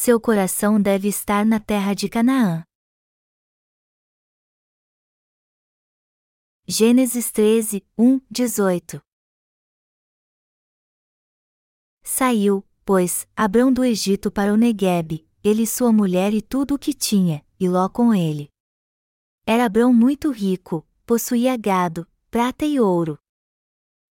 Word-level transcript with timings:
seu 0.00 0.20
coração 0.20 0.80
deve 0.80 1.08
estar 1.08 1.44
na 1.44 1.58
terra 1.58 1.92
de 1.92 2.08
Canaã. 2.08 2.62
Gênesis 6.68 7.32
13, 7.32 7.84
1, 7.98 8.20
18 8.30 9.02
Saiu, 12.04 12.64
pois, 12.84 13.26
Abrão 13.34 13.72
do 13.72 13.84
Egito 13.84 14.30
para 14.30 14.54
o 14.54 14.56
Neguebe, 14.56 15.28
ele 15.42 15.64
e 15.64 15.66
sua 15.66 15.92
mulher 15.92 16.32
e 16.32 16.40
tudo 16.40 16.76
o 16.76 16.78
que 16.78 16.94
tinha, 16.94 17.44
e 17.58 17.68
Ló 17.68 17.88
com 17.88 18.14
ele. 18.14 18.48
Era 19.44 19.64
Abrão 19.64 19.92
muito 19.92 20.30
rico, 20.30 20.86
possuía 21.04 21.56
gado, 21.56 22.06
prata 22.30 22.64
e 22.64 22.78
ouro. 22.78 23.18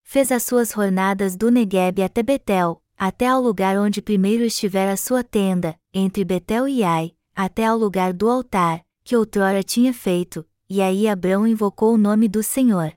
Fez 0.02 0.30
as 0.30 0.42
suas 0.42 0.72
jornadas 0.72 1.34
do 1.34 1.50
Neguebe 1.50 2.02
até 2.02 2.22
Betel, 2.22 2.82
até 2.98 3.28
ao 3.28 3.40
lugar 3.40 3.78
onde 3.78 4.02
primeiro 4.02 4.42
estivera 4.42 4.92
a 4.92 4.96
sua 4.96 5.22
tenda, 5.22 5.78
entre 5.94 6.24
Betel 6.24 6.66
e 6.66 6.82
Ai, 6.82 7.14
até 7.32 7.64
ao 7.64 7.78
lugar 7.78 8.12
do 8.12 8.28
altar, 8.28 8.84
que 9.04 9.14
outrora 9.16 9.62
tinha 9.62 9.94
feito, 9.94 10.44
e 10.68 10.82
aí 10.82 11.06
Abrão 11.06 11.46
invocou 11.46 11.94
o 11.94 11.98
nome 11.98 12.26
do 12.26 12.42
Senhor. 12.42 12.92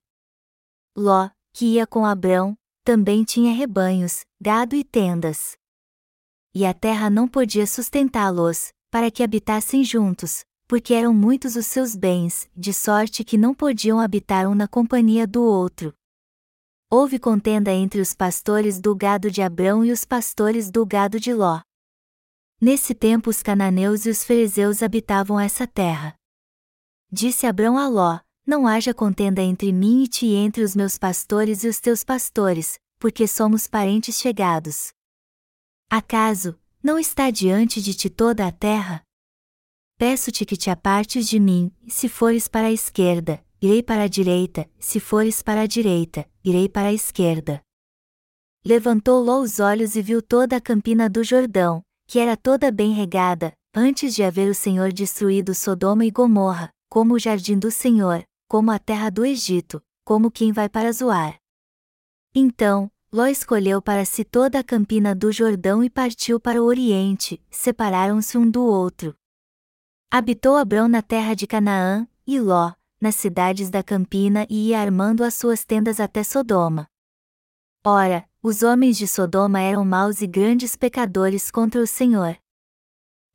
Ló, 0.97 1.29
que 1.53 1.65
ia 1.75 1.85
com 1.85 2.03
Abrão, 2.03 2.57
também 2.83 3.23
tinha 3.23 3.53
rebanhos, 3.53 4.25
gado 4.41 4.75
e 4.75 4.83
tendas. 4.83 5.55
E 6.53 6.65
a 6.65 6.73
terra 6.73 7.07
não 7.07 7.27
podia 7.27 7.67
sustentá-los, 7.67 8.73
para 8.89 9.11
que 9.11 9.21
habitassem 9.21 9.83
juntos, 9.83 10.43
porque 10.67 10.95
eram 10.95 11.13
muitos 11.13 11.55
os 11.55 11.67
seus 11.67 11.95
bens, 11.95 12.49
de 12.57 12.73
sorte 12.73 13.23
que 13.23 13.37
não 13.37 13.53
podiam 13.53 13.99
habitar 13.99 14.47
um 14.47 14.55
na 14.55 14.67
companhia 14.67 15.27
do 15.27 15.43
outro. 15.43 15.93
Houve 16.93 17.17
contenda 17.17 17.71
entre 17.71 18.01
os 18.01 18.13
pastores 18.13 18.77
do 18.77 18.93
gado 18.93 19.31
de 19.31 19.41
Abrão 19.41 19.85
e 19.85 19.93
os 19.93 20.03
pastores 20.03 20.69
do 20.69 20.85
gado 20.85 21.21
de 21.21 21.33
Ló. 21.33 21.61
Nesse 22.59 22.93
tempo 22.93 23.29
os 23.29 23.41
cananeus 23.41 24.05
e 24.05 24.09
os 24.09 24.25
fariseus 24.25 24.83
habitavam 24.83 25.39
essa 25.39 25.65
terra. 25.65 26.15
Disse 27.09 27.47
Abrão 27.47 27.77
a 27.77 27.87
Ló: 27.87 28.19
Não 28.45 28.67
haja 28.67 28.93
contenda 28.93 29.41
entre 29.41 29.71
mim 29.71 30.03
e 30.03 30.07
ti 30.09 30.25
e 30.25 30.35
entre 30.35 30.63
os 30.63 30.75
meus 30.75 30.97
pastores 30.97 31.63
e 31.63 31.69
os 31.69 31.79
teus 31.79 32.03
pastores, 32.03 32.77
porque 32.99 33.25
somos 33.25 33.67
parentes 33.67 34.19
chegados. 34.19 34.91
Acaso, 35.89 36.59
não 36.83 36.99
está 36.99 37.31
diante 37.31 37.81
de 37.81 37.93
ti 37.93 38.09
toda 38.09 38.45
a 38.45 38.51
terra? 38.51 39.01
Peço-te 39.97 40.45
que 40.45 40.57
te 40.57 40.69
apartes 40.69 41.25
de 41.29 41.39
mim, 41.39 41.71
se 41.87 42.09
fores 42.09 42.49
para 42.49 42.67
a 42.67 42.71
esquerda, 42.73 43.41
irei 43.61 43.83
para 43.83 44.03
a 44.03 44.07
direita, 44.07 44.67
se 44.79 44.99
fores 44.99 45.43
para 45.43 45.61
a 45.61 45.67
direita, 45.67 46.27
irei 46.43 46.67
para 46.67 46.87
a 46.87 46.93
esquerda. 46.93 47.61
Levantou 48.65 49.23
Ló 49.23 49.39
os 49.39 49.59
olhos 49.59 49.95
e 49.95 50.01
viu 50.01 50.19
toda 50.19 50.57
a 50.57 50.61
campina 50.61 51.07
do 51.07 51.23
Jordão, 51.23 51.83
que 52.07 52.17
era 52.17 52.35
toda 52.35 52.71
bem 52.71 52.91
regada, 52.91 53.53
antes 53.73 54.15
de 54.15 54.23
haver 54.23 54.49
o 54.49 54.55
Senhor 54.55 54.91
destruído 54.91 55.53
Sodoma 55.53 56.03
e 56.03 56.09
Gomorra, 56.09 56.71
como 56.89 57.13
o 57.13 57.19
jardim 57.19 57.57
do 57.57 57.69
Senhor, 57.69 58.23
como 58.47 58.71
a 58.71 58.79
terra 58.79 59.11
do 59.11 59.23
Egito, 59.23 59.81
como 60.03 60.31
quem 60.31 60.51
vai 60.51 60.67
para 60.67 60.91
Zoar. 60.91 61.37
Então, 62.33 62.91
Ló 63.13 63.27
escolheu 63.27 63.81
para 63.81 64.05
si 64.05 64.23
toda 64.23 64.57
a 64.59 64.63
campina 64.63 65.13
do 65.13 65.31
Jordão 65.31 65.83
e 65.83 65.89
partiu 65.89 66.39
para 66.39 66.61
o 66.61 66.65
Oriente, 66.65 67.39
separaram-se 67.51 68.37
um 68.37 68.49
do 68.49 68.63
outro. 68.63 69.15
Habitou 70.09 70.55
Abrão 70.57 70.87
na 70.87 71.01
terra 71.01 71.33
de 71.35 71.45
Canaã, 71.45 72.07
e 72.25 72.39
Ló, 72.39 72.73
nas 73.01 73.15
cidades 73.15 73.71
da 73.71 73.81
Campina 73.81 74.45
e 74.47 74.69
ia 74.69 74.79
armando 74.79 75.23
as 75.23 75.33
suas 75.33 75.65
tendas 75.65 75.99
até 75.99 76.23
Sodoma. 76.23 76.87
Ora, 77.83 78.23
os 78.43 78.61
homens 78.61 78.95
de 78.95 79.07
Sodoma 79.07 79.59
eram 79.59 79.83
maus 79.83 80.21
e 80.21 80.27
grandes 80.27 80.75
pecadores 80.75 81.49
contra 81.49 81.81
o 81.81 81.87
Senhor. 81.87 82.37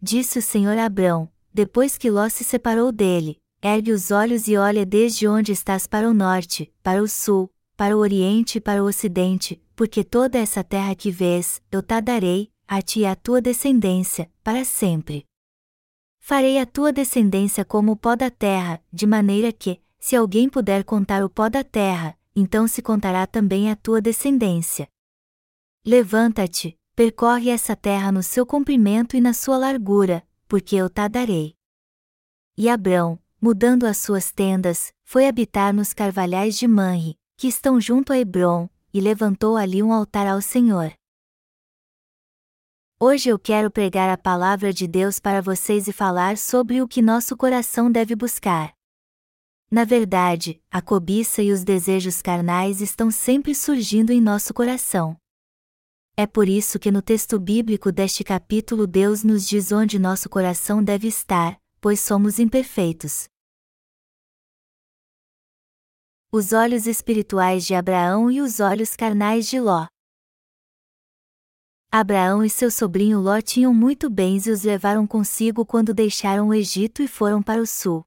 Disse 0.01 0.39
o 0.39 0.43
Senhor 0.43 0.79
a 0.79 0.85
Abrão, 0.85 1.29
depois 1.53 1.99
que 1.99 2.09
Ló 2.09 2.29
se 2.29 2.45
separou 2.45 2.93
dele, 2.93 3.41
ergue 3.61 3.91
os 3.91 4.13
olhos 4.13 4.47
e 4.47 4.57
olha 4.57 4.87
desde 4.87 5.27
onde 5.27 5.51
estás 5.51 5.87
para 5.87 6.09
o 6.09 6.15
norte, 6.15 6.73
para 6.83 7.03
o 7.03 7.09
sul, 7.09 7.51
para 7.77 7.97
o 7.97 8.01
oriente 8.01 8.59
e 8.59 8.61
para 8.61 8.83
o 8.83 8.87
ocidente, 8.87 9.61
porque 9.75 10.05
toda 10.05 10.39
essa 10.39 10.63
terra 10.63 10.95
que 10.95 11.11
vês, 11.11 11.61
eu 11.73 11.83
te 11.83 12.01
darei, 12.01 12.53
a 12.69 12.81
ti 12.81 13.01
e 13.01 13.07
à 13.07 13.17
tua 13.17 13.41
descendência, 13.41 14.31
para 14.45 14.65
sempre. 14.65 15.27
Farei 16.29 16.59
a 16.59 16.67
tua 16.67 16.93
descendência 16.93 17.65
como 17.65 17.93
o 17.93 17.97
pó 17.97 18.17
da 18.17 18.29
terra, 18.33 18.83
de 18.93 19.07
maneira 19.07 19.53
que, 19.53 19.81
se 19.97 20.17
alguém 20.17 20.49
puder 20.49 20.83
contar 20.83 21.23
o 21.23 21.31
pó 21.31 21.49
da 21.49 21.63
terra, 21.63 22.19
então 22.35 22.67
se 22.67 22.83
contará 22.83 23.29
também 23.29 23.71
a 23.71 23.77
tua 23.77 24.01
descendência. 24.01 24.89
Levanta-te, 25.87 26.77
percorre 26.97 27.49
essa 27.49 27.77
terra 27.77 28.11
no 28.11 28.25
seu 28.25 28.45
comprimento 28.45 29.17
e 29.17 29.21
na 29.21 29.33
sua 29.33 29.57
largura, 29.57 30.27
porque 30.49 30.75
eu 30.75 30.91
te 30.91 31.09
darei. 31.09 31.55
E 32.59 32.69
Abrão, 32.69 33.21
mudando 33.41 33.85
as 33.85 33.99
suas 33.99 34.33
tendas, 34.33 34.93
foi 35.05 35.29
habitar 35.29 35.73
nos 35.73 35.93
carvalhais 35.93 36.59
de 36.59 36.67
Manre, 36.67 37.17
que 37.37 37.47
estão 37.47 37.81
junto 37.81 38.13
a 38.13 38.19
Hebron, 38.19 38.69
e 38.93 39.01
levantou 39.01 39.57
ali 39.57 39.81
um 39.81 39.93
altar 39.93 40.27
ao 40.27 40.43
Senhor. 40.43 40.93
Hoje 42.99 43.29
eu 43.29 43.39
quero 43.39 43.71
pregar 43.71 44.09
a 44.09 44.17
palavra 44.17 44.73
de 44.73 44.89
Deus 44.89 45.21
para 45.21 45.43
vocês 45.43 45.87
e 45.87 45.93
falar 45.93 46.39
sobre 46.39 46.81
o 46.81 46.89
que 46.89 47.03
nosso 47.03 47.37
coração 47.37 47.93
deve 47.93 48.17
buscar. 48.17 48.73
Na 49.71 49.85
verdade, 49.85 50.63
a 50.71 50.81
cobiça 50.81 51.43
e 51.43 51.53
os 51.53 51.63
desejos 51.63 52.23
carnais 52.23 52.81
estão 52.81 53.11
sempre 53.11 53.55
surgindo 53.55 54.13
em 54.13 54.21
nosso 54.23 54.55
coração. 54.55 55.15
É 56.17 56.27
por 56.27 56.49
isso 56.49 56.79
que 56.79 56.91
no 56.91 57.03
texto 57.03 57.39
bíblico 57.39 57.93
deste 57.93 58.25
capítulo 58.25 58.87
Deus 58.87 59.23
nos 59.23 59.47
diz 59.47 59.73
onde 59.73 59.99
nosso 59.99 60.31
coração 60.31 60.83
deve 60.83 61.07
estar, 61.07 61.61
pois 61.83 62.01
somos 62.01 62.39
imperfeitos. 62.39 63.29
Os 66.33 66.55
olhos 66.55 66.87
espirituais 66.87 67.67
de 67.67 67.75
Abraão 67.75 68.31
e 68.31 68.41
os 68.41 68.59
olhos 68.59 68.97
carnais 68.97 69.47
de 69.47 69.61
Ló. 69.61 69.87
Abraão 71.99 72.45
e 72.45 72.51
seu 72.51 72.71
sobrinho 72.71 73.19
Ló 73.21 73.41
tinham 73.41 73.73
muito 73.73 74.11
bens 74.11 74.47
e 74.47 74.51
os 74.51 74.65
levaram 74.65 75.07
consigo 75.07 75.65
quando 75.65 75.95
deixaram 75.95 76.49
o 76.49 76.55
Egito 76.55 77.03
e 77.03 77.09
foram 77.09 77.43
para 77.43 77.59
o 77.59 77.67
sul. 77.67 78.05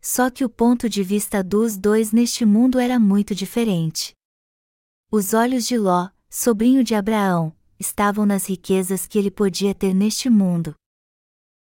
Só 0.00 0.30
que 0.30 0.42
o 0.42 0.48
ponto 0.48 0.88
de 0.88 1.02
vista 1.02 1.44
dos 1.44 1.76
dois 1.76 2.10
neste 2.10 2.46
mundo 2.46 2.78
era 2.78 2.98
muito 2.98 3.34
diferente. 3.34 4.14
Os 5.12 5.34
olhos 5.34 5.66
de 5.66 5.76
Ló, 5.76 6.08
sobrinho 6.30 6.82
de 6.82 6.94
Abraão, 6.94 7.54
estavam 7.78 8.24
nas 8.24 8.48
riquezas 8.48 9.06
que 9.06 9.18
ele 9.18 9.30
podia 9.30 9.74
ter 9.74 9.92
neste 9.92 10.30
mundo. 10.30 10.74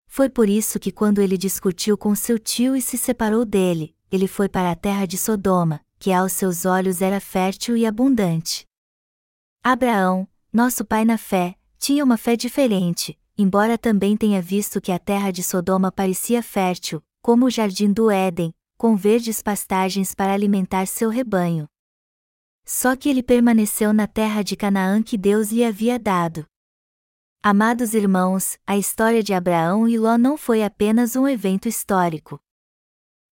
Foi 0.05 0.29
por 0.29 0.47
isso 0.47 0.79
que, 0.79 0.91
quando 0.91 1.19
ele 1.19 1.35
discutiu 1.35 1.97
com 1.97 2.13
seu 2.13 2.37
tio 2.37 2.75
e 2.75 2.81
se 2.81 2.95
separou 2.95 3.43
dele, 3.43 3.95
ele 4.11 4.27
foi 4.27 4.47
para 4.47 4.69
a 4.69 4.75
terra 4.75 5.07
de 5.07 5.17
Sodoma, 5.17 5.81
que 5.97 6.11
aos 6.11 6.31
seus 6.33 6.63
olhos 6.63 7.01
era 7.01 7.19
fértil 7.19 7.75
e 7.75 7.87
abundante. 7.87 8.67
Abraão, 9.63 10.27
nosso 10.53 10.85
pai 10.85 11.03
na 11.03 11.17
fé, 11.17 11.55
tinha 11.79 12.03
uma 12.03 12.15
fé 12.15 12.35
diferente, 12.35 13.19
embora 13.35 13.75
também 13.75 14.15
tenha 14.15 14.39
visto 14.39 14.79
que 14.79 14.91
a 14.91 14.99
terra 14.99 15.31
de 15.31 15.41
Sodoma 15.41 15.91
parecia 15.91 16.43
fértil, 16.43 17.03
como 17.23 17.47
o 17.47 17.49
jardim 17.49 17.91
do 17.91 18.11
Éden, 18.11 18.53
com 18.77 18.95
verdes 18.95 19.41
pastagens 19.41 20.13
para 20.13 20.31
alimentar 20.31 20.85
seu 20.85 21.09
rebanho. 21.09 21.67
Só 22.63 22.95
que 22.95 23.09
ele 23.09 23.23
permaneceu 23.23 23.91
na 23.91 24.05
terra 24.05 24.43
de 24.43 24.55
Canaã 24.55 25.01
que 25.01 25.17
Deus 25.17 25.51
lhe 25.51 25.63
havia 25.63 25.97
dado. 25.97 26.45
Amados 27.41 27.95
irmãos, 27.95 28.57
a 28.65 28.77
história 28.77 29.23
de 29.23 29.33
Abraão 29.33 29.87
e 29.87 29.97
Ló 29.97 30.17
não 30.19 30.37
foi 30.37 30.63
apenas 30.63 31.15
um 31.15 31.27
evento 31.27 31.67
histórico. 31.67 32.39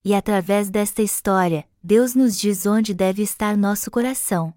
E 0.04 0.16
através 0.16 0.72
desta 0.72 1.04
história, 1.04 1.70
Deus 1.84 2.16
nos 2.16 2.38
diz 2.38 2.66
onde 2.66 2.96
deve 2.96 3.22
estar 3.22 3.56
nosso 3.56 3.92
coração. 3.92 4.54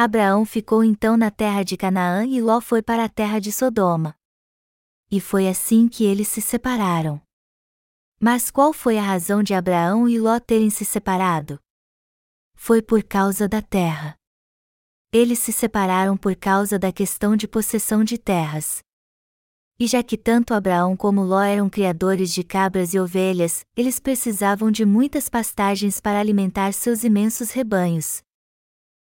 Abraão 0.00 0.44
ficou 0.44 0.84
então 0.84 1.16
na 1.16 1.28
terra 1.28 1.64
de 1.64 1.76
Canaã 1.76 2.24
e 2.24 2.40
Ló 2.40 2.60
foi 2.60 2.80
para 2.80 3.02
a 3.02 3.08
terra 3.08 3.40
de 3.40 3.50
Sodoma. 3.50 4.14
E 5.10 5.20
foi 5.20 5.48
assim 5.48 5.88
que 5.88 6.04
eles 6.04 6.28
se 6.28 6.40
separaram. 6.40 7.20
Mas 8.20 8.48
qual 8.48 8.72
foi 8.72 8.96
a 8.96 9.02
razão 9.02 9.42
de 9.42 9.54
Abraão 9.54 10.08
e 10.08 10.16
Ló 10.16 10.38
terem 10.38 10.70
se 10.70 10.84
separado? 10.84 11.58
Foi 12.54 12.80
por 12.80 13.02
causa 13.02 13.48
da 13.48 13.60
terra. 13.60 14.14
Eles 15.12 15.40
se 15.40 15.52
separaram 15.52 16.16
por 16.16 16.36
causa 16.36 16.78
da 16.78 16.92
questão 16.92 17.34
de 17.34 17.48
possessão 17.48 18.04
de 18.04 18.18
terras. 18.18 18.84
E 19.80 19.88
já 19.88 20.00
que 20.00 20.16
tanto 20.16 20.54
Abraão 20.54 20.96
como 20.96 21.24
Ló 21.24 21.40
eram 21.42 21.68
criadores 21.68 22.32
de 22.32 22.44
cabras 22.44 22.94
e 22.94 23.00
ovelhas, 23.00 23.66
eles 23.76 23.98
precisavam 23.98 24.70
de 24.70 24.84
muitas 24.84 25.28
pastagens 25.28 26.00
para 26.00 26.20
alimentar 26.20 26.72
seus 26.72 27.02
imensos 27.02 27.50
rebanhos. 27.50 28.22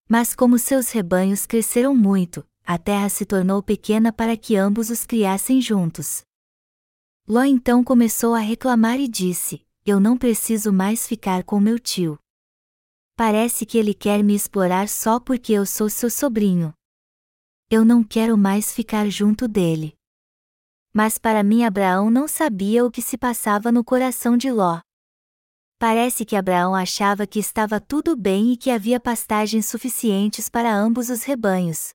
Mas 0.08 0.36
como 0.36 0.60
seus 0.60 0.92
rebanhos 0.92 1.46
cresceram 1.46 1.96
muito, 1.96 2.48
a 2.64 2.78
terra 2.78 3.10
se 3.10 3.26
tornou 3.26 3.62
pequena 3.64 4.14
para 4.14 4.38
que 4.38 4.56
ambos 4.56 4.90
os 4.90 5.06
criassem 5.06 5.60
juntos. 5.60 6.24
Ló 7.28 7.44
então 7.44 7.84
começou 7.84 8.36
a 8.36 8.40
reclamar 8.40 9.00
e 9.00 9.08
disse: 9.08 9.66
Eu 9.84 10.00
não 10.00 10.16
preciso 10.16 10.72
mais 10.72 11.08
ficar 11.08 11.44
com 11.44 11.60
meu 11.60 11.80
tio. 11.80 12.20
Parece 13.16 13.66
que 13.66 13.78
ele 13.78 13.94
quer 13.94 14.24
me 14.24 14.36
explorar 14.36 14.88
só 14.88 15.20
porque 15.20 15.54
eu 15.54 15.66
sou 15.66 15.90
seu 15.90 16.10
sobrinho. 16.10 16.74
Eu 17.70 17.84
não 17.84 18.04
quero 18.04 18.38
mais 18.38 18.72
ficar 18.72 19.10
junto 19.10 19.48
dele. 19.48 19.96
Mas 20.94 21.18
para 21.18 21.42
mim 21.42 21.64
Abraão 21.64 22.12
não 22.12 22.28
sabia 22.28 22.86
o 22.86 22.92
que 22.92 23.02
se 23.02 23.18
passava 23.18 23.72
no 23.72 23.84
coração 23.84 24.38
de 24.38 24.52
Ló. 24.52 24.82
Parece 25.78 26.24
que 26.24 26.36
Abraão 26.38 26.74
achava 26.74 27.28
que 27.28 27.38
estava 27.38 27.82
tudo 27.82 28.16
bem 28.16 28.54
e 28.54 28.58
que 28.58 28.72
havia 28.72 29.00
pastagens 29.00 29.66
suficientes 29.66 30.48
para 30.48 30.74
ambos 30.74 31.10
os 31.10 31.24
rebanhos. 31.24 31.90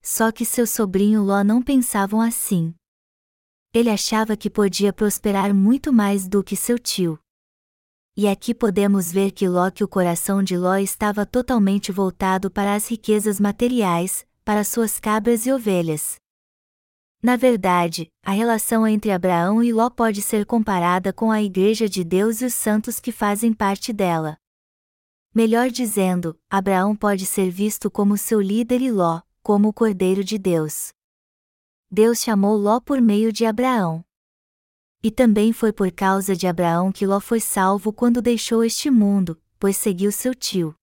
Só 0.00 0.30
que 0.30 0.44
seu 0.44 0.66
sobrinho 0.66 1.22
Ló 1.24 1.42
não 1.42 1.60
pensavam 1.60 2.20
assim. 2.20 2.72
Ele 3.74 3.90
achava 3.90 4.36
que 4.36 4.48
podia 4.48 4.92
prosperar 4.92 5.52
muito 5.52 5.92
mais 5.92 6.28
do 6.28 6.44
que 6.44 6.54
seu 6.54 6.78
tio. 6.78 7.18
E 8.16 8.28
aqui 8.28 8.54
podemos 8.54 9.10
ver 9.10 9.32
que 9.32 9.48
Ló 9.48 9.68
que 9.68 9.82
o 9.82 9.88
coração 9.88 10.42
de 10.42 10.56
Ló 10.56 10.76
estava 10.76 11.26
totalmente 11.26 11.90
voltado 11.90 12.50
para 12.50 12.74
as 12.74 12.88
riquezas 12.88 13.40
materiais, 13.40 14.24
para 14.44 14.62
suas 14.62 15.00
cabras 15.00 15.44
e 15.44 15.52
ovelhas. 15.52 16.16
Na 17.22 17.36
verdade, 17.36 18.12
a 18.22 18.30
relação 18.30 18.86
entre 18.86 19.10
Abraão 19.10 19.62
e 19.62 19.72
Ló 19.72 19.90
pode 19.90 20.22
ser 20.22 20.44
comparada 20.44 21.12
com 21.12 21.30
a 21.30 21.42
Igreja 21.42 21.88
de 21.88 22.04
Deus 22.04 22.40
e 22.40 22.44
os 22.44 22.54
santos 22.54 23.00
que 23.00 23.10
fazem 23.10 23.52
parte 23.52 23.92
dela. 23.92 24.38
Melhor 25.34 25.70
dizendo, 25.70 26.38
Abraão 26.48 26.94
pode 26.94 27.26
ser 27.26 27.50
visto 27.50 27.90
como 27.90 28.16
seu 28.16 28.40
líder 28.40 28.80
e 28.80 28.90
Ló, 28.90 29.20
como 29.42 29.68
o 29.68 29.72
Cordeiro 29.72 30.24
de 30.24 30.38
Deus. 30.38 30.92
Deus 31.90 32.20
chamou 32.20 32.56
Ló 32.56 32.80
por 32.80 33.00
meio 33.00 33.32
de 33.32 33.44
Abraão. 33.44 34.04
E 35.02 35.10
também 35.10 35.52
foi 35.52 35.72
por 35.72 35.92
causa 35.92 36.34
de 36.34 36.46
Abraão 36.46 36.90
que 36.90 37.06
Ló 37.06 37.20
foi 37.20 37.40
salvo 37.40 37.92
quando 37.92 38.22
deixou 38.22 38.64
este 38.64 38.90
mundo, 38.90 39.40
pois 39.58 39.76
seguiu 39.76 40.10
seu 40.10 40.34
tio. 40.34 40.74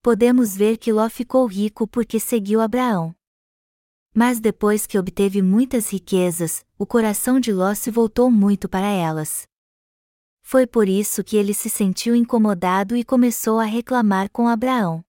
Podemos 0.00 0.56
ver 0.56 0.78
que 0.78 0.92
Ló 0.92 1.08
ficou 1.10 1.44
rico 1.46 1.86
porque 1.86 2.20
seguiu 2.20 2.60
Abraão. 2.60 3.14
Mas 4.18 4.40
depois 4.40 4.86
que 4.86 4.98
obteve 4.98 5.42
muitas 5.42 5.92
riquezas, 5.92 6.64
o 6.78 6.86
coração 6.86 7.38
de 7.38 7.52
Ló 7.52 7.74
se 7.74 7.90
voltou 7.90 8.30
muito 8.30 8.66
para 8.66 8.86
elas. 8.86 9.46
Foi 10.40 10.66
por 10.66 10.88
isso 10.88 11.22
que 11.22 11.36
ele 11.36 11.52
se 11.52 11.68
sentiu 11.68 12.16
incomodado 12.16 12.96
e 12.96 13.04
começou 13.04 13.60
a 13.60 13.64
reclamar 13.64 14.30
com 14.30 14.48
Abraão. 14.48 15.04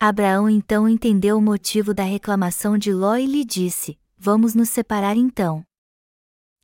Abraão 0.00 0.48
então 0.48 0.88
entendeu 0.88 1.36
o 1.36 1.42
motivo 1.42 1.92
da 1.92 2.02
reclamação 2.02 2.78
de 2.78 2.94
Ló 2.94 3.14
e 3.16 3.26
lhe 3.26 3.44
disse: 3.44 3.98
Vamos 4.16 4.54
nos 4.54 4.70
separar 4.70 5.18
então. 5.18 5.62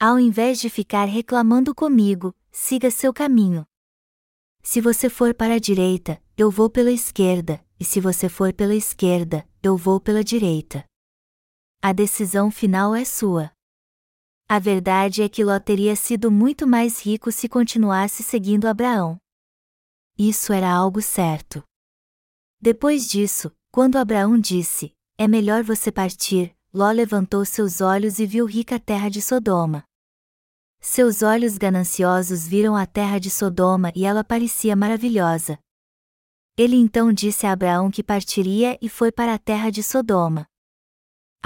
Ao 0.01 0.19
invés 0.19 0.59
de 0.59 0.71
ficar 0.71 1.05
reclamando 1.05 1.75
comigo, 1.75 2.35
siga 2.51 2.91
seu 2.91 3.13
caminho. 3.13 3.67
Se 4.63 4.81
você 4.81 5.11
for 5.11 5.35
para 5.35 5.57
a 5.57 5.59
direita, 5.59 6.19
eu 6.39 6.51
vou 6.51 6.71
pela 6.71 6.91
esquerda, 6.91 7.63
e 7.79 7.85
se 7.85 8.01
você 8.01 8.31
for 8.31 8.51
pela 8.51 8.75
esquerda, 8.75 9.47
eu 9.63 9.77
vou 9.77 10.01
pela 10.01 10.25
direita 10.25 10.83
a 11.87 11.93
decisão 11.93 12.51
final 12.51 12.95
é 12.95 13.05
sua. 13.05 13.53
A 14.49 14.59
verdade 14.59 15.21
é 15.21 15.29
que 15.29 15.45
Ló 15.45 15.61
teria 15.61 15.95
sido 15.95 16.31
muito 16.31 16.67
mais 16.67 17.05
rico 17.05 17.31
se 17.31 17.47
continuasse 17.47 18.23
seguindo 18.23 18.65
Abraão. 18.65 19.19
Isso 20.17 20.51
era 20.55 20.73
algo 20.73 21.03
certo. 21.03 21.63
Depois 22.59 23.07
disso, 23.07 23.53
quando 23.71 23.97
Abraão 23.97 24.39
disse: 24.41 24.95
É 25.19 25.29
melhor 25.29 25.63
você 25.63 25.93
partir, 25.93 26.57
Ló 26.73 26.91
levantou 26.91 27.45
seus 27.45 27.83
olhos 27.83 28.19
e 28.19 28.25
viu 28.25 28.47
rica 28.47 28.81
terra 28.81 29.11
de 29.11 29.21
Sodoma. 29.21 29.85
Seus 30.81 31.21
olhos 31.21 31.59
gananciosos 31.59 32.49
viram 32.49 32.75
a 32.75 32.87
terra 32.87 33.19
de 33.19 33.29
Sodoma 33.29 33.93
e 33.95 34.07
ela 34.07 34.25
parecia 34.25 34.75
maravilhosa. 34.75 35.59
Ele 36.57 36.77
então 36.77 37.13
disse 37.13 37.47
a 37.47 37.53
Abraão 37.53 37.91
que 37.91 38.03
partiria 38.03 38.79
e 38.81 38.89
foi 38.89 39.13
para 39.13 39.35
a 39.35 39.39
terra 39.39 39.69
de 39.69 39.83
Sodoma. 39.83 40.49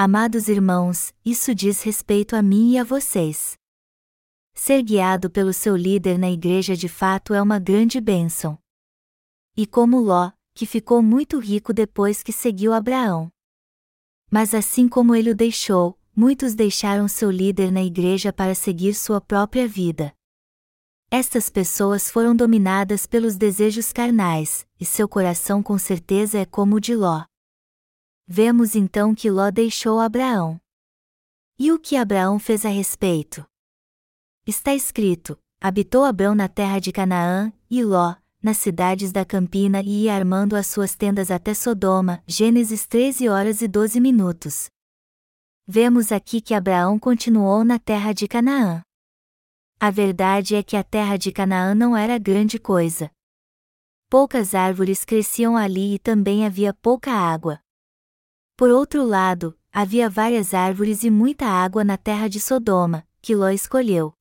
Amados 0.00 0.46
irmãos, 0.46 1.12
isso 1.24 1.52
diz 1.52 1.82
respeito 1.82 2.36
a 2.36 2.40
mim 2.40 2.74
e 2.74 2.78
a 2.78 2.84
vocês. 2.84 3.58
Ser 4.54 4.80
guiado 4.80 5.28
pelo 5.28 5.52
seu 5.52 5.74
líder 5.74 6.16
na 6.16 6.30
igreja 6.30 6.76
de 6.76 6.88
fato 6.88 7.34
é 7.34 7.42
uma 7.42 7.58
grande 7.58 8.00
bênção. 8.00 8.56
E 9.56 9.66
como 9.66 9.98
Ló, 9.98 10.30
que 10.54 10.66
ficou 10.66 11.02
muito 11.02 11.40
rico 11.40 11.72
depois 11.72 12.22
que 12.22 12.32
seguiu 12.32 12.72
Abraão. 12.72 13.28
Mas 14.30 14.54
assim 14.54 14.88
como 14.88 15.16
ele 15.16 15.32
o 15.32 15.34
deixou, 15.34 15.98
muitos 16.14 16.54
deixaram 16.54 17.08
seu 17.08 17.28
líder 17.28 17.72
na 17.72 17.82
igreja 17.82 18.32
para 18.32 18.54
seguir 18.54 18.94
sua 18.94 19.20
própria 19.20 19.66
vida. 19.66 20.14
Estas 21.10 21.50
pessoas 21.50 22.08
foram 22.08 22.36
dominadas 22.36 23.04
pelos 23.04 23.36
desejos 23.36 23.92
carnais, 23.92 24.64
e 24.78 24.84
seu 24.84 25.08
coração 25.08 25.60
com 25.60 25.76
certeza 25.76 26.38
é 26.38 26.44
como 26.44 26.76
o 26.76 26.80
de 26.80 26.94
Ló. 26.94 27.24
Vemos 28.30 28.76
então 28.76 29.14
que 29.14 29.30
Ló 29.30 29.50
deixou 29.50 29.98
Abraão. 29.98 30.60
E 31.58 31.72
o 31.72 31.78
que 31.78 31.96
Abraão 31.96 32.38
fez 32.38 32.66
a 32.66 32.68
respeito? 32.68 33.42
Está 34.46 34.74
escrito: 34.74 35.38
habitou 35.58 36.04
Abraão 36.04 36.34
na 36.34 36.46
terra 36.46 36.78
de 36.78 36.92
Canaã, 36.92 37.50
e 37.70 37.82
Ló, 37.82 38.14
nas 38.42 38.58
cidades 38.58 39.12
da 39.12 39.24
Campina 39.24 39.80
e 39.80 40.02
ia 40.02 40.14
armando 40.14 40.56
as 40.56 40.66
suas 40.66 40.94
tendas 40.94 41.30
até 41.30 41.54
Sodoma. 41.54 42.22
Gênesis 42.26 42.86
13 42.86 43.30
horas 43.30 43.62
e 43.62 43.66
12 43.66 43.98
minutos. 43.98 44.68
Vemos 45.66 46.12
aqui 46.12 46.42
que 46.42 46.52
Abraão 46.52 46.98
continuou 46.98 47.64
na 47.64 47.78
terra 47.78 48.12
de 48.12 48.28
Canaã. 48.28 48.82
A 49.80 49.90
verdade 49.90 50.54
é 50.54 50.62
que 50.62 50.76
a 50.76 50.84
terra 50.84 51.16
de 51.16 51.32
Canaã 51.32 51.74
não 51.74 51.96
era 51.96 52.18
grande 52.18 52.58
coisa. 52.58 53.10
Poucas 54.10 54.54
árvores 54.54 55.02
cresciam 55.02 55.56
ali 55.56 55.94
e 55.94 55.98
também 55.98 56.44
havia 56.44 56.74
pouca 56.74 57.10
água. 57.10 57.58
Por 58.58 58.70
outro 58.70 59.04
lado, 59.04 59.56
havia 59.72 60.10
várias 60.10 60.52
árvores 60.52 61.04
e 61.04 61.10
muita 61.10 61.46
água 61.46 61.84
na 61.84 61.96
terra 61.96 62.26
de 62.26 62.40
Sodoma, 62.40 63.06
que 63.22 63.32
Ló 63.32 63.50
escolheu. 63.50 64.12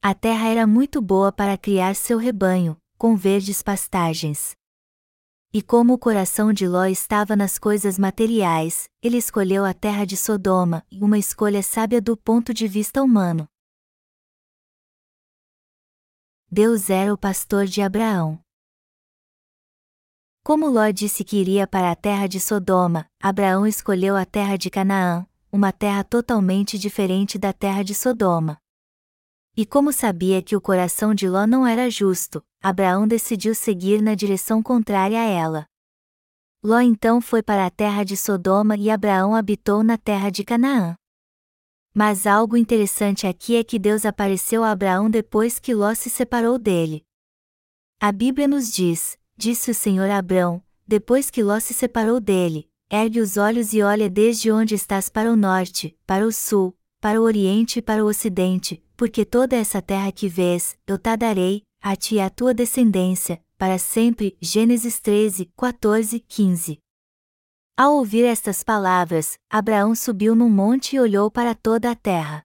A 0.00 0.14
terra 0.14 0.46
era 0.46 0.68
muito 0.68 1.02
boa 1.02 1.32
para 1.32 1.58
criar 1.58 1.96
seu 1.96 2.16
rebanho, 2.16 2.80
com 2.96 3.16
verdes 3.16 3.60
pastagens. 3.60 4.52
E 5.52 5.60
como 5.60 5.94
o 5.94 5.98
coração 5.98 6.52
de 6.52 6.68
Ló 6.68 6.84
estava 6.84 7.34
nas 7.34 7.58
coisas 7.58 7.98
materiais, 7.98 8.88
ele 9.02 9.16
escolheu 9.16 9.64
a 9.64 9.74
terra 9.74 10.04
de 10.04 10.16
Sodoma, 10.16 10.86
uma 10.92 11.18
escolha 11.18 11.60
sábia 11.60 12.00
do 12.00 12.16
ponto 12.16 12.54
de 12.54 12.68
vista 12.68 13.02
humano. 13.02 13.48
Deus 16.48 16.88
era 16.88 17.12
o 17.12 17.18
pastor 17.18 17.66
de 17.66 17.82
Abraão. 17.82 18.40
Como 20.42 20.68
Ló 20.68 20.90
disse 20.90 21.22
que 21.22 21.36
iria 21.36 21.66
para 21.66 21.90
a 21.90 21.94
terra 21.94 22.26
de 22.26 22.40
Sodoma, 22.40 23.06
Abraão 23.22 23.66
escolheu 23.66 24.16
a 24.16 24.24
terra 24.24 24.56
de 24.56 24.70
Canaã, 24.70 25.26
uma 25.52 25.70
terra 25.70 26.02
totalmente 26.02 26.78
diferente 26.78 27.38
da 27.38 27.52
terra 27.52 27.82
de 27.82 27.94
Sodoma. 27.94 28.58
E 29.54 29.66
como 29.66 29.92
sabia 29.92 30.40
que 30.40 30.56
o 30.56 30.60
coração 30.60 31.14
de 31.14 31.28
Ló 31.28 31.46
não 31.46 31.66
era 31.66 31.90
justo, 31.90 32.42
Abraão 32.62 33.06
decidiu 33.06 33.54
seguir 33.54 34.00
na 34.00 34.14
direção 34.14 34.62
contrária 34.62 35.20
a 35.20 35.24
ela. 35.24 35.66
Ló 36.64 36.80
então 36.80 37.20
foi 37.20 37.42
para 37.42 37.66
a 37.66 37.70
terra 37.70 38.02
de 38.02 38.16
Sodoma 38.16 38.76
e 38.76 38.90
Abraão 38.90 39.34
habitou 39.34 39.82
na 39.82 39.98
terra 39.98 40.30
de 40.30 40.42
Canaã. 40.42 40.94
Mas 41.92 42.26
algo 42.26 42.56
interessante 42.56 43.26
aqui 43.26 43.56
é 43.56 43.64
que 43.64 43.78
Deus 43.78 44.06
apareceu 44.06 44.64
a 44.64 44.70
Abraão 44.70 45.10
depois 45.10 45.58
que 45.58 45.74
Ló 45.74 45.94
se 45.94 46.08
separou 46.08 46.58
dele. 46.58 47.02
A 48.00 48.12
Bíblia 48.12 48.46
nos 48.46 48.72
diz: 48.72 49.18
disse 49.40 49.70
o 49.70 49.74
Senhor 49.74 50.10
a 50.10 50.18
Abrão, 50.18 50.62
depois 50.86 51.30
que 51.30 51.42
Ló 51.42 51.58
se 51.58 51.72
separou 51.72 52.20
dele: 52.20 52.68
Ergue 52.90 53.20
os 53.20 53.38
olhos 53.38 53.72
e 53.72 53.82
olha 53.82 54.10
desde 54.10 54.52
onde 54.52 54.74
estás 54.74 55.08
para 55.08 55.32
o 55.32 55.36
norte, 55.36 55.96
para 56.06 56.26
o 56.26 56.30
sul, 56.30 56.76
para 57.00 57.18
o 57.18 57.24
oriente 57.24 57.78
e 57.78 57.82
para 57.82 58.04
o 58.04 58.08
ocidente, 58.08 58.84
porque 58.98 59.24
toda 59.24 59.56
essa 59.56 59.80
terra 59.80 60.12
que 60.12 60.28
vês, 60.28 60.76
eu 60.86 60.98
te 60.98 61.16
darei, 61.16 61.62
a 61.80 61.96
ti 61.96 62.16
e 62.16 62.20
à 62.20 62.28
tua 62.28 62.52
descendência, 62.52 63.42
para 63.56 63.78
sempre. 63.78 64.36
Gênesis 64.42 65.00
13, 65.00 65.50
14, 65.56 66.20
15. 66.20 66.78
Ao 67.74 67.94
ouvir 67.94 68.26
estas 68.26 68.62
palavras, 68.62 69.38
Abraão 69.48 69.94
subiu 69.94 70.34
num 70.34 70.50
monte 70.50 70.96
e 70.96 71.00
olhou 71.00 71.30
para 71.30 71.54
toda 71.54 71.90
a 71.90 71.94
terra. 71.94 72.44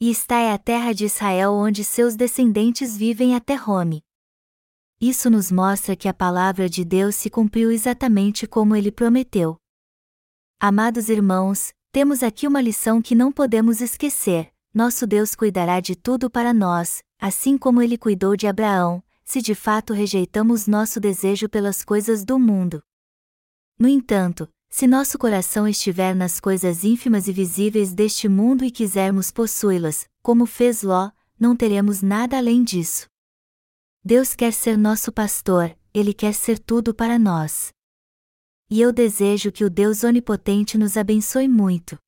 E 0.00 0.10
está 0.10 0.38
é 0.38 0.50
a 0.50 0.56
terra 0.56 0.94
de 0.94 1.04
Israel 1.04 1.52
onde 1.52 1.84
seus 1.84 2.16
descendentes 2.16 2.96
vivem 2.96 3.36
até 3.36 3.54
Rome. 3.54 4.02
Isso 5.00 5.30
nos 5.30 5.50
mostra 5.50 5.96
que 5.96 6.06
a 6.06 6.12
palavra 6.12 6.68
de 6.68 6.84
Deus 6.84 7.14
se 7.14 7.30
cumpriu 7.30 7.70
exatamente 7.72 8.46
como 8.46 8.76
ele 8.76 8.92
prometeu. 8.92 9.56
Amados 10.60 11.08
irmãos, 11.08 11.72
temos 11.90 12.22
aqui 12.22 12.46
uma 12.46 12.60
lição 12.60 13.00
que 13.00 13.14
não 13.14 13.32
podemos 13.32 13.80
esquecer: 13.80 14.52
nosso 14.74 15.06
Deus 15.06 15.34
cuidará 15.34 15.80
de 15.80 15.96
tudo 15.96 16.28
para 16.28 16.52
nós, 16.52 17.02
assim 17.18 17.56
como 17.56 17.80
ele 17.80 17.96
cuidou 17.96 18.36
de 18.36 18.46
Abraão, 18.46 19.02
se 19.24 19.40
de 19.40 19.54
fato 19.54 19.94
rejeitamos 19.94 20.66
nosso 20.66 21.00
desejo 21.00 21.48
pelas 21.48 21.82
coisas 21.82 22.22
do 22.22 22.38
mundo. 22.38 22.82
No 23.78 23.88
entanto, 23.88 24.46
se 24.68 24.86
nosso 24.86 25.18
coração 25.18 25.66
estiver 25.66 26.14
nas 26.14 26.38
coisas 26.38 26.84
ínfimas 26.84 27.26
e 27.26 27.32
visíveis 27.32 27.94
deste 27.94 28.28
mundo 28.28 28.66
e 28.66 28.70
quisermos 28.70 29.30
possuí-las, 29.30 30.06
como 30.22 30.44
fez 30.44 30.82
Ló, 30.82 31.10
não 31.38 31.56
teremos 31.56 32.02
nada 32.02 32.36
além 32.36 32.62
disso. 32.62 33.09
Deus 34.02 34.34
quer 34.34 34.54
ser 34.54 34.78
nosso 34.78 35.12
pastor, 35.12 35.76
Ele 35.92 36.14
quer 36.14 36.32
ser 36.32 36.58
tudo 36.58 36.94
para 36.94 37.18
nós. 37.18 37.70
E 38.70 38.80
eu 38.80 38.94
desejo 38.94 39.52
que 39.52 39.62
o 39.62 39.68
Deus 39.68 40.02
Onipotente 40.04 40.78
nos 40.78 40.96
abençoe 40.96 41.46
muito. 41.46 41.98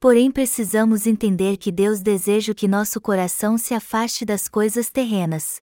Porém, 0.00 0.30
precisamos 0.30 1.06
entender 1.06 1.58
que 1.58 1.70
Deus 1.70 2.00
deseja 2.00 2.54
que 2.54 2.66
nosso 2.66 3.02
coração 3.02 3.58
se 3.58 3.74
afaste 3.74 4.24
das 4.24 4.48
coisas 4.48 4.88
terrenas. 4.90 5.60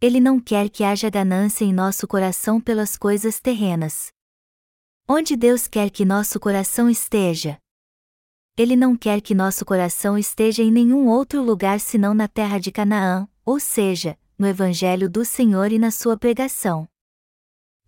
Ele 0.00 0.18
não 0.18 0.40
quer 0.40 0.70
que 0.70 0.82
haja 0.82 1.10
ganância 1.10 1.64
em 1.64 1.72
nosso 1.72 2.08
coração 2.08 2.58
pelas 2.58 2.96
coisas 2.96 3.40
terrenas. 3.40 4.10
Onde 5.06 5.36
Deus 5.36 5.68
quer 5.68 5.90
que 5.90 6.06
nosso 6.06 6.40
coração 6.40 6.88
esteja? 6.88 7.58
Ele 8.56 8.76
não 8.76 8.96
quer 8.96 9.20
que 9.20 9.34
nosso 9.34 9.62
coração 9.66 10.16
esteja 10.16 10.62
em 10.62 10.72
nenhum 10.72 11.06
outro 11.06 11.42
lugar 11.42 11.80
senão 11.80 12.14
na 12.14 12.26
terra 12.26 12.58
de 12.58 12.72
Canaã, 12.72 13.28
ou 13.44 13.60
seja, 13.60 14.18
no 14.38 14.46
Evangelho 14.46 15.10
do 15.10 15.24
Senhor 15.24 15.72
e 15.72 15.78
na 15.78 15.90
sua 15.90 16.16
pregação. 16.16 16.88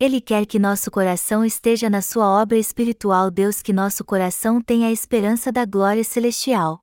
Ele 0.00 0.20
quer 0.20 0.46
que 0.46 0.58
nosso 0.58 0.90
coração 0.90 1.44
esteja 1.44 1.88
na 1.88 2.02
sua 2.02 2.26
obra 2.26 2.58
espiritual, 2.58 3.30
Deus 3.30 3.62
que 3.62 3.72
nosso 3.72 4.04
coração 4.04 4.60
tenha 4.60 4.88
a 4.88 4.92
esperança 4.92 5.52
da 5.52 5.64
glória 5.64 6.02
celestial. 6.02 6.80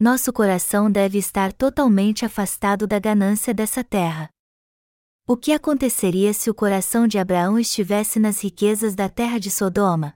Nosso 0.00 0.32
coração 0.32 0.90
deve 0.90 1.18
estar 1.18 1.52
totalmente 1.52 2.24
afastado 2.24 2.86
da 2.86 2.98
ganância 2.98 3.54
dessa 3.54 3.84
terra. 3.84 4.30
O 5.26 5.36
que 5.36 5.52
aconteceria 5.52 6.32
se 6.32 6.48
o 6.50 6.54
coração 6.54 7.06
de 7.06 7.18
Abraão 7.18 7.58
estivesse 7.58 8.18
nas 8.18 8.42
riquezas 8.42 8.94
da 8.94 9.08
terra 9.08 9.38
de 9.38 9.50
Sodoma? 9.50 10.14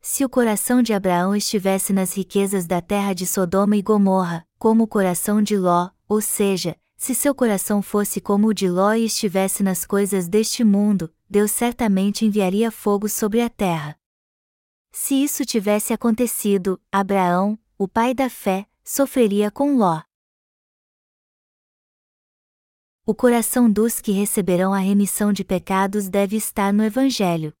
Se 0.00 0.24
o 0.24 0.28
coração 0.28 0.82
de 0.82 0.92
Abraão 0.92 1.34
estivesse 1.34 1.92
nas 1.92 2.16
riquezas 2.16 2.66
da 2.66 2.80
terra 2.80 3.12
de 3.12 3.26
Sodoma 3.26 3.76
e 3.76 3.82
Gomorra, 3.82 4.46
como 4.58 4.84
o 4.84 4.88
coração 4.88 5.42
de 5.42 5.56
Ló, 5.56 5.90
ou 6.08 6.20
seja, 6.20 6.76
se 6.96 7.14
seu 7.14 7.34
coração 7.34 7.82
fosse 7.82 8.20
como 8.20 8.48
o 8.48 8.54
de 8.54 8.68
Ló 8.68 8.94
e 8.94 9.04
estivesse 9.04 9.62
nas 9.62 9.84
coisas 9.84 10.28
deste 10.28 10.64
mundo, 10.64 11.14
Deus 11.28 11.50
certamente 11.50 12.24
enviaria 12.24 12.70
fogo 12.70 13.08
sobre 13.08 13.40
a 13.40 13.50
terra. 13.50 13.98
Se 14.92 15.14
isso 15.14 15.44
tivesse 15.44 15.92
acontecido, 15.92 16.80
Abraão, 16.90 17.58
o 17.76 17.86
pai 17.86 18.14
da 18.14 18.30
fé, 18.30 18.66
sofreria 18.82 19.50
com 19.50 19.76
Ló. 19.76 20.02
O 23.04 23.14
coração 23.14 23.70
dos 23.70 24.00
que 24.00 24.10
receberão 24.10 24.72
a 24.72 24.78
remissão 24.78 25.32
de 25.32 25.44
pecados 25.44 26.08
deve 26.08 26.36
estar 26.36 26.72
no 26.72 26.82
Evangelho. 26.82 27.52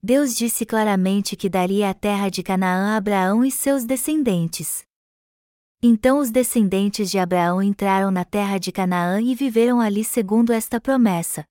Deus 0.00 0.34
disse 0.34 0.64
claramente 0.64 1.36
que 1.36 1.48
daria 1.48 1.90
a 1.90 1.94
terra 1.94 2.28
de 2.28 2.42
Canaã 2.42 2.94
a 2.94 2.96
Abraão 2.96 3.44
e 3.44 3.50
seus 3.50 3.84
descendentes. 3.84 4.86
Então 5.84 6.20
os 6.20 6.30
descendentes 6.30 7.10
de 7.10 7.18
Abraão 7.18 7.60
entraram 7.60 8.12
na 8.12 8.24
terra 8.24 8.56
de 8.56 8.70
Canaã 8.70 9.20
e 9.20 9.34
viveram 9.34 9.80
ali 9.80 10.04
segundo 10.04 10.52
esta 10.52 10.80
promessa. 10.80 11.44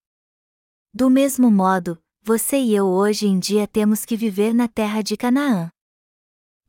Do 0.94 1.10
mesmo 1.10 1.52
modo, 1.52 2.02
você 2.24 2.58
e 2.58 2.74
eu 2.74 2.86
hoje 2.86 3.28
em 3.28 3.38
dia 3.38 3.68
temos 3.68 4.06
que 4.06 4.16
viver 4.16 4.54
na 4.54 4.70
terra 4.70 5.02
de 5.02 5.18
Canaã. 5.18 5.70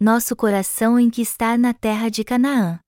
Nosso 0.01 0.35
coração 0.35 0.99
em 0.99 1.09
que 1.09 1.23
estar 1.23 1.57
na 1.57 1.73
terra 1.73 2.09
de 2.09 2.25
Canaã. 2.25 2.81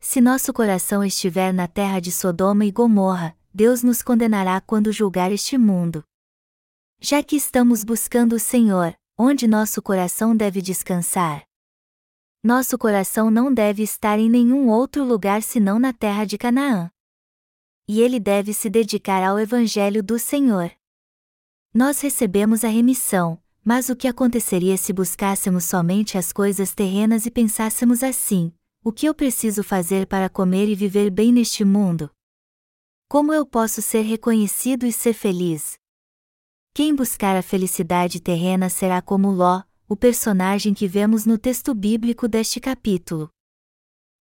Se 0.00 0.20
nosso 0.20 0.52
coração 0.52 1.04
estiver 1.04 1.52
na 1.52 1.68
terra 1.68 2.00
de 2.00 2.10
Sodoma 2.10 2.64
e 2.64 2.72
Gomorra, 2.72 3.36
Deus 3.54 3.84
nos 3.84 4.02
condenará 4.02 4.60
quando 4.60 4.90
julgar 4.90 5.30
este 5.30 5.56
mundo. 5.56 6.02
Já 7.00 7.22
que 7.22 7.36
estamos 7.36 7.84
buscando 7.84 8.34
o 8.34 8.40
Senhor, 8.40 8.96
onde 9.16 9.46
nosso 9.46 9.80
coração 9.80 10.36
deve 10.36 10.60
descansar? 10.60 11.44
Nosso 12.46 12.78
coração 12.78 13.28
não 13.28 13.52
deve 13.52 13.82
estar 13.82 14.20
em 14.20 14.30
nenhum 14.30 14.68
outro 14.68 15.04
lugar 15.04 15.42
senão 15.42 15.80
na 15.80 15.92
terra 15.92 16.24
de 16.24 16.38
Canaã. 16.38 16.88
E 17.88 18.00
ele 18.00 18.20
deve 18.20 18.54
se 18.54 18.70
dedicar 18.70 19.20
ao 19.20 19.36
Evangelho 19.36 20.00
do 20.00 20.16
Senhor. 20.16 20.70
Nós 21.74 22.00
recebemos 22.00 22.62
a 22.62 22.68
remissão, 22.68 23.42
mas 23.64 23.88
o 23.88 23.96
que 23.96 24.06
aconteceria 24.06 24.76
se 24.76 24.92
buscássemos 24.92 25.64
somente 25.64 26.16
as 26.16 26.32
coisas 26.32 26.72
terrenas 26.72 27.26
e 27.26 27.32
pensássemos 27.32 28.04
assim: 28.04 28.52
o 28.84 28.92
que 28.92 29.06
eu 29.06 29.14
preciso 29.14 29.64
fazer 29.64 30.06
para 30.06 30.28
comer 30.28 30.68
e 30.68 30.76
viver 30.76 31.10
bem 31.10 31.32
neste 31.32 31.64
mundo? 31.64 32.08
Como 33.08 33.32
eu 33.32 33.44
posso 33.44 33.82
ser 33.82 34.02
reconhecido 34.02 34.86
e 34.86 34.92
ser 34.92 35.14
feliz? 35.14 35.80
Quem 36.72 36.94
buscar 36.94 37.34
a 37.34 37.42
felicidade 37.42 38.20
terrena 38.20 38.68
será 38.68 39.02
como 39.02 39.32
Ló, 39.32 39.64
o 39.88 39.94
personagem 39.94 40.74
que 40.74 40.88
vemos 40.88 41.24
no 41.24 41.38
texto 41.38 41.72
bíblico 41.72 42.26
deste 42.26 42.58
capítulo. 42.58 43.30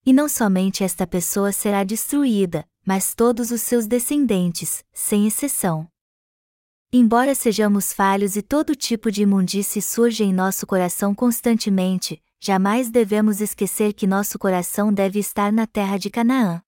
E 0.06 0.14
não 0.14 0.30
somente 0.30 0.84
esta 0.84 1.08
pessoa 1.08 1.52
será 1.52 1.84
destruída, 1.84 2.68
mas 2.86 3.16
todos 3.16 3.50
os 3.50 3.62
seus 3.62 3.88
descendentes, 3.88 4.84
sem 4.94 5.26
exceção. 5.26 5.88
Embora 6.94 7.34
sejamos 7.34 7.92
falhos 7.92 8.36
e 8.36 8.44
todo 8.44 8.76
tipo 8.76 9.12
de 9.12 9.24
imundície 9.24 9.82
surja 9.82 10.24
em 10.24 10.32
nosso 10.32 10.68
coração 10.68 11.16
constantemente, 11.16 12.22
jamais 12.40 12.92
devemos 12.92 13.42
esquecer 13.42 13.94
que 13.94 14.06
nosso 14.06 14.38
coração 14.38 14.94
deve 14.94 15.18
estar 15.18 15.52
na 15.52 15.66
terra 15.66 15.98
de 15.98 16.12
Canaã. 16.12 16.62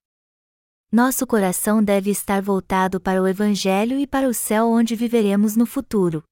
Nosso 0.90 1.24
coração 1.24 1.84
deve 1.84 2.10
estar 2.10 2.42
voltado 2.42 3.00
para 3.00 3.22
o 3.22 3.28
Evangelho 3.28 3.96
e 3.96 4.06
para 4.08 4.28
o 4.28 4.34
céu 4.34 4.66
onde 4.68 4.96
viveremos 4.96 5.54
no 5.54 5.66
futuro 5.66 6.24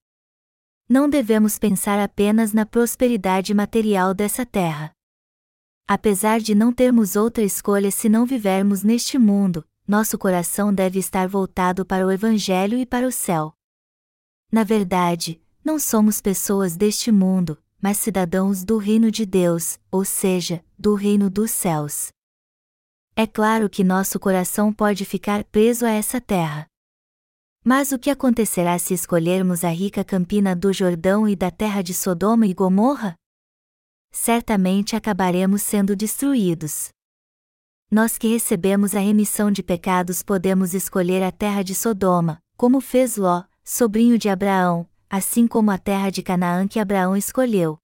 não 0.88 1.09
devemos 1.09 1.59
pensar 1.59 1.99
apenas 1.99 2.52
na 2.52 2.64
prosperidade 2.64 3.52
material 3.52 4.14
dessa 4.14 4.47
terra. 4.47 4.93
Apesar 5.87 6.40
de 6.40 6.55
não 6.55 6.73
termos 6.73 7.16
outra 7.16 7.43
escolha 7.43 7.90
se 7.90 8.09
não 8.09 8.25
vivermos 8.25 8.83
neste 8.83 9.19
mundo, 9.19 9.64
nosso 9.87 10.19
coração 10.19 10.73
deve 10.73 10.99
estar 10.99 11.28
voltado 11.28 11.85
para 11.85 12.07
o 12.07 12.11
Evangelho 12.11 12.78
e 12.78 12.85
para 12.85 13.07
o 13.07 13.12
céu. 13.12 13.52
Na 14.50 14.64
verdade, 14.64 15.40
não 15.64 15.78
somos 15.78 16.21
pessoas 16.21 16.76
deste 16.76 17.11
mundo, 17.11 17.59
mas 17.81 17.99
cidadãos 17.99 18.64
do 18.64 18.78
reino 18.78 19.11
de 19.11 19.26
Deus, 19.26 19.78
ou 19.90 20.05
seja, 20.05 20.64
do 20.78 20.95
reino 20.95 21.28
dos 21.28 21.50
céus. 21.50 22.09
É 23.14 23.26
claro 23.26 23.71
que 23.71 23.83
nosso 23.83 24.21
coração 24.21 24.73
pode 24.73 25.05
ficar 25.05 25.43
preso 25.45 25.87
a 25.87 25.90
essa 25.90 26.21
terra. 26.21 26.66
Mas 27.68 27.90
o 27.90 27.99
que 27.99 28.11
acontecerá 28.11 28.78
se 28.78 28.94
escolhermos 28.94 29.64
a 29.64 29.70
rica 29.70 30.04
campina 30.04 30.54
do 30.54 30.73
Jordão 30.73 31.28
e 31.28 31.35
da 31.35 31.50
terra 31.50 31.82
de 31.82 31.92
Sodoma 31.92 32.46
e 32.46 32.54
Gomorra? 32.54 33.16
Certamente 34.12 34.94
acabaremos 34.94 35.62
sendo 35.62 35.96
destruídos. 35.96 36.90
Nós 37.90 38.16
que 38.16 38.28
recebemos 38.28 38.94
a 38.94 39.00
remissão 39.00 39.50
de 39.50 39.64
pecados 39.64 40.23
podemos 40.23 40.75
escolher 40.75 41.25
a 41.25 41.32
terra 41.32 41.64
de 41.64 41.75
Sodoma, 41.75 42.38
como 42.56 42.80
fez 42.80 43.16
Ló, 43.16 43.42
sobrinho 43.64 44.16
de 44.16 44.28
Abraão, 44.28 44.88
assim 45.11 45.49
como 45.49 45.73
a 45.73 45.76
terra 45.76 46.08
de 46.08 46.23
Canaã 46.23 46.68
que 46.68 46.78
Abraão 46.78 47.16
escolheu. 47.16 47.78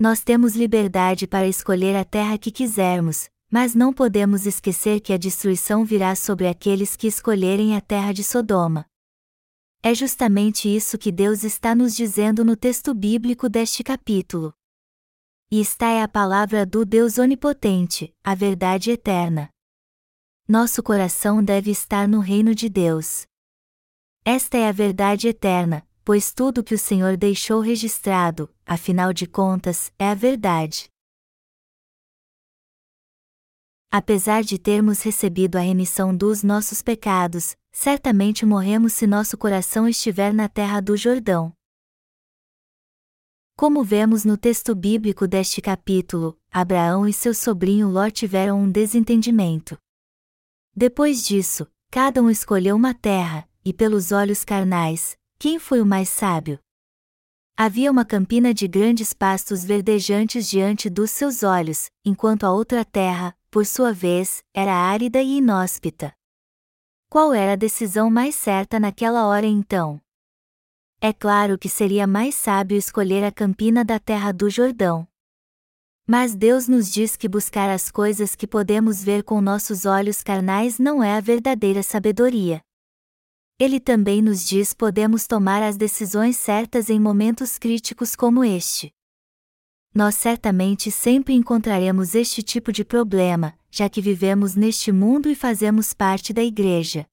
Nós 0.00 0.24
temos 0.24 0.56
liberdade 0.56 1.28
para 1.28 1.46
escolher 1.46 1.94
a 1.94 2.04
terra 2.04 2.36
que 2.36 2.50
quisermos, 2.50 3.30
mas 3.50 3.74
não 3.74 3.92
podemos 3.92 4.46
esquecer 4.46 5.00
que 5.00 5.12
a 5.12 5.16
destruição 5.16 5.84
virá 5.84 6.14
sobre 6.14 6.46
aqueles 6.46 6.94
que 6.94 7.08
escolherem 7.08 7.76
a 7.76 7.80
terra 7.80 8.12
de 8.12 8.22
Sodoma. 8.22 8.86
É 9.82 9.94
justamente 9.94 10.68
isso 10.68 10.96
que 10.96 11.10
Deus 11.10 11.42
está 11.42 11.74
nos 11.74 11.96
dizendo 11.96 12.44
no 12.44 12.54
texto 12.54 12.94
bíblico 12.94 13.48
deste 13.48 13.82
capítulo. 13.82 14.54
E 15.50 15.60
esta 15.60 15.86
é 15.86 16.02
a 16.02 16.06
palavra 16.06 16.64
do 16.64 16.84
Deus 16.84 17.18
Onipotente, 17.18 18.14
a 18.22 18.34
verdade 18.36 18.92
eterna. 18.92 19.48
Nosso 20.46 20.82
coração 20.82 21.42
deve 21.42 21.70
estar 21.70 22.06
no 22.06 22.20
reino 22.20 22.54
de 22.54 22.68
Deus. 22.68 23.26
Esta 24.24 24.58
é 24.58 24.68
a 24.68 24.72
verdade 24.72 25.26
eterna, 25.26 25.84
pois 26.04 26.32
tudo 26.32 26.62
que 26.62 26.74
o 26.74 26.78
Senhor 26.78 27.16
deixou 27.16 27.60
registrado, 27.60 28.52
afinal 28.66 29.12
de 29.12 29.26
contas, 29.26 29.92
é 29.98 30.08
a 30.08 30.14
verdade. 30.14 30.88
Apesar 33.92 34.44
de 34.44 34.56
termos 34.56 35.02
recebido 35.02 35.56
a 35.56 35.60
remissão 35.60 36.16
dos 36.16 36.44
nossos 36.44 36.80
pecados, 36.80 37.56
certamente 37.72 38.46
morremos 38.46 38.92
se 38.92 39.04
nosso 39.04 39.36
coração 39.36 39.88
estiver 39.88 40.32
na 40.32 40.48
terra 40.48 40.80
do 40.80 40.96
Jordão. 40.96 41.52
Como 43.56 43.82
vemos 43.82 44.24
no 44.24 44.36
texto 44.36 44.76
bíblico 44.76 45.26
deste 45.26 45.60
capítulo, 45.60 46.38
Abraão 46.52 47.06
e 47.06 47.12
seu 47.12 47.34
sobrinho 47.34 47.88
Ló 47.88 48.08
tiveram 48.08 48.60
um 48.60 48.70
desentendimento. 48.70 49.76
Depois 50.74 51.26
disso, 51.26 51.66
cada 51.90 52.22
um 52.22 52.30
escolheu 52.30 52.76
uma 52.76 52.94
terra, 52.94 53.48
e 53.64 53.72
pelos 53.72 54.12
olhos 54.12 54.44
carnais, 54.44 55.18
quem 55.36 55.58
foi 55.58 55.80
o 55.80 55.84
mais 55.84 56.08
sábio? 56.08 56.60
Havia 57.56 57.90
uma 57.90 58.04
campina 58.04 58.54
de 58.54 58.68
grandes 58.68 59.12
pastos 59.12 59.64
verdejantes 59.64 60.48
diante 60.48 60.88
dos 60.88 61.10
seus 61.10 61.42
olhos, 61.42 61.90
enquanto 62.04 62.44
a 62.44 62.52
outra 62.52 62.84
terra, 62.84 63.36
por 63.50 63.66
sua 63.66 63.92
vez, 63.92 64.44
era 64.54 64.72
árida 64.72 65.20
e 65.20 65.38
inóspita. 65.38 66.14
Qual 67.08 67.34
era 67.34 67.54
a 67.54 67.56
decisão 67.56 68.08
mais 68.08 68.36
certa 68.36 68.78
naquela 68.78 69.26
hora 69.26 69.46
então? 69.46 70.00
É 71.00 71.12
claro 71.12 71.58
que 71.58 71.68
seria 71.68 72.06
mais 72.06 72.36
sábio 72.36 72.76
escolher 72.76 73.24
a 73.24 73.32
campina 73.32 73.84
da 73.84 73.98
terra 73.98 74.30
do 74.30 74.48
Jordão. 74.48 75.08
Mas 76.06 76.36
Deus 76.36 76.68
nos 76.68 76.92
diz 76.92 77.16
que 77.16 77.28
buscar 77.28 77.68
as 77.68 77.90
coisas 77.90 78.36
que 78.36 78.46
podemos 78.46 79.02
ver 79.02 79.24
com 79.24 79.40
nossos 79.40 79.84
olhos 79.84 80.22
carnais 80.22 80.78
não 80.78 81.02
é 81.02 81.16
a 81.16 81.20
verdadeira 81.20 81.82
sabedoria. 81.82 82.62
Ele 83.58 83.80
também 83.80 84.22
nos 84.22 84.44
diz 84.44 84.72
podemos 84.72 85.26
tomar 85.26 85.62
as 85.62 85.76
decisões 85.76 86.36
certas 86.36 86.88
em 86.88 87.00
momentos 87.00 87.58
críticos 87.58 88.14
como 88.14 88.44
este. 88.44 88.94
Nós 89.94 90.14
certamente 90.14 90.90
sempre 90.90 91.34
encontraremos 91.34 92.14
este 92.14 92.42
tipo 92.42 92.70
de 92.72 92.84
problema, 92.84 93.58
já 93.70 93.88
que 93.88 94.00
vivemos 94.00 94.54
neste 94.54 94.92
mundo 94.92 95.28
e 95.28 95.34
fazemos 95.34 95.92
parte 95.92 96.32
da 96.32 96.42
igreja. 96.42 97.06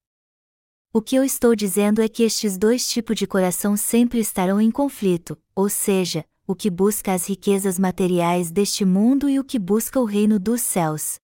O 0.92 1.02
que 1.02 1.16
eu 1.16 1.24
estou 1.24 1.56
dizendo 1.56 2.00
é 2.00 2.08
que 2.08 2.22
estes 2.22 2.56
dois 2.56 2.88
tipos 2.88 3.16
de 3.16 3.26
coração 3.26 3.76
sempre 3.76 4.20
estarão 4.20 4.60
em 4.60 4.70
conflito, 4.70 5.36
ou 5.54 5.68
seja, 5.68 6.24
o 6.46 6.54
que 6.54 6.70
busca 6.70 7.12
as 7.12 7.28
riquezas 7.28 7.78
materiais 7.78 8.50
deste 8.50 8.84
mundo 8.84 9.28
e 9.28 9.38
o 9.38 9.44
que 9.44 9.58
busca 9.58 10.00
o 10.00 10.04
reino 10.04 10.38
dos 10.38 10.60
céus. 10.60 11.18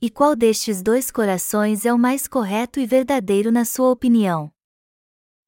E 0.00 0.08
qual 0.08 0.34
destes 0.34 0.80
dois 0.80 1.10
corações 1.10 1.84
é 1.84 1.92
o 1.92 1.98
mais 1.98 2.26
correto 2.26 2.80
e 2.80 2.86
verdadeiro 2.86 3.52
na 3.52 3.64
sua 3.64 3.90
opinião? 3.90 4.50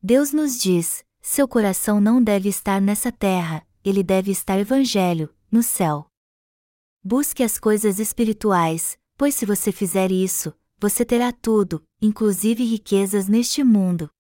Deus 0.02 0.32
nos 0.32 0.60
diz: 0.60 1.02
seu 1.22 1.48
coração 1.48 2.00
não 2.00 2.22
deve 2.22 2.48
estar 2.48 2.80
nessa 2.80 3.10
terra, 3.10 3.66
ele 3.84 4.02
deve 4.02 4.30
estar 4.30 4.58
evangelho, 4.58 5.32
no 5.50 5.62
céu. 5.62 6.06
Busque 7.02 7.42
as 7.42 7.58
coisas 7.58 7.98
espirituais, 7.98 8.98
pois 9.16 9.34
se 9.34 9.44
você 9.44 9.70
fizer 9.70 10.10
isso, 10.10 10.54
você 10.78 11.04
terá 11.04 11.32
tudo, 11.32 11.84
inclusive 12.00 12.64
riquezas 12.64 13.28
neste 13.28 13.62
mundo. 13.62 14.10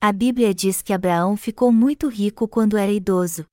A 0.00 0.12
Bíblia 0.12 0.54
diz 0.54 0.80
que 0.80 0.92
Abraão 0.92 1.36
ficou 1.36 1.72
muito 1.72 2.06
rico 2.06 2.46
quando 2.46 2.76
era 2.78 2.92
idoso. 2.92 3.44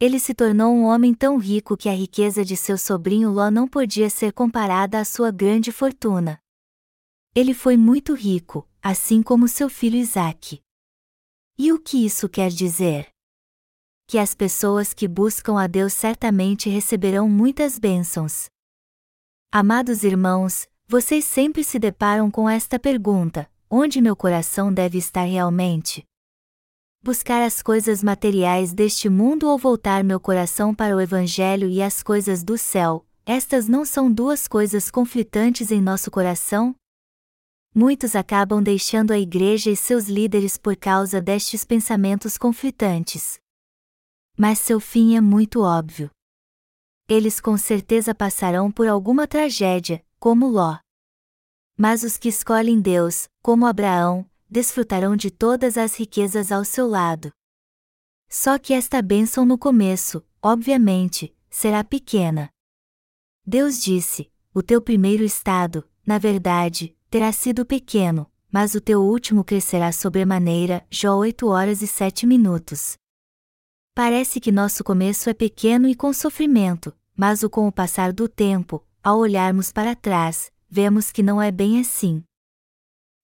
Ele 0.00 0.18
se 0.18 0.34
tornou 0.34 0.74
um 0.74 0.82
homem 0.82 1.14
tão 1.14 1.38
rico 1.38 1.76
que 1.76 1.88
a 1.88 1.94
riqueza 1.94 2.44
de 2.44 2.56
seu 2.56 2.76
sobrinho 2.76 3.30
Ló 3.30 3.48
não 3.50 3.68
podia 3.68 4.10
ser 4.10 4.32
comparada 4.32 4.98
à 4.98 5.04
sua 5.04 5.30
grande 5.30 5.70
fortuna. 5.70 6.40
Ele 7.32 7.54
foi 7.54 7.76
muito 7.76 8.14
rico, 8.14 8.68
assim 8.82 9.22
como 9.22 9.46
seu 9.46 9.68
filho 9.68 9.96
Isaque. 9.96 10.60
E 11.56 11.72
o 11.72 11.78
que 11.78 12.04
isso 12.04 12.28
quer 12.28 12.50
dizer? 12.50 13.13
Que 14.06 14.18
as 14.18 14.34
pessoas 14.34 14.92
que 14.92 15.08
buscam 15.08 15.58
a 15.58 15.66
Deus 15.66 15.92
certamente 15.92 16.68
receberão 16.68 17.28
muitas 17.28 17.78
bênçãos. 17.78 18.46
Amados 19.50 20.04
irmãos, 20.04 20.68
vocês 20.86 21.24
sempre 21.24 21.64
se 21.64 21.78
deparam 21.78 22.30
com 22.30 22.48
esta 22.48 22.78
pergunta: 22.78 23.50
onde 23.70 24.00
meu 24.00 24.14
coração 24.14 24.72
deve 24.72 24.98
estar 24.98 25.24
realmente? 25.24 26.04
Buscar 27.02 27.42
as 27.42 27.62
coisas 27.62 28.02
materiais 28.02 28.72
deste 28.72 29.08
mundo 29.08 29.48
ou 29.48 29.58
voltar 29.58 30.04
meu 30.04 30.20
coração 30.20 30.74
para 30.74 30.96
o 30.96 31.00
Evangelho 31.00 31.68
e 31.68 31.82
as 31.82 32.02
coisas 32.02 32.42
do 32.42 32.56
céu, 32.56 33.06
estas 33.26 33.68
não 33.68 33.84
são 33.84 34.12
duas 34.12 34.46
coisas 34.46 34.90
conflitantes 34.90 35.70
em 35.70 35.80
nosso 35.80 36.10
coração? 36.10 36.74
Muitos 37.74 38.14
acabam 38.14 38.62
deixando 38.62 39.12
a 39.12 39.18
igreja 39.18 39.70
e 39.70 39.76
seus 39.76 40.06
líderes 40.06 40.56
por 40.56 40.76
causa 40.76 41.20
destes 41.20 41.64
pensamentos 41.64 42.38
conflitantes. 42.38 43.38
Mas 44.36 44.58
seu 44.58 44.80
fim 44.80 45.16
é 45.16 45.20
muito 45.20 45.60
óbvio. 45.60 46.10
Eles 47.08 47.40
com 47.40 47.56
certeza 47.56 48.14
passarão 48.14 48.70
por 48.70 48.88
alguma 48.88 49.26
tragédia, 49.28 50.04
como 50.18 50.48
Ló. 50.48 50.78
Mas 51.76 52.02
os 52.02 52.16
que 52.16 52.28
escolhem 52.28 52.80
Deus, 52.80 53.28
como 53.42 53.66
Abraão, 53.66 54.28
desfrutarão 54.48 55.16
de 55.16 55.30
todas 55.30 55.76
as 55.76 55.96
riquezas 55.96 56.50
ao 56.50 56.64
seu 56.64 56.88
lado. 56.88 57.30
Só 58.28 58.58
que 58.58 58.72
esta 58.72 59.02
bênção 59.02 59.44
no 59.44 59.58
começo, 59.58 60.24
obviamente, 60.42 61.36
será 61.50 61.84
pequena. 61.84 62.50
Deus 63.46 63.80
disse: 63.80 64.30
O 64.52 64.62
teu 64.62 64.80
primeiro 64.80 65.22
estado, 65.22 65.88
na 66.06 66.18
verdade, 66.18 66.96
terá 67.10 67.30
sido 67.32 67.64
pequeno, 67.66 68.30
mas 68.50 68.74
o 68.74 68.80
teu 68.80 69.02
último 69.02 69.44
crescerá 69.44 69.92
sobremaneira. 69.92 70.86
Jó 70.90 71.16
8 71.16 71.46
horas 71.46 71.82
e 71.82 71.86
7 71.86 72.26
minutos. 72.26 72.96
Parece 73.94 74.40
que 74.40 74.50
nosso 74.50 74.82
começo 74.82 75.30
é 75.30 75.34
pequeno 75.34 75.88
e 75.88 75.94
com 75.94 76.12
sofrimento, 76.12 76.92
mas 77.16 77.44
o 77.44 77.48
com 77.48 77.68
o 77.68 77.72
passar 77.72 78.12
do 78.12 78.28
tempo, 78.28 78.84
ao 79.00 79.18
olharmos 79.18 79.70
para 79.70 79.94
trás, 79.94 80.52
vemos 80.68 81.12
que 81.12 81.22
não 81.22 81.40
é 81.40 81.52
bem 81.52 81.78
assim. 81.78 82.24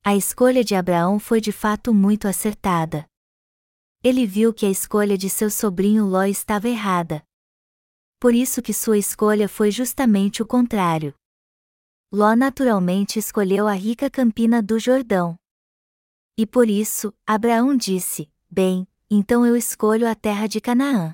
A 0.05 0.15
escolha 0.15 0.63
de 0.63 0.77
Abraão 0.77 1.19
foi 1.19 1.41
de 1.41 1.51
fato 1.51 1.93
muito 1.93 2.29
acertada. 2.29 3.05
Ele 4.03 4.25
viu 4.25 4.55
que 4.55 4.65
a 4.65 4.71
escolha 4.71 5.19
de 5.19 5.29
seu 5.29 5.51
sobrinho 5.51 6.07
Ló 6.07 6.23
estava 6.23 6.69
errada. 6.69 7.21
Por 8.21 8.33
isso 8.33 8.63
que 8.63 8.73
sua 8.73 8.97
escolha 8.97 9.49
foi 9.49 9.73
justamente 9.73 10.41
o 10.41 10.47
contrário. 10.47 11.13
Ló 12.13 12.37
naturalmente 12.37 13.19
escolheu 13.19 13.67
a 13.67 13.73
rica 13.73 14.09
campina 14.09 14.63
do 14.63 14.79
Jordão. 14.79 15.37
E 16.39 16.47
por 16.47 16.71
isso, 16.71 17.13
Abraão 17.27 17.77
disse: 17.77 18.31
Bem, 18.49 18.87
então 19.11 19.45
eu 19.45 19.57
escolho 19.57 20.09
a 20.09 20.15
terra 20.15 20.47
de 20.47 20.61
Canaã. 20.61 21.13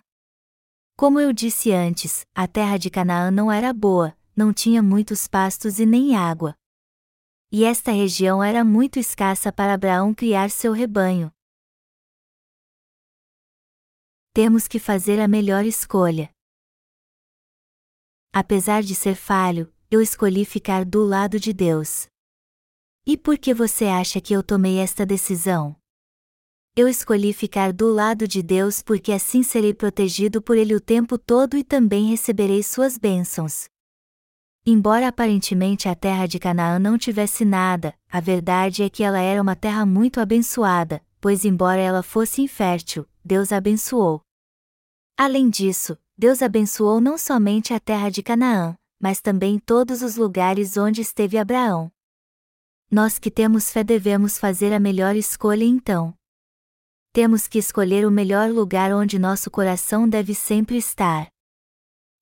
Como 0.98 1.18
eu 1.18 1.32
disse 1.32 1.72
antes, 1.72 2.26
a 2.35 2.46
terra 2.46 2.76
de 2.76 2.90
Canaã 2.90 3.30
não 3.30 3.50
era 3.50 3.72
boa, 3.72 4.14
não 4.37 4.52
tinha 4.52 4.82
muitos 4.82 5.26
pastos 5.26 5.78
e 5.78 5.87
nem 5.87 6.14
água. 6.14 6.54
E 7.50 7.64
esta 7.64 7.90
região 7.90 8.44
era 8.44 8.62
muito 8.62 8.98
escassa 8.98 9.50
para 9.50 9.72
Abraão 9.72 10.12
criar 10.12 10.50
seu 10.50 10.72
rebanho. 10.72 11.32
Temos 14.35 14.68
que 14.68 14.78
fazer 14.78 15.18
a 15.18 15.26
melhor 15.26 15.64
escolha. 15.64 16.30
Apesar 18.30 18.82
de 18.82 18.94
ser 18.94 19.14
falho, 19.14 19.72
eu 19.90 20.02
escolhi 20.02 20.44
ficar 20.44 20.85
do 20.85 21.02
lado 21.02 21.40
de 21.40 21.54
Deus. 21.54 22.06
E 23.06 23.16
por 23.16 23.38
que 23.38 23.54
você 23.54 23.87
acha 23.87 24.20
que 24.20 24.35
eu 24.35 24.42
tomei 24.42 24.78
esta 24.78 25.06
decisão? 25.06 25.74
Eu 26.78 26.86
escolhi 26.86 27.32
ficar 27.32 27.72
do 27.72 27.90
lado 27.90 28.28
de 28.28 28.42
Deus 28.42 28.82
porque 28.82 29.10
assim 29.10 29.42
serei 29.42 29.72
protegido 29.72 30.42
por 30.42 30.58
Ele 30.58 30.74
o 30.74 30.80
tempo 30.80 31.16
todo 31.16 31.56
e 31.56 31.64
também 31.64 32.10
receberei 32.10 32.62
suas 32.62 32.98
bênçãos. 32.98 33.64
Embora 34.66 35.08
aparentemente 35.08 35.88
a 35.88 35.94
terra 35.94 36.26
de 36.26 36.38
Canaã 36.38 36.78
não 36.78 36.98
tivesse 36.98 37.46
nada, 37.46 37.94
a 38.10 38.20
verdade 38.20 38.82
é 38.82 38.90
que 38.90 39.02
ela 39.02 39.18
era 39.18 39.40
uma 39.40 39.56
terra 39.56 39.86
muito 39.86 40.20
abençoada, 40.20 41.02
pois, 41.18 41.46
embora 41.46 41.80
ela 41.80 42.02
fosse 42.02 42.42
infértil, 42.42 43.08
Deus 43.24 43.52
abençoou. 43.52 44.20
Além 45.16 45.48
disso, 45.48 45.96
Deus 46.14 46.42
abençoou 46.42 47.00
não 47.00 47.16
somente 47.16 47.72
a 47.72 47.80
terra 47.80 48.10
de 48.10 48.22
Canaã, 48.22 48.76
mas 49.00 49.22
também 49.22 49.58
todos 49.58 50.02
os 50.02 50.16
lugares 50.16 50.76
onde 50.76 51.00
esteve 51.00 51.38
Abraão. 51.38 51.90
Nós 52.90 53.18
que 53.18 53.30
temos 53.30 53.70
fé 53.70 53.82
devemos 53.82 54.36
fazer 54.36 54.74
a 54.74 54.78
melhor 54.78 55.16
escolha 55.16 55.64
então. 55.64 56.12
Temos 57.16 57.48
que 57.48 57.59
escolher 57.59 58.07
o 58.07 58.11
melhor 58.11 58.50
lugar 58.50 58.92
onde 58.92 59.18
nosso 59.18 59.50
coração 59.50 60.07
deve 60.07 60.35
sempre 60.35 60.76
estar. 60.76 61.29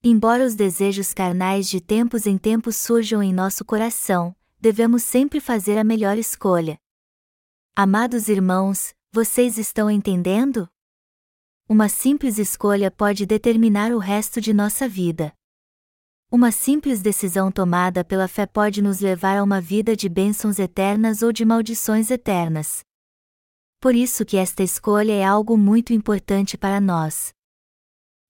Embora 0.05 0.47
os 0.47 0.55
desejos 0.55 1.13
carnais 1.13 1.69
de 1.69 1.81
tempos 1.81 2.29
em 2.29 2.39
tempos 2.39 2.77
surjam 2.77 3.21
em 3.21 3.33
nosso 3.33 3.65
coração, 3.65 4.37
devemos 4.61 5.03
sempre 5.03 5.41
fazer 5.41 5.79
a 5.79 5.83
melhor 5.83 6.17
escolha. 6.17 6.79
Amados 7.75 8.29
irmãos, 8.29 8.95
vocês 9.13 9.59
estão 9.59 9.91
entendendo? 9.91 10.69
Uma 11.69 11.89
simples 11.89 12.39
escolha 12.39 12.89
pode 12.89 13.27
determinar 13.27 13.91
o 13.91 13.99
resto 13.99 14.41
de 14.41 14.55
nossa 14.55 14.89
vida. 14.89 15.33
Uma 16.31 16.53
simples 16.53 17.03
decisão 17.03 17.51
tomada 17.51 18.05
pela 18.05 18.29
fé 18.29 18.47
pode 18.47 18.81
nos 18.81 19.01
levar 19.01 19.39
a 19.39 19.43
uma 19.43 19.61
vida 19.61 19.97
de 19.97 20.09
bênçãos 20.09 20.61
eternas 20.61 21.21
ou 21.21 21.33
de 21.33 21.45
maldições 21.45 22.13
eternas. 22.13 22.85
Por 23.85 23.95
isso 23.95 24.25
que 24.25 24.39
esta 24.39 24.63
escolha 24.63 25.13
é 25.13 25.23
algo 25.23 25.59
muito 25.59 25.93
importante 25.93 26.57
para 26.57 26.81
nós. 26.81 27.35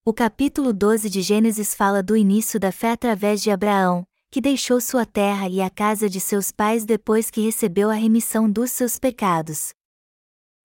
O 0.05 0.13
capítulo 0.13 0.73
12 0.73 1.09
de 1.09 1.23
Gênesis 1.23 1.77
fala 1.77 2.03
do 2.03 2.17
início 2.17 2.59
da 2.59 2.73
fé 2.73 2.91
através 2.91 3.41
de 3.41 3.53
Abraão, 3.53 4.05
que 4.33 4.41
deixou 4.41 4.81
sua 4.81 5.07
terra 5.07 5.49
e 5.49 5.61
a 5.61 5.71
casa 5.71 6.11
de 6.11 6.19
seus 6.19 6.51
pais 6.51 6.85
depois 6.85 7.31
que 7.31 7.41
recebeu 7.41 7.89
a 7.89 7.95
remissão 7.95 8.51
dos 8.51 8.73
seus 8.73 8.99
pecados. 8.99 9.73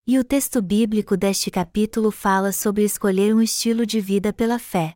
E 0.08 0.18
o 0.18 0.24
texto 0.24 0.60
bíblico 0.60 1.16
deste 1.16 1.52
capítulo 1.52 2.10
fala 2.10 2.52
sobre 2.52 2.84
escolher 2.84 3.36
um 3.36 3.44
estilo 3.44 3.86
de 3.86 4.02
vida 4.02 4.34
pela 4.34 4.58
fé. 4.58 4.96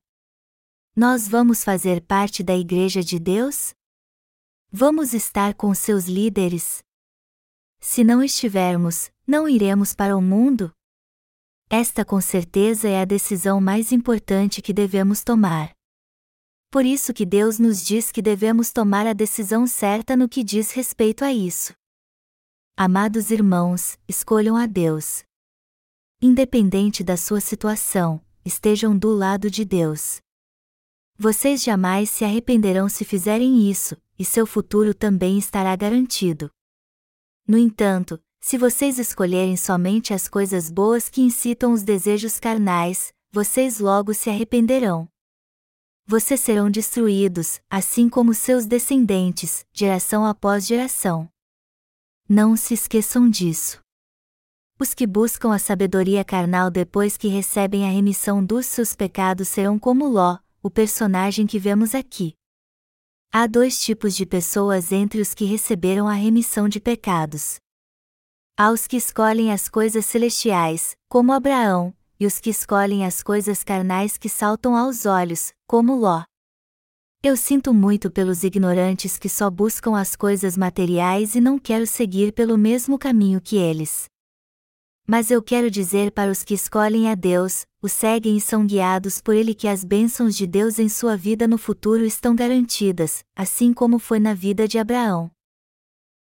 Nós 0.95 1.27
vamos 1.27 1.63
fazer 1.63 2.01
parte 2.01 2.41
da 2.41 2.57
Igreja 2.57 3.03
de 3.03 3.19
Deus? 3.19 3.75
Vamos 4.71 5.13
estar 5.13 5.53
com 5.53 5.71
seus 5.75 6.05
líderes? 6.05 6.83
Se 7.85 8.01
não 8.01 8.23
estivermos, 8.23 9.11
não 9.27 9.47
iremos 9.47 9.93
para 9.93 10.15
o 10.15 10.21
mundo? 10.21 10.71
Esta 11.69 12.05
com 12.05 12.21
certeza 12.21 12.87
é 12.87 13.01
a 13.01 13.05
decisão 13.05 13.59
mais 13.59 13.91
importante 13.91 14.61
que 14.61 14.71
devemos 14.71 15.21
tomar. 15.21 15.75
Por 16.71 16.85
isso 16.85 17.13
que 17.13 17.25
Deus 17.25 17.59
nos 17.59 17.85
diz 17.85 18.09
que 18.09 18.21
devemos 18.21 18.71
tomar 18.71 19.05
a 19.05 19.11
decisão 19.11 19.67
certa 19.67 20.15
no 20.15 20.29
que 20.29 20.45
diz 20.45 20.71
respeito 20.71 21.25
a 21.25 21.33
isso. 21.33 21.73
Amados 22.77 23.29
irmãos, 23.31 23.99
escolham 24.07 24.55
a 24.55 24.65
Deus. 24.65 25.25
Independente 26.21 27.03
da 27.03 27.17
sua 27.17 27.41
situação, 27.41 28.23
estejam 28.45 28.97
do 28.97 29.13
lado 29.13 29.51
de 29.51 29.65
Deus. 29.65 30.21
Vocês 31.17 31.61
jamais 31.61 32.09
se 32.09 32.23
arrependerão 32.23 32.87
se 32.87 33.03
fizerem 33.03 33.69
isso, 33.69 33.97
e 34.17 34.23
seu 34.23 34.47
futuro 34.47 34.93
também 34.93 35.37
estará 35.37 35.75
garantido. 35.75 36.49
No 37.45 37.57
entanto, 37.57 38.21
se 38.39 38.57
vocês 38.57 38.97
escolherem 38.97 39.57
somente 39.57 40.13
as 40.13 40.27
coisas 40.27 40.69
boas 40.69 41.09
que 41.09 41.21
incitam 41.21 41.73
os 41.73 41.83
desejos 41.83 42.39
carnais, 42.39 43.13
vocês 43.31 43.79
logo 43.79 44.13
se 44.13 44.29
arrependerão. 44.29 45.09
Vocês 46.05 46.39
serão 46.39 46.69
destruídos, 46.69 47.61
assim 47.69 48.07
como 48.09 48.33
seus 48.33 48.65
descendentes, 48.65 49.65
geração 49.73 50.25
após 50.25 50.67
geração. 50.67 51.29
Não 52.27 52.55
se 52.55 52.73
esqueçam 52.73 53.29
disso. 53.29 53.79
Os 54.79 54.93
que 54.93 55.07
buscam 55.07 55.53
a 55.53 55.59
sabedoria 55.59 56.23
carnal 56.25 56.69
depois 56.69 57.15
que 57.15 57.27
recebem 57.27 57.85
a 57.85 57.91
remissão 57.91 58.43
dos 58.43 58.65
seus 58.65 58.95
pecados 58.95 59.47
serão 59.47 59.77
como 59.77 60.07
Ló, 60.07 60.37
o 60.61 60.69
personagem 60.69 61.45
que 61.45 61.59
vemos 61.59 61.93
aqui. 61.93 62.35
Há 63.35 63.47
dois 63.47 63.81
tipos 63.81 64.15
de 64.15 64.27
pessoas 64.27 64.91
entre 64.91 65.19
os 65.19 65.33
que 65.33 65.43
receberam 65.43 66.07
a 66.07 66.13
remissão 66.13 66.69
de 66.69 66.79
pecados. 66.79 67.55
Há 68.55 68.69
os 68.69 68.85
que 68.85 68.95
escolhem 68.95 69.51
as 69.51 69.67
coisas 69.67 70.05
celestiais, 70.05 70.95
como 71.09 71.33
Abraão, 71.33 71.95
e 72.19 72.27
os 72.27 72.39
que 72.39 72.51
escolhem 72.51 73.03
as 73.03 73.23
coisas 73.23 73.63
carnais 73.63 74.19
que 74.19 74.29
saltam 74.29 74.77
aos 74.77 75.07
olhos, 75.07 75.51
como 75.65 75.95
Ló. 75.95 76.21
Eu 77.23 77.35
sinto 77.35 77.73
muito 77.73 78.11
pelos 78.11 78.43
ignorantes 78.43 79.17
que 79.17 79.27
só 79.27 79.49
buscam 79.49 79.97
as 79.97 80.15
coisas 80.15 80.55
materiais 80.55 81.33
e 81.33 81.41
não 81.41 81.57
quero 81.57 81.87
seguir 81.87 82.33
pelo 82.33 82.55
mesmo 82.55 82.99
caminho 82.99 83.41
que 83.41 83.57
eles. 83.57 84.12
Mas 85.05 85.29
eu 85.29 85.43
quero 85.43 85.69
dizer 85.69 86.11
para 86.11 86.31
os 86.31 86.43
que 86.43 86.53
escolhem 86.53 87.09
a 87.09 87.15
Deus, 87.15 87.65
o 87.81 87.89
seguem 87.89 88.37
e 88.37 88.41
são 88.41 88.65
guiados 88.65 89.19
por 89.19 89.35
Ele 89.35 89.53
que 89.53 89.67
as 89.67 89.83
bênçãos 89.83 90.33
de 90.35 90.47
Deus 90.47 90.79
em 90.79 90.87
sua 90.87 91.17
vida 91.17 91.45
no 91.45 91.57
futuro 91.57 92.05
estão 92.05 92.33
garantidas, 92.33 93.23
assim 93.35 93.73
como 93.73 93.99
foi 93.99 94.17
na 94.17 94.33
vida 94.33 94.65
de 94.65 94.79
Abraão. 94.79 95.29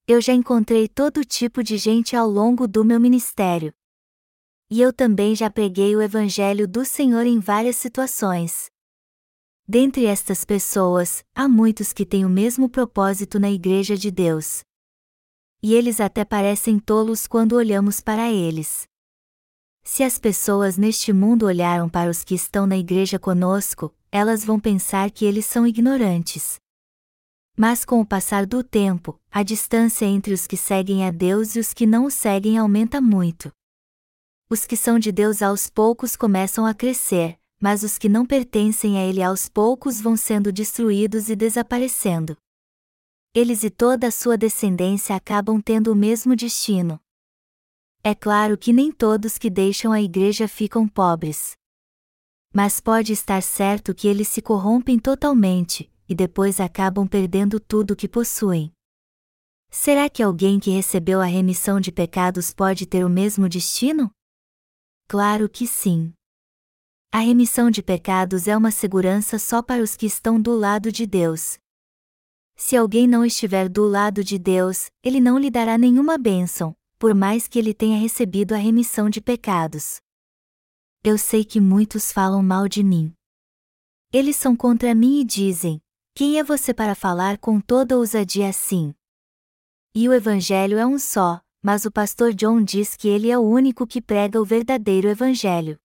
Eu 0.05 0.19
já 0.19 0.33
encontrei 0.33 0.89
todo 0.89 1.23
tipo 1.23 1.63
de 1.63 1.77
gente 1.77 2.17
ao 2.17 2.29
longo 2.29 2.67
do 2.67 2.83
meu 2.83 2.99
ministério. 2.99 3.73
E 4.69 4.81
eu 4.81 4.91
também 4.91 5.35
já 5.35 5.49
preguei 5.49 5.95
o 5.95 6.01
Evangelho 6.01 6.67
do 6.67 6.83
Senhor 6.83 7.25
em 7.25 7.39
várias 7.39 7.77
situações. 7.77 8.69
Dentre 9.65 10.05
estas 10.05 10.43
pessoas, 10.43 11.23
há 11.33 11.47
muitos 11.47 11.93
que 11.93 12.05
têm 12.05 12.25
o 12.25 12.29
mesmo 12.29 12.67
propósito 12.67 13.39
na 13.39 13.49
Igreja 13.49 13.95
de 13.95 14.11
Deus 14.11 14.63
e 15.61 15.73
eles 15.73 15.99
até 15.99 16.23
parecem 16.23 16.79
tolos 16.79 17.27
quando 17.27 17.53
olhamos 17.53 17.99
para 17.99 18.31
eles. 18.31 18.87
Se 19.83 20.03
as 20.03 20.17
pessoas 20.17 20.77
neste 20.77 21.13
mundo 21.13 21.45
olharam 21.45 21.87
para 21.87 22.09
os 22.09 22.23
que 22.23 22.33
estão 22.33 22.65
na 22.65 22.77
igreja 22.77 23.19
conosco, 23.19 23.93
elas 24.11 24.43
vão 24.43 24.59
pensar 24.59 25.11
que 25.11 25.25
eles 25.25 25.45
são 25.45 25.65
ignorantes. 25.65 26.55
Mas 27.57 27.85
com 27.85 28.01
o 28.01 28.05
passar 28.05 28.45
do 28.45 28.63
tempo, 28.63 29.19
a 29.31 29.43
distância 29.43 30.05
entre 30.05 30.33
os 30.33 30.47
que 30.47 30.57
seguem 30.57 31.05
a 31.05 31.11
Deus 31.11 31.55
e 31.55 31.59
os 31.59 31.73
que 31.73 31.85
não 31.85 32.05
o 32.05 32.11
seguem 32.11 32.57
aumenta 32.57 32.99
muito. 32.99 33.51
Os 34.49 34.65
que 34.65 34.75
são 34.75 34.99
de 34.99 35.11
Deus 35.11 35.41
aos 35.41 35.69
poucos 35.69 36.15
começam 36.15 36.65
a 36.65 36.73
crescer, 36.73 37.37
mas 37.61 37.83
os 37.83 37.97
que 37.97 38.09
não 38.09 38.25
pertencem 38.25 38.97
a 38.97 39.05
Ele 39.05 39.23
aos 39.23 39.47
poucos 39.47 40.01
vão 40.01 40.17
sendo 40.17 40.51
destruídos 40.51 41.29
e 41.29 41.35
desaparecendo 41.35 42.37
eles 43.35 43.65
e 43.65 43.69
toda 43.69 44.07
a 44.07 44.11
sua 44.11 44.37
descendência 44.37 45.13
acabam 45.13 45.59
tendo 45.59 45.91
o 45.91 45.95
mesmo 45.95 46.37
destino. 46.37 46.97
É 48.01 48.15
claro 48.15 48.57
que 48.57 48.71
nem 48.71 48.93
todos 48.93 49.37
que 49.37 49.49
deixam 49.49 49.91
a 49.91 50.01
igreja 50.01 50.47
ficam 50.47 50.87
pobres. 50.87 51.51
Mas 52.53 52.79
pode 52.79 53.11
estar 53.11 53.43
certo 53.43 53.93
que 53.93 54.07
eles 54.07 54.29
se 54.29 54.41
corrompem 54.41 54.97
totalmente, 54.97 55.91
e 56.07 56.15
depois 56.15 56.61
acabam 56.61 57.05
perdendo 57.05 57.59
tudo 57.59 57.91
o 57.91 57.95
que 57.95 58.07
possuem. 58.07 58.71
Será 59.69 60.09
que 60.09 60.23
alguém 60.23 60.57
que 60.57 60.69
recebeu 60.69 61.19
a 61.19 61.25
remissão 61.25 61.81
de 61.81 61.91
pecados 61.91 62.53
pode 62.53 62.85
ter 62.85 63.03
o 63.03 63.09
mesmo 63.09 63.49
destino? 63.49 64.09
Claro 65.09 65.49
que 65.49 65.67
sim. 65.67 66.13
A 67.11 67.19
remissão 67.19 67.69
de 67.69 67.83
pecados 67.83 68.47
é 68.47 68.55
uma 68.55 68.71
segurança 68.71 69.37
só 69.37 69.61
para 69.61 69.83
os 69.83 69.97
que 69.97 70.05
estão 70.05 70.39
do 70.39 70.55
lado 70.55 70.89
de 70.89 71.05
Deus, 71.05 71.59
se 72.55 72.77
alguém 72.77 73.07
não 73.07 73.25
estiver 73.25 73.67
do 73.67 73.85
lado 73.85 74.23
de 74.23 74.39
Deus, 74.39 74.89
ele 75.03 75.19
não 75.19 75.37
lhe 75.37 75.51
dará 75.51 75.77
nenhuma 75.77 76.17
bênção, 76.17 76.75
por 76.97 77.13
mais 77.13 77.47
que 77.47 77.59
ele 77.59 77.73
tenha 77.73 77.99
recebido 77.99 78.53
a 78.53 78.57
remissão 78.57 79.09
de 79.09 79.19
pecados. 79.19 79.99
Eu 81.03 81.17
sei 81.17 81.43
que 81.43 81.59
muitos 81.59 82.11
falam 82.11 82.41
mal 82.41 82.67
de 82.67 82.83
mim. 82.83 83.13
Eles 84.11 84.37
são 84.37 84.55
contra 84.55 84.95
mim 84.95 85.19
e 85.19 85.23
dizem: 85.25 85.81
Quem 86.15 86.39
é 86.39 86.43
você 86.43 86.73
para 86.73 86.95
falar 86.95 87.37
com 87.37 87.59
toda 87.59 87.97
ousadia 87.97 88.49
assim? 88.49 88.95
E 89.93 90.07
o 90.07 90.13
Evangelho 90.13 90.77
é 90.77 90.85
um 90.85 90.97
só, 90.97 91.41
mas 91.61 91.85
o 91.85 91.91
pastor 91.91 92.33
John 92.33 92.63
diz 92.63 92.95
que 92.95 93.07
ele 93.07 93.29
é 93.29 93.37
o 93.37 93.41
único 93.41 93.85
que 93.85 94.01
prega 94.01 94.41
o 94.41 94.45
verdadeiro 94.45 95.09
Evangelho. 95.09 95.77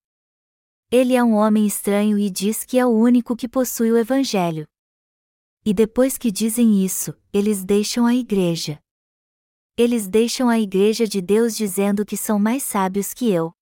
Ele 0.89 1.15
é 1.15 1.23
um 1.23 1.33
homem 1.33 1.65
estranho 1.65 2.17
e 2.17 2.29
diz 2.29 2.63
que 2.63 2.79
é 2.79 2.85
o 2.85 2.89
único 2.89 3.35
que 3.35 3.47
possui 3.47 3.91
o 3.91 3.97
Evangelho. 3.97 4.67
E 5.63 5.73
depois 5.73 6.17
que 6.17 6.31
dizem 6.31 6.83
isso, 6.83 7.13
eles 7.31 7.63
deixam 7.63 8.05
a 8.05 8.15
igreja. 8.15 8.81
Eles 9.77 10.07
deixam 10.07 10.49
a 10.49 10.59
igreja 10.59 11.07
de 11.07 11.21
Deus 11.21 11.55
dizendo 11.55 12.05
que 12.05 12.17
são 12.17 12.39
mais 12.39 12.63
sábios 12.63 13.13
que 13.13 13.29
eu. 13.31 13.53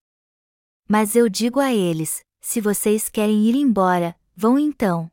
Mas 0.87 1.15
eu 1.15 1.27
digo 1.27 1.59
a 1.59 1.73
eles: 1.73 2.23
se 2.39 2.61
vocês 2.61 3.09
querem 3.09 3.45
ir 3.45 3.55
embora, 3.55 4.15
vão 4.35 4.57
então. 4.57 5.11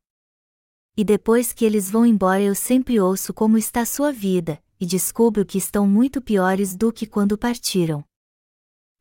E 0.96 1.04
depois 1.04 1.52
que 1.52 1.64
eles 1.64 1.90
vão 1.90 2.06
embora, 2.06 2.40
eu 2.40 2.54
sempre 2.54 3.00
ouço 3.00 3.34
como 3.34 3.58
está 3.58 3.84
sua 3.84 4.12
vida, 4.12 4.62
e 4.80 4.86
descubro 4.86 5.44
que 5.44 5.58
estão 5.58 5.86
muito 5.86 6.22
piores 6.22 6.74
do 6.74 6.92
que 6.92 7.06
quando 7.06 7.36
partiram. 7.36 8.04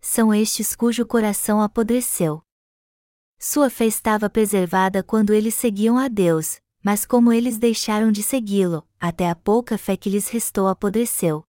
São 0.02 0.34
estes 0.34 0.76
cujo 0.76 1.06
coração 1.06 1.62
apodreceu. 1.62 2.42
Sua 3.40 3.70
fé 3.70 3.86
estava 3.86 4.30
preservada 4.30 5.04
quando 5.04 5.34
eles 5.34 5.56
seguiam 5.56 5.98
a 5.98 6.08
Deus, 6.08 6.60
mas 6.86 7.04
como 7.04 7.34
eles 7.34 7.58
deixaram 7.58 8.12
de 8.12 8.22
segui-lo, 8.22 8.88
até 9.00 9.28
a 9.28 9.34
pouca 9.34 9.76
fé 9.76 9.98
que 9.98 10.08
lhes 10.08 10.28
restou 10.28 10.68
apodreceu. 10.68 11.44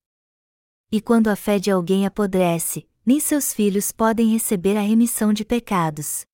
E 0.90 0.98
quando 0.98 1.28
a 1.28 1.36
fé 1.36 1.58
de 1.58 1.70
alguém 1.70 2.06
apodrece, 2.06 2.88
nem 3.04 3.20
seus 3.20 3.52
filhos 3.52 3.92
podem 3.92 4.32
receber 4.32 4.78
a 4.78 4.80
remissão 4.80 5.34
de 5.34 5.44
pecados. 5.44 6.24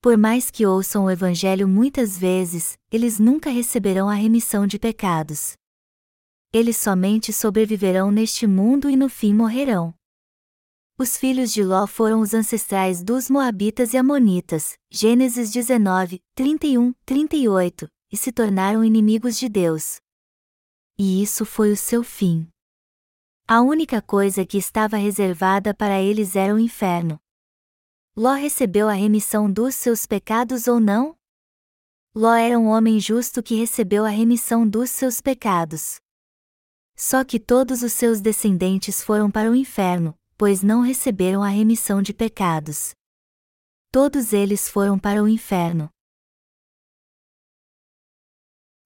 Por 0.00 0.16
mais 0.16 0.48
que 0.48 0.64
ouçam 0.64 1.06
o 1.06 1.10
Evangelho 1.10 1.66
muitas 1.66 2.16
vezes, 2.16 2.78
eles 2.88 3.18
nunca 3.18 3.50
receberão 3.50 4.08
a 4.08 4.14
remissão 4.14 4.64
de 4.64 4.78
pecados. 4.78 5.54
Eles 6.52 6.76
somente 6.76 7.32
sobreviverão 7.32 8.12
neste 8.12 8.46
mundo 8.46 8.88
e 8.88 8.94
no 8.94 9.08
fim 9.08 9.34
morrerão. 9.34 9.92
Os 10.96 11.16
filhos 11.16 11.52
de 11.52 11.64
Ló 11.64 11.84
foram 11.88 12.20
os 12.20 12.32
ancestrais 12.32 13.02
dos 13.02 13.28
Moabitas 13.28 13.92
e 13.92 13.96
Amonitas, 13.96 14.74
Gênesis 14.88 15.50
19, 15.50 16.20
31, 16.36 16.94
38, 17.04 17.88
e 18.10 18.16
se 18.16 18.30
tornaram 18.32 18.84
inimigos 18.84 19.36
de 19.38 19.48
Deus. 19.48 19.96
E 20.96 21.22
isso 21.22 21.44
foi 21.44 21.72
o 21.72 21.76
seu 21.76 22.04
fim. 22.04 22.48
A 23.46 23.60
única 23.60 24.00
coisa 24.00 24.46
que 24.46 24.56
estava 24.56 24.96
reservada 24.96 25.74
para 25.74 26.00
eles 26.00 26.36
era 26.36 26.54
o 26.54 26.58
inferno. 26.58 27.18
Ló 28.16 28.34
recebeu 28.34 28.88
a 28.88 28.92
remissão 28.92 29.50
dos 29.50 29.74
seus 29.74 30.06
pecados 30.06 30.68
ou 30.68 30.78
não? 30.78 31.16
Ló 32.14 32.32
era 32.32 32.58
um 32.58 32.68
homem 32.68 33.00
justo 33.00 33.42
que 33.42 33.56
recebeu 33.56 34.04
a 34.04 34.08
remissão 34.08 34.66
dos 34.66 34.90
seus 34.90 35.20
pecados. 35.20 35.96
Só 36.96 37.24
que 37.24 37.40
todos 37.40 37.82
os 37.82 37.92
seus 37.92 38.20
descendentes 38.20 39.02
foram 39.02 39.28
para 39.28 39.50
o 39.50 39.56
inferno, 39.56 40.14
pois 40.38 40.62
não 40.62 40.80
receberam 40.80 41.42
a 41.42 41.48
remissão 41.48 42.00
de 42.00 42.14
pecados. 42.14 42.94
Todos 43.90 44.32
eles 44.32 44.68
foram 44.68 44.96
para 44.96 45.22
o 45.22 45.28
inferno 45.28 45.90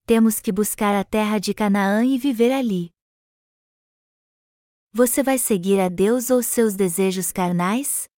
temos 0.09 0.41
que 0.41 0.51
buscar 0.51 0.95
a 0.95 1.05
terra 1.05 1.39
de 1.39 1.53
Canaã 1.53 2.03
e 2.03 2.17
viver 2.17 2.51
ali. 2.51 2.89
Você 4.91 5.23
vai 5.23 5.37
seguir 5.37 5.79
a 5.79 5.91
Deus 5.91 6.31
ou 6.31 6.43
seus 6.43 6.75
desejos 6.75 7.31
carnais? 7.31 8.09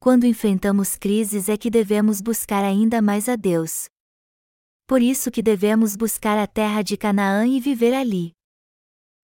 Quando 0.00 0.24
enfrentamos 0.24 0.96
crises 0.96 1.50
é 1.50 1.58
que 1.58 1.68
devemos 1.68 2.22
buscar 2.22 2.64
ainda 2.64 3.02
mais 3.02 3.28
a 3.28 3.36
Deus. 3.36 3.84
Por 4.86 5.02
isso 5.02 5.30
que 5.30 5.42
devemos 5.42 5.94
buscar 5.94 6.38
a 6.38 6.46
terra 6.46 6.80
de 6.80 6.96
Canaã 6.96 7.46
e 7.46 7.60
viver 7.60 7.92
ali. 7.92 8.32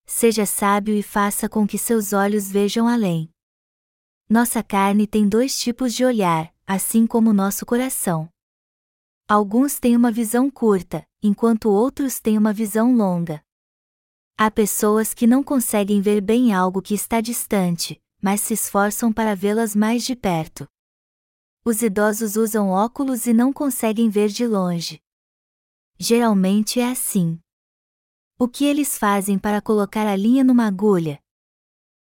Seja 0.04 0.44
sábio 0.44 0.94
e 0.94 1.02
faça 1.02 1.48
com 1.48 1.66
que 1.66 1.78
seus 1.78 2.12
olhos 2.12 2.50
vejam 2.52 2.86
além. 2.86 3.30
Nossa 4.28 4.62
carne 4.62 5.06
tem 5.06 5.26
dois 5.26 5.58
tipos 5.58 5.94
de 5.94 6.04
olhar, 6.04 6.54
assim 6.66 7.06
como 7.06 7.32
nosso 7.32 7.64
coração. 7.64 8.28
Alguns 9.30 9.78
têm 9.78 9.96
uma 9.96 10.10
visão 10.10 10.50
curta, 10.50 11.06
enquanto 11.22 11.66
outros 11.70 12.18
têm 12.18 12.36
uma 12.36 12.52
visão 12.52 12.96
longa. 12.96 13.40
Há 14.36 14.50
pessoas 14.50 15.14
que 15.14 15.24
não 15.24 15.40
conseguem 15.40 16.00
ver 16.00 16.20
bem 16.20 16.52
algo 16.52 16.82
que 16.82 16.94
está 16.94 17.20
distante, 17.20 18.02
mas 18.20 18.40
se 18.40 18.54
esforçam 18.54 19.12
para 19.12 19.36
vê-las 19.36 19.76
mais 19.76 20.02
de 20.02 20.16
perto. 20.16 20.66
Os 21.64 21.80
idosos 21.80 22.34
usam 22.34 22.70
óculos 22.70 23.28
e 23.28 23.32
não 23.32 23.52
conseguem 23.52 24.10
ver 24.10 24.30
de 24.30 24.44
longe. 24.48 25.00
Geralmente 25.96 26.80
é 26.80 26.90
assim. 26.90 27.38
O 28.36 28.48
que 28.48 28.64
eles 28.64 28.98
fazem 28.98 29.38
para 29.38 29.62
colocar 29.62 30.08
a 30.08 30.16
linha 30.16 30.42
numa 30.42 30.66
agulha? 30.66 31.22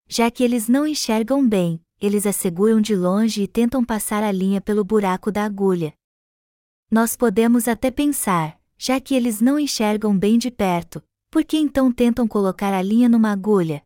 Já 0.07 0.31
que 0.31 0.43
eles 0.43 0.67
não 0.67 0.87
enxergam 0.87 1.47
bem, 1.47 1.85
eles 1.99 2.25
a 2.25 2.33
seguram 2.33 2.81
de 2.81 2.95
longe 2.95 3.43
e 3.43 3.47
tentam 3.47 3.85
passar 3.85 4.23
a 4.23 4.31
linha 4.31 4.59
pelo 4.59 4.83
buraco 4.83 5.31
da 5.31 5.45
agulha. 5.45 5.93
Nós 6.93 7.15
podemos 7.15 7.69
até 7.69 7.89
pensar, 7.89 8.59
já 8.77 8.99
que 8.99 9.15
eles 9.15 9.39
não 9.39 9.57
enxergam 9.57 10.17
bem 10.17 10.37
de 10.37 10.51
perto, 10.51 11.01
por 11.29 11.45
que 11.45 11.55
então 11.57 11.89
tentam 11.89 12.27
colocar 12.27 12.73
a 12.73 12.81
linha 12.81 13.07
numa 13.07 13.31
agulha? 13.31 13.81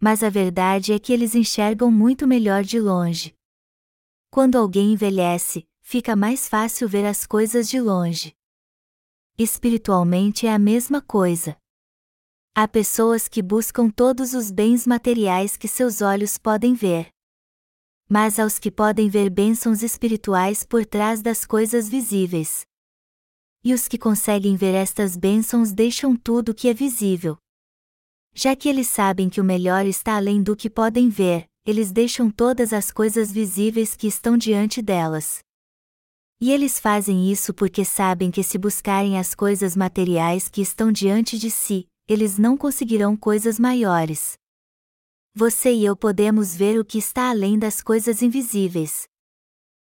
Mas 0.00 0.24
a 0.24 0.28
verdade 0.28 0.92
é 0.92 0.98
que 0.98 1.12
eles 1.12 1.36
enxergam 1.36 1.88
muito 1.88 2.26
melhor 2.26 2.64
de 2.64 2.80
longe. 2.80 3.32
Quando 4.28 4.58
alguém 4.58 4.92
envelhece, 4.92 5.68
fica 5.80 6.16
mais 6.16 6.48
fácil 6.48 6.88
ver 6.88 7.06
as 7.06 7.24
coisas 7.24 7.68
de 7.68 7.80
longe. 7.80 8.34
Espiritualmente 9.38 10.48
é 10.48 10.52
a 10.52 10.58
mesma 10.58 11.00
coisa. 11.00 11.56
Há 12.56 12.66
pessoas 12.66 13.28
que 13.28 13.40
buscam 13.40 13.88
todos 13.88 14.34
os 14.34 14.50
bens 14.50 14.84
materiais 14.84 15.56
que 15.56 15.68
seus 15.68 16.00
olhos 16.00 16.36
podem 16.36 16.74
ver. 16.74 17.08
Mas 18.12 18.40
aos 18.40 18.58
que 18.58 18.72
podem 18.72 19.08
ver 19.08 19.30
bênçãos 19.30 19.84
espirituais 19.84 20.64
por 20.64 20.84
trás 20.84 21.22
das 21.22 21.44
coisas 21.44 21.88
visíveis. 21.88 22.62
E 23.62 23.72
os 23.72 23.86
que 23.86 23.96
conseguem 23.96 24.56
ver 24.56 24.74
estas 24.74 25.16
bênçãos 25.16 25.70
deixam 25.70 26.16
tudo 26.16 26.52
que 26.52 26.66
é 26.66 26.74
visível. 26.74 27.36
Já 28.34 28.56
que 28.56 28.68
eles 28.68 28.88
sabem 28.88 29.28
que 29.28 29.40
o 29.40 29.44
melhor 29.44 29.86
está 29.86 30.16
além 30.16 30.42
do 30.42 30.56
que 30.56 30.68
podem 30.68 31.08
ver, 31.08 31.46
eles 31.64 31.92
deixam 31.92 32.28
todas 32.28 32.72
as 32.72 32.90
coisas 32.90 33.30
visíveis 33.30 33.94
que 33.94 34.08
estão 34.08 34.36
diante 34.36 34.82
delas. 34.82 35.38
E 36.40 36.50
eles 36.50 36.80
fazem 36.80 37.30
isso 37.30 37.54
porque 37.54 37.84
sabem 37.84 38.32
que 38.32 38.42
se 38.42 38.58
buscarem 38.58 39.20
as 39.20 39.36
coisas 39.36 39.76
materiais 39.76 40.48
que 40.48 40.60
estão 40.60 40.90
diante 40.90 41.38
de 41.38 41.48
si, 41.48 41.86
eles 42.08 42.38
não 42.38 42.56
conseguirão 42.56 43.16
coisas 43.16 43.56
maiores. 43.56 44.39
Você 45.34 45.72
e 45.72 45.84
eu 45.84 45.96
podemos 45.96 46.56
ver 46.56 46.78
o 46.80 46.84
que 46.84 46.98
está 46.98 47.30
além 47.30 47.56
das 47.56 47.80
coisas 47.80 48.20
invisíveis. 48.20 49.08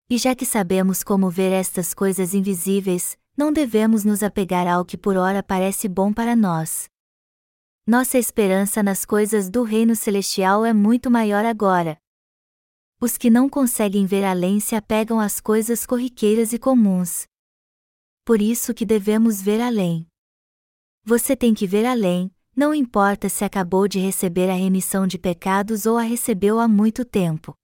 E 0.08 0.16
já 0.16 0.32
que 0.32 0.46
sabemos 0.46 1.02
como 1.02 1.28
ver 1.28 1.50
estas 1.50 1.92
coisas 1.92 2.34
invisíveis, 2.34 3.18
não 3.36 3.52
devemos 3.52 4.04
nos 4.04 4.22
apegar 4.22 4.68
ao 4.68 4.84
que 4.84 4.96
por 4.96 5.16
ora 5.16 5.42
parece 5.42 5.88
bom 5.88 6.12
para 6.12 6.36
nós. 6.36 6.88
Nossa 7.84 8.16
esperança 8.16 8.80
nas 8.80 9.04
coisas 9.04 9.50
do 9.50 9.64
reino 9.64 9.96
celestial 9.96 10.64
é 10.64 10.72
muito 10.72 11.10
maior 11.10 11.44
agora. 11.44 11.98
Os 13.00 13.18
que 13.18 13.28
não 13.28 13.48
conseguem 13.48 14.06
ver 14.06 14.24
além 14.24 14.60
se 14.60 14.76
apegam 14.76 15.18
às 15.18 15.40
coisas 15.40 15.84
corriqueiras 15.84 16.52
e 16.52 16.60
comuns. 16.60 17.26
Por 18.24 18.40
isso 18.40 18.72
que 18.72 18.86
devemos 18.86 19.42
ver 19.42 19.60
além. 19.60 20.06
Você 21.02 21.36
tem 21.36 21.52
que 21.52 21.66
ver 21.66 21.84
além, 21.84 22.33
não 22.56 22.72
importa 22.74 23.28
se 23.28 23.44
acabou 23.44 23.88
de 23.88 23.98
receber 23.98 24.48
a 24.48 24.54
remissão 24.54 25.06
de 25.06 25.18
pecados 25.18 25.86
ou 25.86 25.98
a 25.98 26.02
recebeu 26.02 26.60
há 26.60 26.68
muito 26.68 27.04
tempo. 27.04 27.54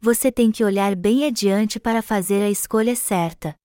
Você 0.00 0.30
tem 0.30 0.52
que 0.52 0.62
olhar 0.62 0.94
bem 0.94 1.24
adiante 1.24 1.80
para 1.80 2.02
fazer 2.02 2.42
a 2.42 2.50
escolha 2.50 2.94
certa. 2.94 3.56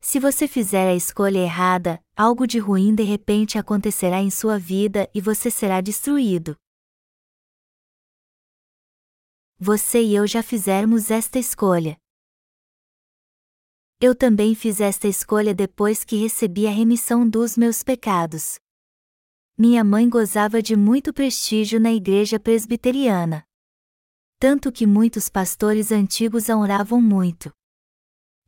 Se 0.00 0.18
você 0.18 0.48
fizer 0.48 0.88
a 0.88 0.94
escolha 0.94 1.38
errada, 1.38 2.02
algo 2.16 2.46
de 2.46 2.58
ruim 2.58 2.94
de 2.94 3.02
repente 3.02 3.58
acontecerá 3.58 4.20
em 4.20 4.30
sua 4.30 4.58
vida 4.58 5.08
e 5.14 5.20
você 5.20 5.50
será 5.50 5.80
destruído. 5.80 6.56
Você 9.58 10.02
e 10.02 10.14
eu 10.14 10.26
já 10.26 10.42
fizemos 10.42 11.10
esta 11.10 11.38
escolha. 11.38 11.96
Eu 14.00 14.16
também 14.16 14.54
fiz 14.54 14.80
esta 14.80 15.06
escolha 15.06 15.54
depois 15.54 16.02
que 16.02 16.16
recebi 16.16 16.66
a 16.66 16.70
remissão 16.70 17.28
dos 17.28 17.56
meus 17.56 17.84
pecados. 17.84 18.61
Minha 19.56 19.84
mãe 19.84 20.08
gozava 20.08 20.62
de 20.62 20.74
muito 20.74 21.12
prestígio 21.12 21.78
na 21.78 21.92
igreja 21.92 22.40
presbiteriana. 22.40 23.44
Tanto 24.38 24.72
que 24.72 24.86
muitos 24.86 25.28
pastores 25.28 25.92
antigos 25.92 26.48
a 26.48 26.56
honravam 26.56 27.00
muito. 27.00 27.52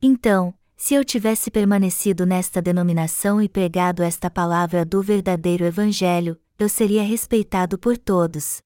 Então, 0.01 0.53
se 0.75 0.93
eu 0.93 1.05
tivesse 1.05 1.49
permanecido 1.51 2.25
nesta 2.25 2.61
denominação 2.61 3.41
e 3.41 3.47
pregado 3.47 4.03
esta 4.03 4.29
palavra 4.29 4.83
do 4.83 5.01
verdadeiro 5.01 5.63
Evangelho, 5.63 6.39
eu 6.57 6.67
seria 6.67 7.03
respeitado 7.03 7.77
por 7.77 7.97
todos. 7.97 8.61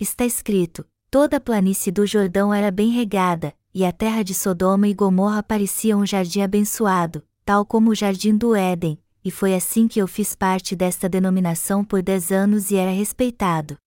Está 0.00 0.24
escrito: 0.24 0.84
toda 1.10 1.36
a 1.36 1.40
planície 1.40 1.92
do 1.92 2.06
Jordão 2.06 2.52
era 2.52 2.70
bem 2.70 2.90
regada, 2.90 3.54
e 3.72 3.84
a 3.84 3.92
terra 3.92 4.22
de 4.22 4.34
Sodoma 4.34 4.88
e 4.88 4.94
Gomorra 4.94 5.42
parecia 5.42 5.96
um 5.96 6.06
jardim 6.06 6.40
abençoado, 6.40 7.22
tal 7.44 7.66
como 7.66 7.90
o 7.90 7.94
jardim 7.94 8.36
do 8.36 8.56
Éden, 8.56 8.98
e 9.24 9.30
foi 9.30 9.54
assim 9.54 9.88
que 9.88 9.98
eu 9.98 10.06
fiz 10.06 10.36
parte 10.36 10.76
desta 10.76 11.08
denominação 11.08 11.82
por 11.82 12.02
dez 12.02 12.30
anos 12.30 12.70
e 12.70 12.76
era 12.76 12.90
respeitado. 12.90 13.78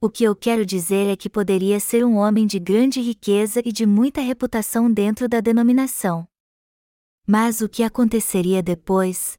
O 0.00 0.10
que 0.10 0.24
eu 0.24 0.34
quero 0.34 0.66
dizer 0.66 1.06
é 1.08 1.14
que 1.14 1.30
poderia 1.30 1.78
ser 1.78 2.04
um 2.04 2.16
homem 2.16 2.46
de 2.46 2.58
grande 2.58 3.00
riqueza 3.00 3.62
e 3.64 3.70
de 3.70 3.86
muita 3.86 4.20
reputação 4.20 4.90
dentro 4.90 5.28
da 5.28 5.40
denominação. 5.40 6.26
Mas 7.26 7.60
o 7.60 7.68
que 7.68 7.82
aconteceria 7.84 8.62
depois? 8.62 9.38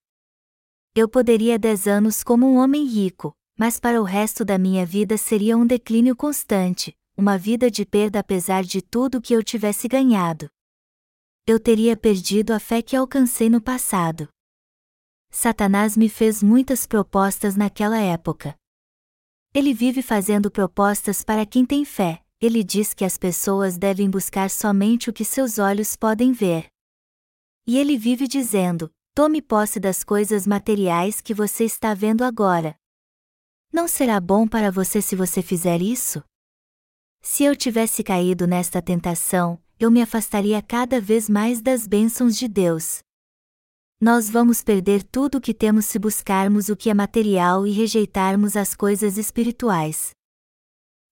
Eu 0.96 1.10
poderia 1.10 1.60
dez 1.60 1.88
anos 1.88 2.24
como 2.24 2.46
um 2.46 2.58
homem 2.58 2.86
rico, 2.86 3.34
mas 3.58 3.80
para 3.80 4.00
o 4.00 4.06
resto 4.06 4.46
da 4.46 4.58
minha 4.58 4.86
vida 4.86 5.18
seria 5.18 5.58
um 5.58 5.66
declínio 5.66 6.16
constante, 6.16 6.96
uma 7.18 7.38
vida 7.38 7.70
de 7.70 7.86
perda 7.86 8.20
apesar 8.20 8.64
de 8.64 8.82
tudo 8.82 9.22
que 9.22 9.34
eu 9.34 9.44
tivesse 9.44 9.88
ganhado. 9.88 10.48
Eu 11.46 11.60
teria 11.60 11.98
perdido 11.98 12.54
a 12.54 12.60
fé 12.60 12.82
que 12.82 12.96
alcancei 12.96 13.50
no 13.50 13.60
passado. 13.60 14.30
Satanás 15.32 15.96
me 15.96 16.10
fez 16.10 16.44
muitas 16.44 16.86
propostas 16.86 17.56
naquela 17.56 17.98
época. 17.98 18.54
Ele 19.54 19.74
vive 19.74 20.02
fazendo 20.02 20.52
propostas 20.52 21.24
para 21.24 21.46
quem 21.46 21.66
tem 21.66 21.86
fé, 21.86 22.22
ele 22.40 22.64
diz 22.64 22.94
que 22.94 23.06
as 23.06 23.18
pessoas 23.18 23.78
devem 23.78 24.10
buscar 24.10 24.50
somente 24.50 25.10
o 25.10 25.14
que 25.14 25.24
seus 25.24 25.58
olhos 25.58 25.96
podem 25.96 26.34
ver. 26.34 26.68
E 27.66 27.78
ele 27.78 27.98
vive 27.98 28.28
dizendo: 28.28 28.92
tome 29.16 29.42
posse 29.42 29.80
das 29.80 30.04
coisas 30.04 30.46
materiais 30.46 31.22
que 31.22 31.34
você 31.34 31.64
está 31.64 31.94
vendo 31.94 32.24
agora. 32.24 32.76
Não 33.72 33.88
será 33.88 34.20
bom 34.20 34.48
para 34.48 34.70
você 34.70 35.02
se 35.02 35.16
você 35.16 35.42
fizer 35.42 35.82
isso? 35.82 36.22
Se 37.22 37.44
eu 37.44 37.56
tivesse 37.56 38.04
caído 38.04 38.46
nesta 38.46 38.82
tentação, 38.82 39.62
eu 39.80 39.90
me 39.90 40.02
afastaria 40.02 40.62
cada 40.62 41.00
vez 41.00 41.30
mais 41.30 41.62
das 41.62 41.88
bênçãos 41.88 42.36
de 42.36 42.48
Deus. 42.48 43.02
Nós 44.02 44.28
vamos 44.28 44.64
perder 44.64 45.04
tudo 45.04 45.38
o 45.38 45.42
que 45.42 45.54
temos 45.54 45.86
se 45.86 46.00
buscarmos 46.00 46.70
o 46.70 46.76
que 46.76 46.90
é 46.90 46.94
material 46.94 47.68
e 47.68 47.72
rejeitarmos 47.72 48.58
as 48.58 48.74
coisas 48.74 49.16
espirituais. 49.16 50.10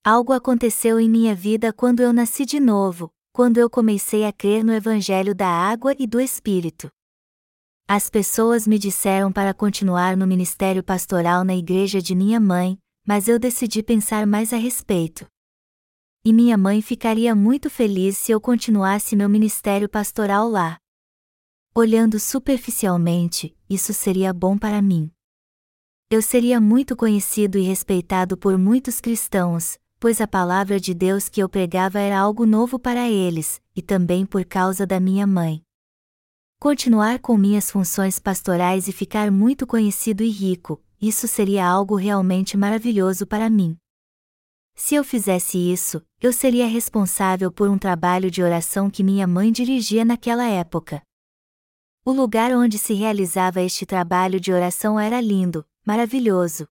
Algo 0.03 0.33
aconteceu 0.33 0.99
em 0.99 1.07
minha 1.07 1.35
vida 1.35 1.71
quando 1.71 1.99
eu 1.99 2.11
nasci 2.11 2.47
de 2.47 2.59
novo, 2.59 3.11
quando 3.31 3.59
eu 3.59 3.69
comecei 3.69 4.25
a 4.25 4.33
crer 4.33 4.63
no 4.63 4.73
Evangelho 4.73 5.35
da 5.35 5.47
água 5.47 5.95
e 5.99 6.07
do 6.07 6.19
Espírito. 6.19 6.89
As 7.87 8.09
pessoas 8.09 8.65
me 8.65 8.79
disseram 8.79 9.31
para 9.31 9.53
continuar 9.53 10.17
no 10.17 10.25
ministério 10.25 10.83
pastoral 10.83 11.43
na 11.43 11.55
igreja 11.55 12.01
de 12.01 12.15
minha 12.15 12.39
mãe, 12.39 12.75
mas 13.05 13.27
eu 13.27 13.37
decidi 13.37 13.83
pensar 13.83 14.25
mais 14.25 14.51
a 14.51 14.57
respeito 14.57 15.27
e 16.23 16.33
minha 16.33 16.57
mãe 16.57 16.81
ficaria 16.81 17.33
muito 17.33 17.69
feliz 17.69 18.17
se 18.17 18.31
eu 18.31 18.41
continuasse 18.41 19.15
meu 19.15 19.29
ministério 19.29 19.87
pastoral 19.87 20.49
lá. 20.49 20.77
Olhando 21.73 22.19
superficialmente, 22.19 23.55
isso 23.69 23.93
seria 23.93 24.33
bom 24.33 24.57
para 24.57 24.81
mim. 24.81 25.11
Eu 26.09 26.21
seria 26.21 26.59
muito 26.59 26.95
conhecido 26.95 27.59
e 27.59 27.61
respeitado 27.61 28.35
por 28.35 28.57
muitos 28.57 28.99
cristãos, 28.99 29.77
pois 29.99 30.19
a 30.19 30.27
palavra 30.27 30.79
de 30.79 30.95
Deus 30.95 31.29
que 31.29 31.41
eu 31.41 31.47
pregava 31.47 31.99
era 31.99 32.19
algo 32.19 32.45
novo 32.45 32.79
para 32.79 33.07
eles, 33.07 33.61
e 33.75 33.81
também 33.83 34.25
por 34.25 34.43
causa 34.43 34.87
da 34.87 34.99
minha 34.99 35.27
mãe. 35.27 35.61
Continuar 36.59 37.19
com 37.19 37.37
minhas 37.37 37.69
funções 37.69 38.17
pastorais 38.17 38.87
e 38.87 38.91
ficar 38.91 39.29
muito 39.29 39.67
conhecido 39.67 40.23
e 40.23 40.29
rico, 40.29 40.83
isso 40.99 41.27
seria 41.27 41.65
algo 41.65 41.95
realmente 41.95 42.57
maravilhoso 42.57 43.27
para 43.27 43.47
mim. 43.47 43.77
Se 44.73 44.95
eu 44.95 45.03
fizesse 45.03 45.57
isso, 45.57 46.01
eu 46.19 46.33
seria 46.33 46.65
responsável 46.65 47.51
por 47.51 47.69
um 47.69 47.77
trabalho 47.77 48.31
de 48.31 48.41
oração 48.41 48.89
que 48.89 49.03
minha 49.03 49.27
mãe 49.27 49.51
dirigia 49.51 50.03
naquela 50.03 50.47
época. 50.47 51.01
O 52.09 52.11
lugar 52.11 52.51
onde 52.53 52.79
se 52.79 52.95
realizava 52.95 53.61
este 53.61 53.85
trabalho 53.85 54.39
de 54.39 54.51
oração 54.51 54.99
era 54.99 55.21
lindo, 55.21 55.63
maravilhoso. 55.85 56.67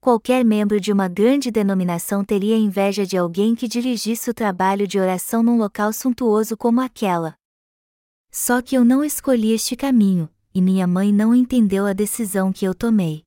Qualquer 0.00 0.44
membro 0.44 0.80
de 0.80 0.92
uma 0.92 1.08
grande 1.08 1.50
denominação 1.50 2.24
teria 2.24 2.56
inveja 2.56 3.04
de 3.04 3.16
alguém 3.16 3.56
que 3.56 3.66
dirigisse 3.66 4.30
o 4.30 4.32
trabalho 4.32 4.86
de 4.86 5.00
oração 5.00 5.42
num 5.42 5.58
local 5.58 5.92
suntuoso 5.92 6.56
como 6.56 6.80
aquela. 6.80 7.34
Só 8.30 8.62
que 8.62 8.76
eu 8.76 8.84
não 8.84 9.02
escolhi 9.02 9.50
este 9.50 9.74
caminho, 9.74 10.30
e 10.54 10.62
minha 10.62 10.86
mãe 10.86 11.12
não 11.12 11.34
entendeu 11.34 11.84
a 11.84 11.92
decisão 11.92 12.52
que 12.52 12.64
eu 12.64 12.72
tomei. 12.72 13.24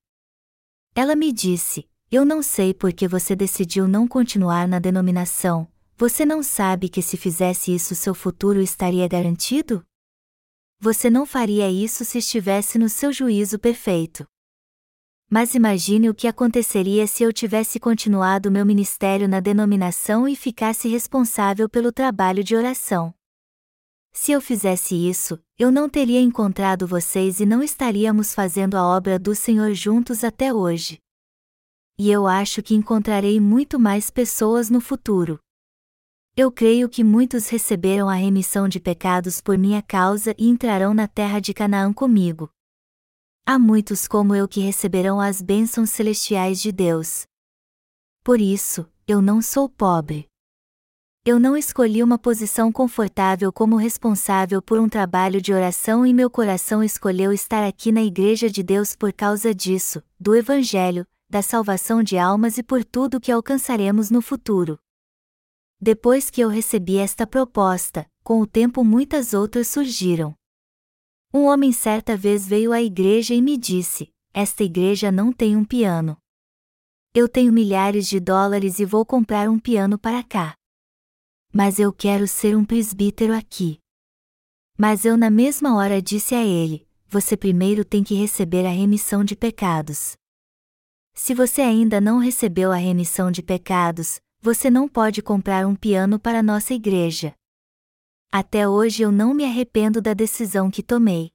Ela 0.96 1.18
me 1.18 1.34
disse: 1.34 1.86
eu 2.10 2.24
não 2.24 2.42
sei 2.42 2.74
por 2.74 2.94
que 2.94 3.10
você 3.10 3.36
decidiu 3.36 3.90
não 3.90 4.08
continuar 4.08 4.70
na 4.70 4.80
denominação, 4.80 5.68
você 5.98 6.26
não 6.26 6.42
sabe 6.42 6.88
que 6.88 7.02
se 7.02 7.18
fizesse 7.18 7.76
isso 7.76 7.94
seu 7.94 8.16
futuro 8.16 8.62
estaria 8.62 9.06
garantido? 9.06 9.86
Você 10.82 11.10
não 11.10 11.26
faria 11.26 11.70
isso 11.70 12.06
se 12.06 12.20
estivesse 12.20 12.80
no 12.80 12.88
seu 12.88 13.12
juízo 13.12 13.60
perfeito. 13.60 14.26
mas 15.32 15.54
imagine 15.54 16.10
o 16.10 16.16
que 16.16 16.28
aconteceria 16.28 17.06
se 17.06 17.22
eu 17.22 17.32
tivesse 17.32 17.80
continuado 17.80 18.50
meu 18.50 18.66
ministério 18.66 19.28
na 19.28 19.40
denominação 19.40 20.28
e 20.28 20.36
ficasse 20.36 20.88
responsável 20.88 21.70
pelo 21.70 21.92
trabalho 21.92 22.44
de 22.44 22.56
oração. 22.56 23.14
Se 24.12 24.32
eu 24.32 24.42
fizesse 24.42 24.96
isso, 24.96 25.40
eu 25.58 25.72
não 25.72 25.88
teria 25.88 26.20
encontrado 26.20 26.88
vocês 26.88 27.40
e 27.40 27.46
não 27.46 27.62
estaríamos 27.62 28.34
fazendo 28.34 28.76
a 28.76 28.84
obra 28.84 29.20
do 29.20 29.36
Senhor 29.36 29.72
juntos 29.76 30.24
até 30.24 30.52
hoje. 30.52 30.98
E 31.96 32.10
eu 32.10 32.26
acho 32.26 32.64
que 32.64 32.74
encontrarei 32.74 33.40
muito 33.40 33.80
mais 33.80 34.10
pessoas 34.10 34.70
no 34.70 34.82
futuro. 34.82 35.40
Eu 36.42 36.50
creio 36.50 36.88
que 36.88 37.04
muitos 37.04 37.50
receberam 37.50 38.08
a 38.08 38.14
remissão 38.14 38.70
de 38.70 38.80
pecados 38.80 39.42
por 39.42 39.58
minha 39.58 39.82
causa 39.82 40.34
e 40.38 40.48
entrarão 40.48 40.94
na 40.94 41.06
terra 41.06 41.42
de 41.42 41.54
Canaã 41.54 41.92
comigo. 41.92 42.50
Há 43.46 43.60
muitos 43.60 44.08
como 44.08 44.34
eu 44.34 44.48
que 44.48 44.62
receberão 44.62 45.20
as 45.20 45.42
bênçãos 45.42 45.90
celestiais 45.90 46.62
de 46.62 46.72
Deus. 46.72 47.26
Por 48.24 48.40
isso, 48.40 48.90
eu 49.06 49.22
não 49.22 49.42
sou 49.42 49.68
pobre. 49.68 50.30
Eu 51.26 51.42
não 51.42 51.58
escolhi 51.58 52.02
uma 52.02 52.18
posição 52.18 52.72
confortável 52.72 53.52
como 53.52 53.76
responsável 53.76 54.62
por 54.62 54.80
um 54.80 54.88
trabalho 54.88 55.42
de 55.42 55.54
oração 55.54 56.06
e 56.06 56.14
meu 56.14 56.30
coração 56.30 56.82
escolheu 56.82 57.34
estar 57.34 57.68
aqui 57.68 57.92
na 57.92 58.02
Igreja 58.02 58.50
de 58.50 58.64
Deus 58.64 58.96
por 58.96 59.12
causa 59.12 59.54
disso, 59.54 60.02
do 60.18 60.34
Evangelho, 60.34 61.06
da 61.30 61.42
salvação 61.42 62.02
de 62.02 62.18
almas 62.18 62.58
e 62.58 62.64
por 62.64 62.86
tudo 62.86 63.20
que 63.20 63.30
alcançaremos 63.30 64.10
no 64.10 64.22
futuro. 64.22 64.80
Depois 65.82 66.30
que 66.30 66.42
eu 66.42 66.50
recebi 66.50 66.98
esta 66.98 67.26
proposta, 67.26 68.06
com 68.22 68.42
o 68.42 68.48
tempo 68.48 68.84
muitas 68.84 69.34
outras 69.34 69.70
surgiram. 69.70 70.36
Um 71.34 71.46
homem 71.46 71.72
certa 71.72 72.18
vez 72.18 72.46
veio 72.46 72.74
à 72.74 72.82
igreja 72.82 73.34
e 73.34 73.42
me 73.42 73.56
disse: 73.56 74.12
Esta 74.34 74.64
igreja 74.64 75.10
não 75.12 75.32
tem 75.32 75.56
um 75.56 75.64
piano. 75.64 76.18
Eu 77.14 77.30
tenho 77.30 77.54
milhares 77.54 78.08
de 78.08 78.20
dólares 78.20 78.80
e 78.80 78.86
vou 78.86 79.06
comprar 79.06 79.50
um 79.50 79.58
piano 79.58 79.98
para 79.98 80.22
cá. 80.22 80.54
Mas 81.54 81.80
eu 81.80 81.94
quero 81.94 82.28
ser 82.28 82.58
um 82.58 82.66
presbítero 82.66 83.34
aqui. 83.34 83.80
Mas 84.78 85.06
eu 85.06 85.16
na 85.16 85.30
mesma 85.30 85.76
hora 85.76 86.02
disse 86.02 86.36
a 86.36 86.44
ele: 86.44 86.86
Você 87.08 87.38
primeiro 87.38 87.86
tem 87.86 88.04
que 88.04 88.16
receber 88.16 88.66
a 88.66 88.72
remissão 88.72 89.24
de 89.24 89.36
pecados. 89.36 90.18
Se 91.14 91.34
você 91.34 91.62
ainda 91.62 92.02
não 92.02 92.18
recebeu 92.18 92.72
a 92.72 92.76
remissão 92.76 93.32
de 93.32 93.42
pecados, 93.42 94.20
você 94.42 94.70
não 94.70 94.88
pode 94.88 95.22
comprar 95.22 95.68
um 95.68 95.76
piano 95.76 96.18
para 96.18 96.42
nossa 96.42 96.74
igreja. 96.74 97.34
Até 98.32 98.68
hoje 98.68 99.04
eu 99.04 99.12
não 99.12 99.34
me 99.34 99.44
arrependo 99.44 100.02
da 100.02 100.14
decisão 100.14 100.72
que 100.72 100.82
tomei. 100.82 101.32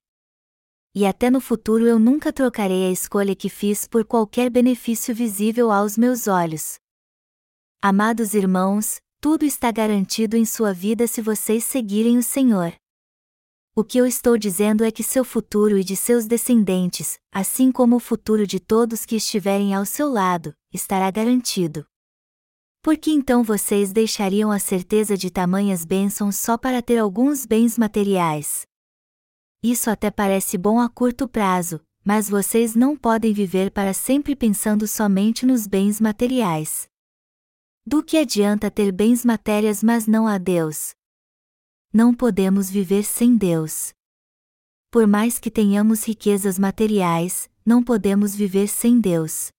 E 0.95 1.05
até 1.05 1.29
no 1.29 1.41
futuro 1.41 1.87
eu 1.87 1.99
nunca 1.99 2.33
trocarei 2.33 2.87
a 2.87 2.91
escolha 2.91 3.35
que 3.35 3.49
fiz 3.49 3.87
por 3.87 4.05
qualquer 4.05 4.49
benefício 4.49 5.15
visível 5.15 5.71
aos 5.71 5.99
meus 5.99 6.29
olhos. 6.29 6.79
Amados 7.83 8.33
irmãos, 8.33 9.01
tudo 9.21 9.45
está 9.45 9.71
garantido 9.71 10.37
em 10.37 10.45
sua 10.45 10.73
vida 10.73 11.07
se 11.07 11.21
vocês 11.21 11.65
seguirem 11.65 12.17
o 12.17 12.23
Senhor. 12.23 12.73
O 13.75 13.83
que 13.83 13.99
eu 13.99 14.07
estou 14.07 14.39
dizendo 14.39 14.85
é 14.85 14.91
que 14.91 15.03
seu 15.03 15.25
futuro 15.25 15.77
e 15.77 15.83
de 15.83 15.97
seus 15.97 16.27
descendentes, 16.27 17.19
assim 17.33 17.73
como 17.73 17.97
o 17.97 18.01
futuro 18.01 18.47
de 18.47 18.61
todos 18.61 19.05
que 19.05 19.17
estiverem 19.17 19.75
ao 19.75 19.85
seu 19.85 20.09
lado, 20.09 20.55
estará 20.73 21.11
garantido. 21.11 21.85
Por 22.85 22.99
que 22.99 23.11
então 23.11 23.43
vocês 23.43 23.95
deixariam 23.95 24.51
a 24.51 24.59
certeza 24.59 25.17
de 25.17 25.31
tamanhas 25.31 25.87
bênçãos 25.87 26.37
só 26.37 26.59
para 26.59 26.83
ter 26.83 26.99
alguns 26.99 27.47
bens 27.47 27.79
materiais? 27.79 28.67
Isso 29.63 29.89
até 29.89 30.11
parece 30.11 30.59
bom 30.59 30.79
a 30.79 30.87
curto 30.87 31.27
prazo, 31.27 31.81
mas 32.05 32.29
vocês 32.29 32.75
não 32.75 32.95
podem 32.95 33.33
viver 33.33 33.71
para 33.71 33.95
sempre 33.95 34.37
pensando 34.37 34.87
somente 34.87 35.47
nos 35.47 35.67
bens 35.67 35.99
materiais. 35.99 36.87
Do 37.87 38.03
que 38.03 38.19
adianta 38.19 38.71
ter 38.71 38.93
bens 38.93 39.25
matérias 39.25 39.83
mas 39.83 40.07
não 40.07 40.27
a 40.27 40.37
Deus? 40.37 40.93
Não 41.91 42.13
podemos 42.13 42.69
viver 42.69 43.05
sem 43.05 43.35
Deus. 43.35 43.95
Por 44.91 45.07
mais 45.07 45.39
que 45.39 45.51
tenhamos 45.51 46.07
riquezas 46.07 46.59
materiais, 46.59 47.49
não 47.65 47.83
podemos 47.83 48.35
viver 48.37 48.69
sem 48.69 49.01
Deus 49.01 49.55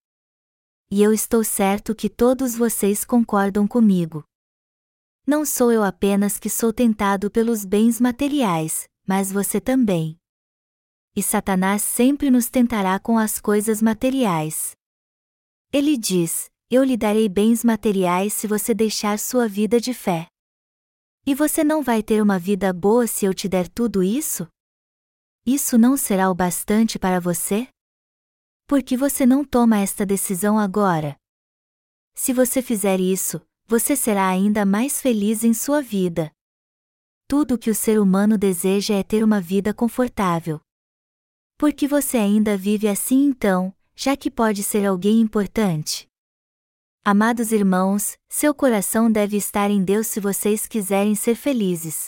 e 0.95 1.01
eu 1.03 1.11
estou 1.11 1.43
certo 1.43 1.93
que 1.93 2.09
todos 2.09 2.55
vocês 2.55 3.03
concordam 3.03 3.67
comigo. 3.67 4.23
Não 5.27 5.43
sou 5.43 5.69
eu 5.69 5.83
apenas 5.83 6.39
que 6.39 6.49
sou 6.49 6.71
tentado 6.71 7.29
pelos 7.29 7.65
bens 7.65 7.99
materiais, 7.99 8.87
mas 9.05 9.29
você 9.29 9.59
também. 9.59 10.17
E 11.13 11.21
Satanás 11.21 11.81
sempre 11.81 12.31
nos 12.31 12.49
tentará 12.49 12.97
com 12.97 13.17
as 13.17 13.41
coisas 13.41 13.81
materiais. 13.81 14.71
Ele 15.73 15.97
diz: 15.97 16.49
Eu 16.71 16.81
lhe 16.81 16.95
darei 16.95 17.27
bens 17.27 17.61
materiais 17.61 18.31
se 18.31 18.47
você 18.47 18.73
deixar 18.73 19.19
sua 19.19 19.49
vida 19.49 19.81
de 19.81 19.93
fé. 19.93 20.27
E 21.25 21.35
você 21.35 21.61
não 21.61 21.83
vai 21.83 22.01
ter 22.01 22.23
uma 22.23 22.39
vida 22.39 22.71
boa 22.71 23.05
se 23.05 23.25
eu 23.25 23.33
te 23.33 23.49
der 23.49 23.67
tudo 23.67 24.01
isso? 24.01 24.47
Isso 25.45 25.77
não 25.77 25.97
será 25.97 26.31
o 26.31 26.33
bastante 26.33 26.97
para 26.97 27.19
você? 27.19 27.67
Por 28.67 28.81
que 28.81 28.97
você 28.97 29.27
não 29.27 29.45
toma 29.45 29.77
esta 29.77 30.03
decisão 30.03 30.57
agora? 30.57 31.15
Se 32.15 32.33
você 32.33 32.63
fizer 32.63 32.99
isso, 32.99 33.39
você 33.67 33.95
será 33.95 34.27
ainda 34.27 34.65
mais 34.65 34.99
feliz 34.99 35.43
em 35.43 35.53
sua 35.53 35.83
vida. 35.83 36.31
Tudo 37.27 37.55
o 37.55 37.57
que 37.59 37.69
o 37.69 37.75
ser 37.75 37.99
humano 37.99 38.39
deseja 38.39 38.95
é 38.95 39.03
ter 39.03 39.23
uma 39.23 39.39
vida 39.39 39.71
confortável. 39.71 40.59
Por 41.59 41.73
que 41.73 41.87
você 41.87 42.17
ainda 42.17 42.57
vive 42.57 42.87
assim 42.87 43.25
então, 43.25 43.71
já 43.95 44.17
que 44.17 44.31
pode 44.31 44.63
ser 44.63 44.83
alguém 44.83 45.21
importante? 45.21 46.07
Amados 47.03 47.51
irmãos, 47.51 48.17
seu 48.27 48.51
coração 48.55 49.11
deve 49.11 49.37
estar 49.37 49.69
em 49.69 49.83
Deus 49.83 50.07
se 50.07 50.19
vocês 50.19 50.65
quiserem 50.65 51.13
ser 51.13 51.35
felizes. 51.35 52.07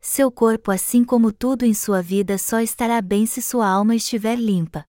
Seu 0.00 0.30
corpo, 0.30 0.70
assim 0.70 1.02
como 1.02 1.32
tudo 1.32 1.64
em 1.64 1.74
sua 1.74 2.00
vida, 2.00 2.38
só 2.38 2.60
estará 2.60 3.02
bem 3.02 3.26
se 3.26 3.42
sua 3.42 3.68
alma 3.68 3.96
estiver 3.96 4.36
limpa. 4.36 4.87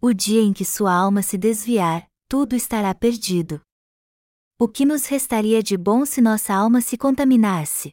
O 0.00 0.14
dia 0.14 0.40
em 0.40 0.52
que 0.52 0.64
sua 0.64 0.94
alma 0.94 1.22
se 1.22 1.36
desviar, 1.36 2.08
tudo 2.28 2.54
estará 2.54 2.94
perdido. 2.94 3.60
O 4.56 4.68
que 4.68 4.84
nos 4.84 5.06
restaria 5.06 5.60
de 5.60 5.76
bom 5.76 6.04
se 6.04 6.20
nossa 6.20 6.54
alma 6.54 6.80
se 6.80 6.96
contaminasse? 6.96 7.92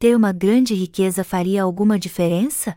Ter 0.00 0.16
uma 0.16 0.32
grande 0.32 0.74
riqueza 0.74 1.22
faria 1.22 1.62
alguma 1.62 1.96
diferença? 1.96 2.76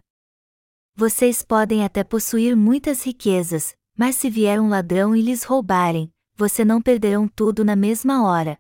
Vocês 0.96 1.42
podem 1.42 1.84
até 1.84 2.04
possuir 2.04 2.56
muitas 2.56 3.04
riquezas, 3.04 3.74
mas 3.98 4.16
se 4.16 4.30
vier 4.30 4.62
um 4.62 4.70
ladrão 4.70 5.16
e 5.16 5.24
lhes 5.24 5.44
roubarem, 5.44 6.14
você 6.36 6.64
não 6.64 6.80
perderão 6.80 7.28
tudo 7.28 7.66
na 7.66 7.76
mesma 7.76 8.24
hora. 8.24 8.60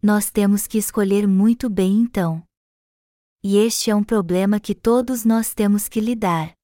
Nós 0.00 0.30
temos 0.30 0.68
que 0.68 0.78
escolher 0.78 1.26
muito 1.26 1.68
bem 1.68 2.02
então. 2.02 2.40
E 3.42 3.56
este 3.56 3.90
é 3.90 3.96
um 3.96 4.04
problema 4.04 4.60
que 4.60 4.76
todos 4.76 5.24
nós 5.24 5.52
temos 5.52 5.88
que 5.88 6.00
lidar. 6.00 6.59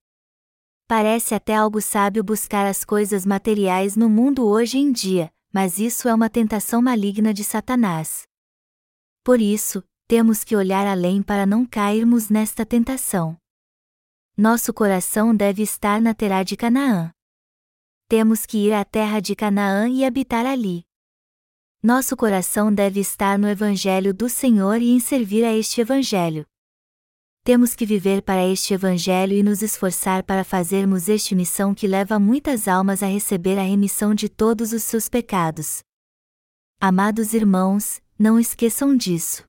Parece 0.88 1.34
até 1.34 1.56
algo 1.56 1.80
sábio 1.82 2.22
buscar 2.22 2.64
as 2.64 2.84
coisas 2.84 3.26
materiais 3.26 3.96
no 3.96 4.08
mundo 4.08 4.46
hoje 4.46 4.78
em 4.78 4.92
dia, 4.92 5.32
mas 5.52 5.80
isso 5.80 6.08
é 6.08 6.14
uma 6.14 6.30
tentação 6.30 6.80
maligna 6.80 7.34
de 7.34 7.42
Satanás. 7.42 8.22
Por 9.24 9.40
isso, 9.40 9.82
temos 10.06 10.44
que 10.44 10.54
olhar 10.54 10.86
além 10.86 11.24
para 11.24 11.44
não 11.44 11.66
cairmos 11.66 12.28
nesta 12.28 12.64
tentação. 12.64 13.36
Nosso 14.36 14.72
coração 14.72 15.34
deve 15.34 15.60
estar 15.60 16.00
na 16.00 16.14
terra 16.14 16.44
de 16.44 16.56
Canaã. 16.56 17.10
Temos 18.08 18.46
que 18.46 18.68
ir 18.68 18.72
à 18.72 18.84
terra 18.84 19.18
de 19.18 19.34
Canaã 19.34 19.88
e 19.88 20.04
habitar 20.04 20.46
ali. 20.46 20.84
Nosso 21.82 22.16
coração 22.16 22.72
deve 22.72 23.00
estar 23.00 23.36
no 23.36 23.48
Evangelho 23.48 24.14
do 24.14 24.28
Senhor 24.28 24.80
e 24.80 24.90
em 24.90 25.00
servir 25.00 25.44
a 25.44 25.52
este 25.52 25.80
Evangelho 25.80 26.46
temos 27.46 27.76
que 27.76 27.86
viver 27.86 28.22
para 28.22 28.44
este 28.44 28.74
Evangelho 28.74 29.32
e 29.32 29.40
nos 29.40 29.62
esforçar 29.62 30.24
para 30.24 30.42
fazermos 30.42 31.08
este 31.08 31.32
missão 31.32 31.72
que 31.72 31.86
leva 31.86 32.18
muitas 32.18 32.66
almas 32.66 33.04
a 33.04 33.06
receber 33.06 33.56
a 33.56 33.62
remissão 33.62 34.16
de 34.16 34.28
todos 34.28 34.72
os 34.72 34.82
seus 34.82 35.08
pecados. 35.08 35.78
Amados 36.80 37.34
irmãos, 37.34 38.02
não 38.18 38.36
esqueçam 38.36 38.96
disso. 38.96 39.44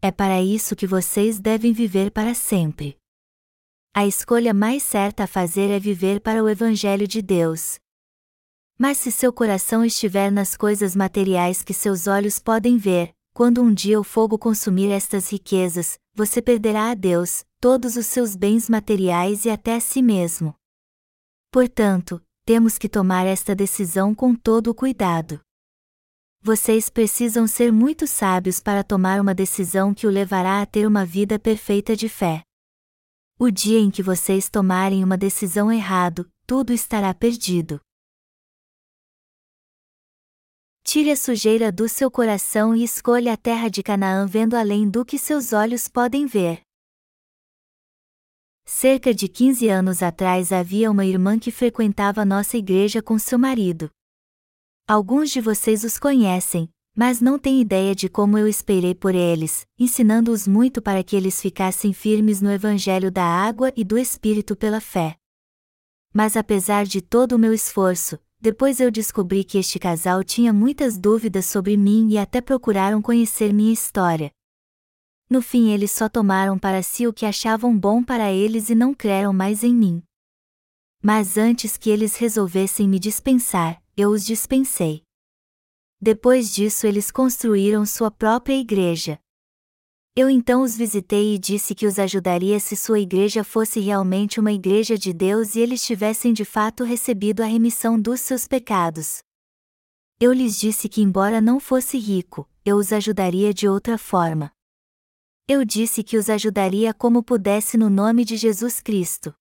É 0.00 0.10
para 0.10 0.40
isso 0.40 0.74
que 0.74 0.86
vocês 0.86 1.38
devem 1.38 1.74
viver 1.74 2.10
para 2.10 2.32
sempre. 2.32 2.96
A 3.94 4.06
escolha 4.06 4.54
mais 4.54 4.82
certa 4.82 5.24
a 5.24 5.26
fazer 5.26 5.70
é 5.70 5.78
viver 5.78 6.22
para 6.22 6.42
o 6.42 6.48
Evangelho 6.48 7.06
de 7.06 7.20
Deus. 7.20 7.78
Mas 8.78 8.96
se 8.96 9.12
seu 9.12 9.30
coração 9.30 9.84
estiver 9.84 10.32
nas 10.32 10.56
coisas 10.56 10.96
materiais 10.96 11.62
que 11.62 11.74
seus 11.74 12.06
olhos 12.06 12.38
podem 12.38 12.78
ver, 12.78 13.12
quando 13.34 13.60
um 13.60 13.74
dia 13.74 14.00
o 14.00 14.04
fogo 14.04 14.38
consumir 14.38 14.90
estas 14.90 15.30
riquezas, 15.30 15.98
você 16.14 16.40
perderá 16.40 16.90
a 16.90 16.94
Deus, 16.94 17.44
todos 17.60 17.96
os 17.96 18.06
seus 18.06 18.36
bens 18.36 18.68
materiais 18.68 19.44
e 19.44 19.50
até 19.50 19.74
a 19.74 19.80
si 19.80 20.00
mesmo. 20.00 20.54
Portanto, 21.50 22.22
temos 22.44 22.78
que 22.78 22.88
tomar 22.88 23.26
esta 23.26 23.54
decisão 23.54 24.14
com 24.14 24.34
todo 24.34 24.68
o 24.68 24.74
cuidado. 24.74 25.40
Vocês 26.40 26.88
precisam 26.88 27.46
ser 27.46 27.72
muito 27.72 28.06
sábios 28.06 28.60
para 28.60 28.84
tomar 28.84 29.20
uma 29.20 29.34
decisão 29.34 29.94
que 29.94 30.06
o 30.06 30.10
levará 30.10 30.60
a 30.60 30.66
ter 30.66 30.86
uma 30.86 31.04
vida 31.04 31.38
perfeita 31.38 31.96
de 31.96 32.08
fé. 32.08 32.42
O 33.38 33.50
dia 33.50 33.80
em 33.80 33.90
que 33.90 34.02
vocês 34.02 34.48
tomarem 34.48 35.02
uma 35.02 35.16
decisão 35.16 35.72
errado, 35.72 36.30
tudo 36.46 36.72
estará 36.72 37.12
perdido. 37.14 37.80
Tire 40.86 41.10
a 41.10 41.16
sujeira 41.16 41.72
do 41.72 41.88
seu 41.88 42.10
coração 42.10 42.76
e 42.76 42.84
escolha 42.84 43.32
a 43.32 43.36
terra 43.38 43.68
de 43.68 43.82
Canaã 43.82 44.26
vendo 44.26 44.54
além 44.54 44.88
do 44.88 45.02
que 45.02 45.18
seus 45.18 45.54
olhos 45.54 45.88
podem 45.88 46.26
ver. 46.26 46.60
Cerca 48.66 49.14
de 49.14 49.26
15 49.26 49.66
anos 49.66 50.02
atrás 50.02 50.52
havia 50.52 50.90
uma 50.90 51.06
irmã 51.06 51.38
que 51.38 51.50
frequentava 51.50 52.24
nossa 52.24 52.58
igreja 52.58 53.02
com 53.02 53.18
seu 53.18 53.38
marido. 53.38 53.90
Alguns 54.86 55.30
de 55.30 55.40
vocês 55.40 55.84
os 55.84 55.98
conhecem, 55.98 56.68
mas 56.94 57.18
não 57.18 57.38
têm 57.38 57.62
ideia 57.62 57.94
de 57.94 58.08
como 58.08 58.36
eu 58.36 58.46
esperei 58.46 58.94
por 58.94 59.14
eles, 59.14 59.66
ensinando-os 59.78 60.46
muito 60.46 60.82
para 60.82 61.02
que 61.02 61.16
eles 61.16 61.40
ficassem 61.40 61.94
firmes 61.94 62.42
no 62.42 62.52
Evangelho 62.52 63.10
da 63.10 63.24
água 63.24 63.72
e 63.74 63.82
do 63.82 63.98
Espírito 63.98 64.54
pela 64.54 64.80
fé. 64.80 65.16
Mas 66.12 66.36
apesar 66.36 66.84
de 66.84 67.00
todo 67.00 67.32
o 67.32 67.38
meu 67.38 67.52
esforço, 67.52 68.18
depois 68.44 68.78
eu 68.78 68.90
descobri 68.90 69.42
que 69.42 69.56
este 69.56 69.78
casal 69.78 70.22
tinha 70.22 70.52
muitas 70.52 70.98
dúvidas 70.98 71.46
sobre 71.46 71.78
mim 71.78 72.10
e 72.10 72.18
até 72.18 72.42
procuraram 72.42 73.00
conhecer 73.00 73.54
minha 73.54 73.72
história. 73.72 74.30
No 75.30 75.40
fim, 75.40 75.70
eles 75.70 75.90
só 75.92 76.10
tomaram 76.10 76.58
para 76.58 76.82
si 76.82 77.06
o 77.06 77.12
que 77.14 77.24
achavam 77.24 77.74
bom 77.74 78.04
para 78.04 78.30
eles 78.30 78.68
e 78.68 78.74
não 78.74 78.92
creram 78.92 79.32
mais 79.32 79.64
em 79.64 79.74
mim. 79.74 80.02
Mas 81.02 81.38
antes 81.38 81.78
que 81.78 81.88
eles 81.88 82.16
resolvessem 82.16 82.86
me 82.86 82.98
dispensar, 82.98 83.82
eu 83.96 84.10
os 84.10 84.22
dispensei. 84.22 85.02
Depois 85.98 86.52
disso, 86.54 86.86
eles 86.86 87.10
construíram 87.10 87.86
sua 87.86 88.10
própria 88.10 88.60
igreja. 88.60 89.18
Eu 90.16 90.30
então 90.30 90.62
os 90.62 90.76
visitei 90.76 91.34
e 91.34 91.38
disse 91.38 91.74
que 91.74 91.86
os 91.86 91.98
ajudaria 91.98 92.60
se 92.60 92.76
sua 92.76 93.00
igreja 93.00 93.42
fosse 93.42 93.80
realmente 93.80 94.38
uma 94.38 94.52
igreja 94.52 94.96
de 94.96 95.12
Deus 95.12 95.56
e 95.56 95.60
eles 95.60 95.84
tivessem 95.84 96.32
de 96.32 96.44
fato 96.44 96.84
recebido 96.84 97.42
a 97.42 97.46
remissão 97.46 98.00
dos 98.00 98.20
seus 98.20 98.46
pecados. 98.46 99.24
Eu 100.20 100.32
lhes 100.32 100.56
disse 100.56 100.88
que, 100.88 101.02
embora 101.02 101.40
não 101.40 101.58
fosse 101.58 101.98
rico, 101.98 102.48
eu 102.64 102.76
os 102.76 102.92
ajudaria 102.92 103.52
de 103.52 103.66
outra 103.66 103.98
forma. 103.98 104.52
Eu 105.48 105.64
disse 105.64 106.04
que 106.04 106.16
os 106.16 106.30
ajudaria 106.30 106.94
como 106.94 107.20
pudesse 107.20 107.76
no 107.76 107.90
nome 107.90 108.24
de 108.24 108.36
Jesus 108.36 108.80
Cristo. 108.80 109.34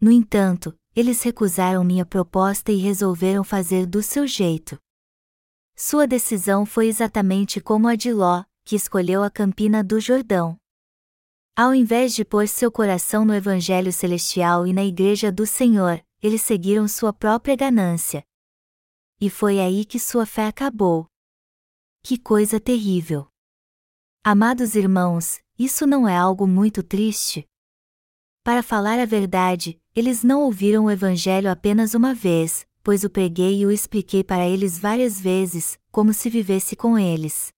No 0.00 0.10
entanto, 0.10 0.76
eles 0.94 1.22
recusaram 1.22 1.84
minha 1.84 2.04
proposta 2.04 2.72
e 2.72 2.76
resolveram 2.78 3.44
fazer 3.44 3.86
do 3.86 4.02
seu 4.02 4.26
jeito. 4.26 4.76
Sua 5.76 6.04
decisão 6.04 6.66
foi 6.66 6.88
exatamente 6.88 7.60
como 7.60 7.86
a 7.86 7.94
de 7.94 8.12
Ló, 8.12 8.42
que 8.68 8.76
escolheu 8.76 9.22
a 9.22 9.30
campina 9.30 9.82
do 9.82 9.98
Jordão. 9.98 10.54
Ao 11.56 11.74
invés 11.74 12.14
de 12.14 12.22
pôr 12.22 12.46
seu 12.46 12.70
coração 12.70 13.24
no 13.24 13.34
Evangelho 13.34 13.90
Celestial 13.90 14.66
e 14.66 14.74
na 14.74 14.84
Igreja 14.84 15.32
do 15.32 15.46
Senhor, 15.46 16.04
eles 16.22 16.42
seguiram 16.42 16.86
sua 16.86 17.10
própria 17.10 17.56
ganância. 17.56 18.22
E 19.18 19.30
foi 19.30 19.58
aí 19.58 19.86
que 19.86 19.98
sua 19.98 20.26
fé 20.26 20.48
acabou. 20.48 21.06
Que 22.02 22.18
coisa 22.18 22.60
terrível! 22.60 23.26
Amados 24.22 24.74
irmãos, 24.74 25.40
isso 25.58 25.86
não 25.86 26.06
é 26.06 26.14
algo 26.14 26.46
muito 26.46 26.82
triste? 26.82 27.48
Para 28.44 28.62
falar 28.62 28.98
a 29.00 29.06
verdade, 29.06 29.80
eles 29.96 30.22
não 30.22 30.42
ouviram 30.42 30.84
o 30.84 30.90
Evangelho 30.90 31.50
apenas 31.50 31.94
uma 31.94 32.12
vez, 32.12 32.66
pois 32.82 33.02
o 33.02 33.08
preguei 33.08 33.60
e 33.60 33.64
o 33.64 33.70
expliquei 33.70 34.22
para 34.22 34.46
eles 34.46 34.78
várias 34.78 35.18
vezes, 35.18 35.78
como 35.90 36.12
se 36.12 36.28
vivesse 36.28 36.76
com 36.76 36.98
eles. 36.98 37.50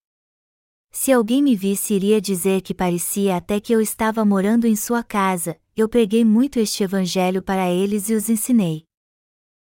Se 0.92 1.12
alguém 1.12 1.40
me 1.42 1.54
visse, 1.54 1.94
iria 1.94 2.20
dizer 2.20 2.62
que 2.62 2.74
parecia 2.74 3.36
até 3.36 3.60
que 3.60 3.72
eu 3.72 3.80
estava 3.80 4.24
morando 4.24 4.66
em 4.66 4.74
sua 4.74 5.04
casa, 5.04 5.58
eu 5.76 5.88
preguei 5.88 6.24
muito 6.24 6.58
este 6.58 6.82
evangelho 6.82 7.42
para 7.42 7.70
eles 7.70 8.08
e 8.10 8.14
os 8.14 8.28
ensinei. 8.28 8.84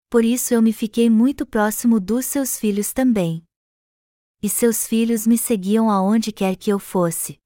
Por 0.09 0.25
isso 0.25 0.55
eu 0.55 0.63
me 0.63 0.73
fiquei 0.73 1.11
muito 1.11 1.45
próximo 1.45 2.01
dos 2.01 2.25
seus 2.25 2.59
filhos 2.59 2.93
também. 2.93 3.45
E 4.41 4.49
seus 4.49 4.87
filhos 4.87 5.27
me 5.27 5.37
seguiam 5.37 5.91
aonde 5.91 6.31
quer 6.31 6.57
que 6.57 6.71
eu 6.71 6.79
fosse. 6.79 7.39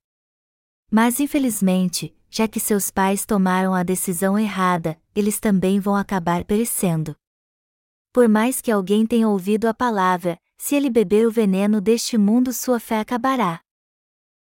Mas 0.90 1.18
infelizmente, 1.18 2.14
já 2.30 2.46
que 2.46 2.60
seus 2.60 2.90
pais 2.90 3.24
tomaram 3.24 3.74
a 3.74 3.82
decisão 3.82 4.38
errada, 4.38 5.00
eles 5.14 5.40
também 5.40 5.80
vão 5.80 5.96
acabar 5.96 6.44
perecendo. 6.44 7.16
Por 8.12 8.28
mais 8.28 8.60
que 8.60 8.70
alguém 8.70 9.06
tenha 9.06 9.26
ouvido 9.26 9.66
a 9.66 9.72
palavra, 9.72 10.38
se 10.64 10.76
ele 10.76 10.88
beber 10.88 11.26
o 11.26 11.30
veneno 11.30 11.80
deste 11.80 12.16
mundo, 12.16 12.52
sua 12.52 12.78
fé 12.78 13.00
acabará. 13.00 13.60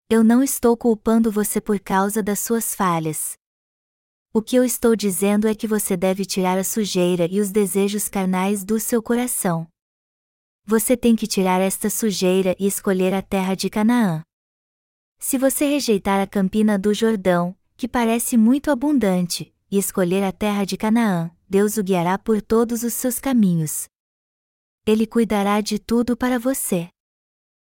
Eu 0.10 0.24
não 0.24 0.41
estou 0.41 0.76
culpando 0.76 1.32
você 1.32 1.62
por 1.62 1.80
causa 1.80 2.24
das 2.24 2.39
suas 2.39 2.74
falhas. 2.74 3.34
O 4.34 4.41
que 4.41 4.55
eu 4.55 4.64
estou 4.64 4.95
dizendo 4.95 5.47
é 5.47 5.53
que 5.53 5.68
você 5.68 5.95
deve 5.95 6.26
tirar 6.26 6.57
a 6.57 6.64
sujeira 6.64 7.28
e 7.30 7.39
os 7.39 7.51
desejos 7.51 8.10
carnais 8.10 8.64
do 8.64 8.80
seu 8.80 9.03
coração. 9.03 9.68
Você 10.66 10.97
tem 10.97 11.16
que 11.16 11.28
tirar 11.28 11.62
esta 11.62 11.91
sujeira 11.91 12.55
e 12.60 12.66
escolher 12.66 13.14
a 13.14 13.22
terra 13.22 13.53
de 13.53 13.70
Canaã. 13.70 14.24
Se 15.20 15.38
você 15.38 15.68
rejeitar 15.68 16.20
a 16.20 16.26
campina 16.26 16.80
do 16.80 16.91
Jordão, 16.91 17.55
que 17.78 17.88
parece 17.88 18.36
muito 18.36 18.72
abundante, 18.72 19.53
e 19.70 19.78
escolher 19.78 20.24
a 20.24 20.32
terra 20.32 20.66
de 20.66 20.76
Canaã, 20.76 21.30
Deus 21.47 21.78
o 21.78 21.84
guiará 21.84 22.18
por 22.18 22.41
todos 22.41 22.82
os 22.82 22.95
seus 22.95 23.20
caminhos. 23.20 23.88
Ele 24.86 25.05
cuidará 25.05 25.61
de 25.61 25.77
tudo 25.80 26.15
para 26.15 26.39
você. 26.39 26.89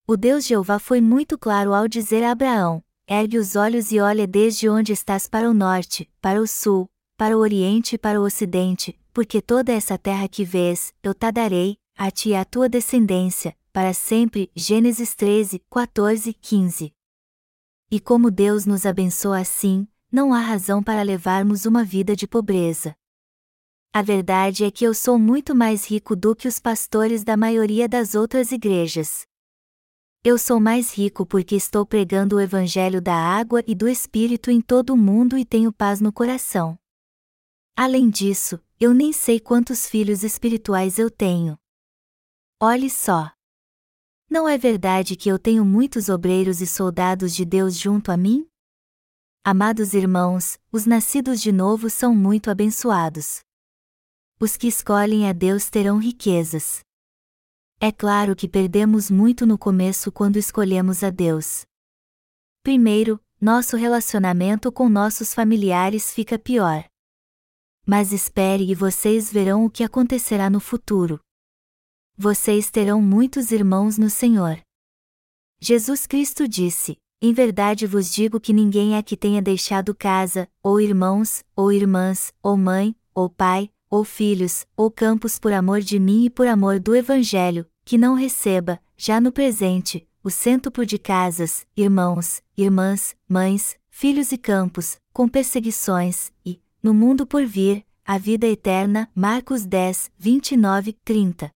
O 0.07 0.16
Deus 0.16 0.46
Jeová 0.46 0.78
foi 0.78 1.01
muito 1.01 1.38
claro 1.38 1.72
ao 1.72 1.86
dizer 1.86 2.22
a 2.24 2.32
Abraão: 2.32 2.82
Ergue 3.09 3.38
os 3.38 3.57
olhos 3.57 3.90
e 3.92 4.01
olha 4.01 4.26
desde 4.26 4.68
onde 4.68 4.92
estás 4.92 5.28
para 5.28 5.48
o 5.48 5.55
norte, 5.55 6.11
para 6.20 6.40
o 6.40 6.46
sul, 6.46 6.88
para 7.16 7.36
o 7.36 7.40
oriente 7.40 7.94
e 7.94 7.98
para 7.98 8.20
o 8.20 8.24
ocidente, 8.24 8.98
porque 9.12 9.42
toda 9.42 9.72
essa 9.72 9.98
terra 9.98 10.28
que 10.28 10.44
vês, 10.44 10.94
eu 11.03 11.12
te 11.12 11.30
darei, 11.32 11.76
a 11.96 12.11
ti 12.11 12.30
e 12.30 12.34
à 12.34 12.44
tua 12.44 12.68
descendência, 12.68 13.57
para 13.72 13.92
sempre. 13.92 14.51
Gênesis 14.55 15.14
13, 15.14 15.62
14, 15.70 16.32
15. 16.32 16.92
E 17.90 18.01
como 18.01 18.30
Deus 18.30 18.66
nos 18.66 18.86
abençoa 18.86 19.38
assim, 19.38 19.86
não 20.11 20.32
há 20.32 20.40
razão 20.40 20.82
para 20.82 21.03
levarmos 21.03 21.66
uma 21.66 21.84
vida 21.84 22.14
de 22.14 22.26
pobreza. 22.26 22.96
A 23.93 24.03
verdade 24.03 24.62
é 24.62 24.70
que 24.70 24.84
eu 24.84 24.95
sou 24.95 25.18
muito 25.18 25.53
mais 25.53 25.84
rico 25.84 26.14
do 26.14 26.36
que 26.36 26.47
os 26.47 26.61
pastores 26.61 27.24
da 27.24 27.36
maioria 27.36 27.88
das 27.88 28.14
outras 28.14 28.53
igrejas. 28.53 29.26
Eu 30.22 30.38
sou 30.38 30.61
mais 30.61 30.97
rico 30.97 31.26
porque 31.26 31.57
estou 31.57 31.84
pregando 31.84 32.36
o 32.36 32.41
Evangelho 32.41 33.03
da 33.03 33.16
água 33.16 33.64
e 33.66 33.74
do 33.74 33.88
Espírito 33.88 34.49
em 34.49 34.61
todo 34.61 34.91
o 34.91 34.97
mundo 34.97 35.36
e 35.36 35.45
tenho 35.45 35.72
paz 35.72 36.01
no 36.01 36.12
coração. 36.12 36.78
Além 37.74 38.09
disso, 38.09 38.61
eu 38.78 38.95
nem 38.95 39.12
sei 39.12 39.41
quantos 39.41 39.88
filhos 39.88 40.22
espirituais 40.22 40.97
eu 40.97 41.11
tenho. 41.11 41.59
Olhe 42.62 42.88
só. 42.88 43.32
Não 44.30 44.49
é 44.49 44.57
verdade 44.57 45.16
que 45.16 45.28
eu 45.28 45.36
tenho 45.36 45.64
muitos 45.64 46.09
obreiros 46.09 46.61
e 46.61 46.66
soldados 46.66 47.34
de 47.34 47.45
Deus 47.45 47.76
junto 47.76 48.12
a 48.12 48.16
mim? 48.16 48.47
Amados 49.43 49.95
irmãos, 49.95 50.61
os 50.70 50.86
nascidos 50.86 51.41
de 51.41 51.51
novo 51.51 51.91
são 51.91 52.14
muito 52.14 52.53
abençoados 52.53 53.43
os 54.43 54.57
que 54.57 54.68
escolhem 54.68 55.28
a 55.28 55.34
Deus 55.34 55.68
terão 55.68 55.99
riquezas. 55.99 56.80
É 57.78 57.93
claro 57.93 58.34
que 58.34 58.49
perdemos 58.49 59.11
muito 59.11 59.45
no 59.45 59.59
começo 59.59 60.11
quando 60.11 60.38
escolhemos 60.38 61.05
a 61.05 61.11
Deus. 61.11 61.66
Primeiro, 62.62 63.22
nosso 63.38 63.76
relacionamento 63.76 64.72
com 64.72 64.88
nossos 64.88 65.34
familiares 65.34 66.11
fica 66.14 66.38
pior. 66.38 66.86
Mas 67.86 68.12
espere 68.12 68.64
e 68.64 68.74
vocês 68.74 69.30
verão 69.30 69.66
o 69.66 69.70
que 69.70 69.84
acontecerá 69.84 70.49
no 70.49 70.59
futuro. 70.59 71.20
Vocês 72.16 72.70
terão 72.70 73.03
muitos 73.03 73.51
irmãos 73.51 73.99
no 73.99 74.09
Senhor. 74.09 74.59
Jesus 75.61 76.07
Cristo 76.07 76.49
disse: 76.49 76.97
Em 77.20 77.34
verdade 77.34 77.86
vos 77.86 78.11
digo 78.11 78.41
que 78.41 78.55
ninguém 78.55 78.97
é 78.97 79.03
que 79.03 79.18
tenha 79.18 79.43
deixado 79.43 79.95
casa, 79.95 80.49
ou 80.62 80.80
irmãos, 80.80 81.45
ou 81.55 81.70
irmãs, 81.70 82.32
ou 82.43 82.57
mãe, 82.57 82.95
ou 83.14 83.28
pai, 83.28 83.70
ou 83.91 84.05
filhos, 84.05 84.64
ou 84.76 84.91
campos 84.91 85.38
por 85.38 85.53
amor 85.53 85.80
de 85.80 85.99
mim 85.99 86.26
e 86.26 86.30
por 86.30 86.47
amor 86.47 86.78
do 86.78 86.95
Evangelho, 86.95 87.66
que 87.84 87.99
não 87.99 88.14
receba, 88.14 88.80
já 88.97 89.20
no 89.20 89.32
presente, 89.32 90.09
o 90.22 90.30
cêntuplo 90.30 90.86
de 90.86 90.99
casas, 90.99 91.66
irmãos, 91.76 92.43
irmãs, 92.57 93.16
mães, 93.28 93.76
filhos 93.88 94.30
e 94.30 94.38
campos, 94.38 94.99
com 95.12 95.28
perseguições, 95.28 96.30
e, 96.47 96.61
no 96.82 96.95
mundo 96.95 97.26
por 97.26 97.45
vir, 97.45 97.84
a 98.05 98.18
vida 98.18 98.47
eterna. 98.47 99.11
Marcos 99.14 99.64
10, 99.64 100.11
29, 100.18 100.93
30. 101.05 101.51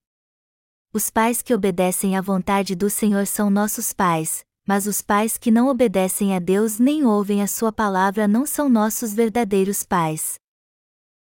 Os 0.93 1.09
pais 1.09 1.41
que 1.41 1.53
obedecem 1.53 2.15
à 2.15 2.21
vontade 2.21 2.75
do 2.75 2.89
Senhor 2.89 3.27
são 3.27 3.49
nossos 3.49 3.91
pais, 3.91 4.45
mas 4.65 4.87
os 4.87 5.01
pais 5.01 5.37
que 5.37 5.51
não 5.51 5.67
obedecem 5.67 6.35
a 6.35 6.39
Deus 6.39 6.79
nem 6.79 7.05
ouvem 7.05 7.41
a 7.41 7.47
Sua 7.47 7.71
palavra 7.71 8.27
não 8.27 8.45
são 8.45 8.69
nossos 8.69 9.13
verdadeiros 9.13 9.83
pais. 9.83 10.39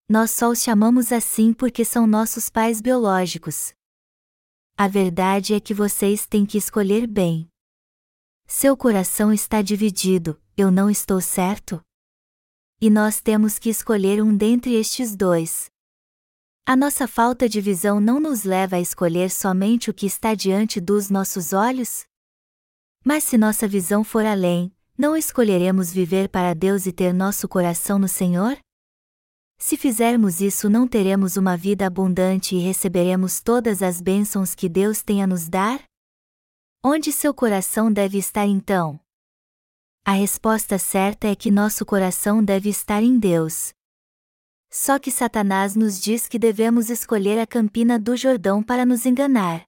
Nós 0.10 0.32
só 0.32 0.50
os 0.50 0.64
chamamos 0.64 1.12
assim 1.12 1.52
porque 1.52 1.84
são 1.84 2.08
nossos 2.08 2.50
pais 2.50 2.80
biológicos. 2.80 3.74
A 4.78 4.88
verdade 4.88 5.54
é 5.54 5.60
que 5.60 5.74
vocês 5.74 6.26
têm 6.26 6.46
que 6.46 6.58
escolher 6.58 7.06
bem. 7.06 7.50
Seu 8.46 8.78
coração 8.78 9.34
está 9.34 9.62
dividido, 9.62 10.42
eu 10.56 10.72
não 10.72 10.90
estou 10.90 11.20
certo? 11.20 11.82
E 12.80 12.90
nós 12.90 13.20
temos 13.20 13.60
que 13.60 13.70
escolher 13.70 14.24
um 14.24 14.34
dentre 14.34 14.76
estes 14.76 15.14
dois. 15.14 15.70
A 16.66 16.74
nossa 16.74 17.06
falta 17.06 17.50
de 17.50 17.60
visão 17.60 18.00
não 18.00 18.18
nos 18.18 18.46
leva 18.46 18.78
a 18.78 18.80
escolher 18.80 19.30
somente 19.30 19.90
o 19.90 19.94
que 19.94 20.06
está 20.06 20.34
diante 20.34 20.80
dos 20.80 21.10
nossos 21.10 21.52
olhos? 21.52 22.06
Mas 23.04 23.26
se 23.26 23.38
nossa 23.38 23.68
visão 23.68 24.06
for 24.06 24.26
além, 24.26 24.74
não 24.98 25.18
escolheremos 25.18 25.92
viver 25.92 26.30
para 26.30 26.54
Deus 26.54 26.86
e 26.86 26.94
ter 26.94 27.14
nosso 27.14 27.46
coração 27.50 28.00
no 28.00 28.08
Senhor? 28.08 28.58
Se 29.60 29.76
fizermos 29.76 30.40
isso, 30.40 30.70
não 30.70 30.88
teremos 30.88 31.36
uma 31.36 31.58
vida 31.58 31.86
abundante 31.88 32.56
e 32.56 32.60
receberemos 32.60 33.42
todas 33.42 33.82
as 33.82 34.00
bênçãos 34.00 34.54
que 34.54 34.70
Deus 34.70 35.02
tem 35.02 35.24
a 35.24 35.28
nos 35.28 35.50
dar? 35.50 35.84
Onde 36.84 37.12
seu 37.12 37.34
coração 37.34 37.92
deve 37.92 38.18
estar 38.18 38.46
então? 38.46 39.00
A 40.06 40.12
resposta 40.12 40.78
certa 40.78 41.28
é 41.28 41.36
que 41.36 41.52
nosso 41.52 41.86
coração 41.86 42.42
deve 42.42 42.70
estar 42.70 43.04
em 43.04 43.20
Deus. 43.20 43.74
Só 44.70 45.00
que 45.00 45.12
Satanás 45.12 45.76
nos 45.76 46.00
diz 46.00 46.28
que 46.28 46.38
devemos 46.38 46.90
escolher 46.90 47.40
a 47.40 47.48
campina 47.48 48.00
do 48.00 48.16
Jordão 48.16 48.62
para 48.62 48.86
nos 48.86 49.06
enganar. 49.06 49.66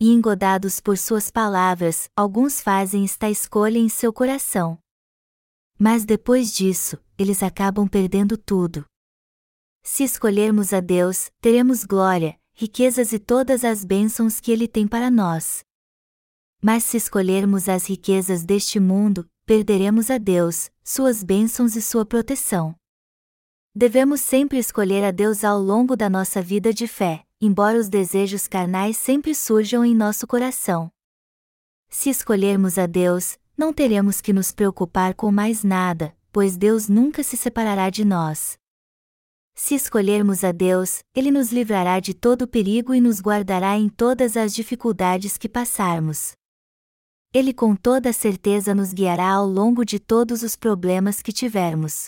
E 0.00 0.10
engodados 0.12 0.80
por 0.80 0.96
suas 0.96 1.30
palavras, 1.30 2.08
alguns 2.16 2.60
fazem 2.60 3.04
esta 3.04 3.28
escolha 3.28 3.78
em 3.78 3.88
seu 3.88 4.12
coração. 4.12 4.78
Mas 5.78 6.04
depois 6.04 6.52
disso, 6.54 6.98
eles 7.18 7.42
acabam 7.42 7.88
perdendo 7.88 8.36
tudo. 8.36 8.84
Se 9.82 10.02
escolhermos 10.02 10.72
a 10.72 10.80
Deus, 10.80 11.30
teremos 11.40 11.84
glória, 11.84 12.38
riquezas 12.54 13.12
e 13.12 13.18
todas 13.18 13.64
as 13.64 13.84
bênçãos 13.84 14.40
que 14.40 14.50
Ele 14.50 14.66
tem 14.66 14.88
para 14.88 15.10
nós. 15.10 15.64
Mas 16.62 16.84
se 16.84 16.96
escolhermos 16.96 17.68
as 17.68 17.86
riquezas 17.86 18.44
deste 18.44 18.80
mundo, 18.80 19.28
perderemos 19.44 20.10
a 20.10 20.16
Deus, 20.16 20.70
suas 20.82 21.22
bênçãos 21.22 21.76
e 21.76 21.82
sua 21.82 22.06
proteção. 22.06 22.74
Devemos 23.74 24.20
sempre 24.20 24.58
escolher 24.58 25.04
a 25.04 25.10
Deus 25.10 25.44
ao 25.44 25.60
longo 25.60 25.96
da 25.96 26.08
nossa 26.08 26.40
vida 26.40 26.72
de 26.72 26.86
fé, 26.86 27.26
embora 27.40 27.78
os 27.78 27.88
desejos 27.88 28.46
carnais 28.46 28.96
sempre 28.96 29.34
surjam 29.34 29.84
em 29.84 29.94
nosso 29.94 30.26
coração. 30.26 30.90
Se 31.90 32.08
escolhermos 32.08 32.78
a 32.78 32.86
Deus, 32.86 33.38
não 33.56 33.72
teremos 33.72 34.20
que 34.20 34.32
nos 34.32 34.50
preocupar 34.50 35.14
com 35.14 35.30
mais 35.30 35.62
nada, 35.62 36.16
pois 36.34 36.56
Deus 36.56 36.88
nunca 36.88 37.22
se 37.22 37.36
separará 37.36 37.88
de 37.88 38.04
nós. 38.04 38.58
Se 39.54 39.76
escolhermos 39.76 40.42
a 40.42 40.50
Deus, 40.50 41.04
Ele 41.14 41.30
nos 41.30 41.52
livrará 41.52 42.00
de 42.00 42.12
todo 42.12 42.48
perigo 42.48 42.92
e 42.92 43.00
nos 43.00 43.20
guardará 43.20 43.78
em 43.78 43.88
todas 43.88 44.36
as 44.36 44.52
dificuldades 44.52 45.38
que 45.38 45.48
passarmos. 45.48 46.32
Ele 47.32 47.54
com 47.54 47.76
toda 47.76 48.12
certeza 48.12 48.74
nos 48.74 48.92
guiará 48.92 49.30
ao 49.30 49.46
longo 49.46 49.84
de 49.84 50.00
todos 50.00 50.42
os 50.42 50.56
problemas 50.56 51.22
que 51.22 51.32
tivermos. 51.32 52.06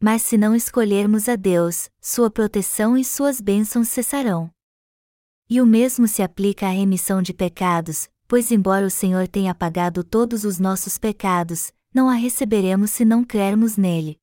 Mas 0.00 0.22
se 0.22 0.38
não 0.38 0.54
escolhermos 0.54 1.28
a 1.28 1.36
Deus, 1.36 1.90
sua 2.00 2.30
proteção 2.30 2.96
e 2.96 3.04
suas 3.04 3.38
bênçãos 3.38 3.88
cessarão. 3.88 4.50
E 5.46 5.60
o 5.60 5.66
mesmo 5.66 6.08
se 6.08 6.22
aplica 6.22 6.68
à 6.68 6.70
remissão 6.70 7.20
de 7.20 7.34
pecados, 7.34 8.08
pois, 8.26 8.50
embora 8.50 8.86
o 8.86 8.90
Senhor 8.90 9.28
tenha 9.28 9.50
apagado 9.50 10.02
todos 10.02 10.42
os 10.44 10.58
nossos 10.58 10.96
pecados, 10.96 11.70
não 11.92 12.08
a 12.08 12.14
receberemos 12.14 12.90
se 12.90 13.04
não 13.04 13.24
crermos 13.24 13.76
nele. 13.76 14.20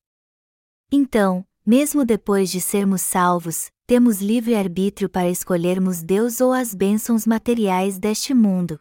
Então, 0.90 1.46
mesmo 1.64 2.04
depois 2.04 2.50
de 2.50 2.60
sermos 2.60 3.02
salvos, 3.02 3.70
temos 3.86 4.20
livre 4.20 4.54
arbítrio 4.54 5.08
para 5.08 5.28
escolhermos 5.28 6.02
Deus 6.02 6.40
ou 6.40 6.52
as 6.52 6.74
bênçãos 6.74 7.26
materiais 7.26 7.98
deste 7.98 8.32
mundo. 8.34 8.80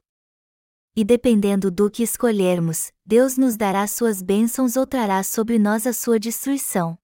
E 0.96 1.04
dependendo 1.04 1.70
do 1.70 1.92
que 1.92 2.02
escolhermos, 2.02 2.92
Deus 3.06 3.38
nos 3.38 3.56
dará 3.56 3.86
suas 3.88 4.22
bênçãos 4.22 4.76
ou 4.76 4.88
trará 4.88 5.22
sobre 5.22 5.60
nós 5.60 5.86
a 5.86 5.94
sua 5.94 6.20
destruição. 6.20 6.98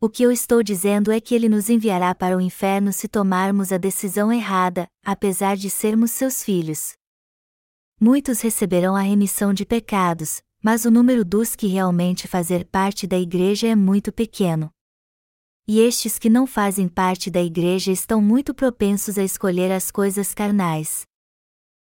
O 0.00 0.08
que 0.08 0.22
eu 0.22 0.32
estou 0.32 0.62
dizendo 0.62 1.10
é 1.12 1.20
que 1.20 1.34
ele 1.34 1.48
nos 1.48 1.70
enviará 1.70 2.14
para 2.14 2.36
o 2.36 2.40
inferno 2.40 2.92
se 2.92 3.08
tomarmos 3.08 3.72
a 3.72 3.78
decisão 3.78 4.32
errada, 4.32 4.88
apesar 5.04 5.56
de 5.56 5.70
sermos 5.70 6.10
seus 6.10 6.42
filhos. 6.42 6.94
Muitos 8.00 8.40
receberão 8.40 8.96
a 8.96 9.00
remissão 9.00 9.54
de 9.54 9.64
pecados, 9.64 10.42
mas 10.62 10.84
o 10.84 10.90
número 10.90 11.24
dos 11.24 11.56
que 11.56 11.66
realmente 11.66 12.28
fazer 12.28 12.64
parte 12.66 13.06
da 13.06 13.18
igreja 13.18 13.66
é 13.66 13.74
muito 13.74 14.12
pequeno. 14.12 14.70
E 15.66 15.80
estes 15.80 16.18
que 16.18 16.30
não 16.30 16.46
fazem 16.46 16.88
parte 16.88 17.30
da 17.30 17.42
igreja 17.42 17.90
estão 17.90 18.20
muito 18.20 18.54
propensos 18.54 19.18
a 19.18 19.24
escolher 19.24 19.72
as 19.72 19.90
coisas 19.90 20.32
carnais. 20.32 21.04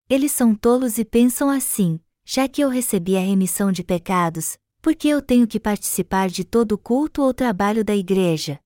Eles 0.09 0.31
são 0.31 0.55
tolos 0.55 0.97
e 0.97 1.05
pensam 1.05 1.49
assim: 1.49 1.99
já 2.25 2.47
que 2.47 2.61
eu 2.61 2.69
recebi 2.69 3.17
a 3.17 3.21
remissão 3.21 3.71
de 3.71 3.83
pecados, 3.83 4.57
por 4.81 4.95
que 4.95 5.09
eu 5.09 5.21
tenho 5.21 5.47
que 5.47 5.59
participar 5.59 6.29
de 6.29 6.43
todo 6.43 6.73
o 6.73 6.77
culto 6.77 7.21
ou 7.21 7.33
trabalho 7.33 7.83
da 7.83 7.95
igreja? 7.95 8.59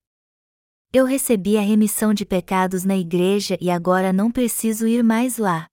Eu 0.92 1.04
recebi 1.04 1.56
a 1.58 1.60
remissão 1.60 2.14
de 2.14 2.24
pecados 2.24 2.84
na 2.84 2.96
igreja 2.96 3.58
e 3.60 3.70
agora 3.70 4.12
não 4.12 4.30
preciso 4.30 4.86
ir 4.86 5.02
mais 5.02 5.38
lá. 5.38 5.66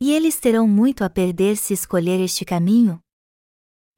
E 0.00 0.12
eles 0.12 0.38
terão 0.38 0.68
muito 0.68 1.02
a 1.02 1.10
perder 1.10 1.56
se 1.56 1.74
escolher 1.74 2.20
este 2.20 2.44
caminho? 2.44 3.02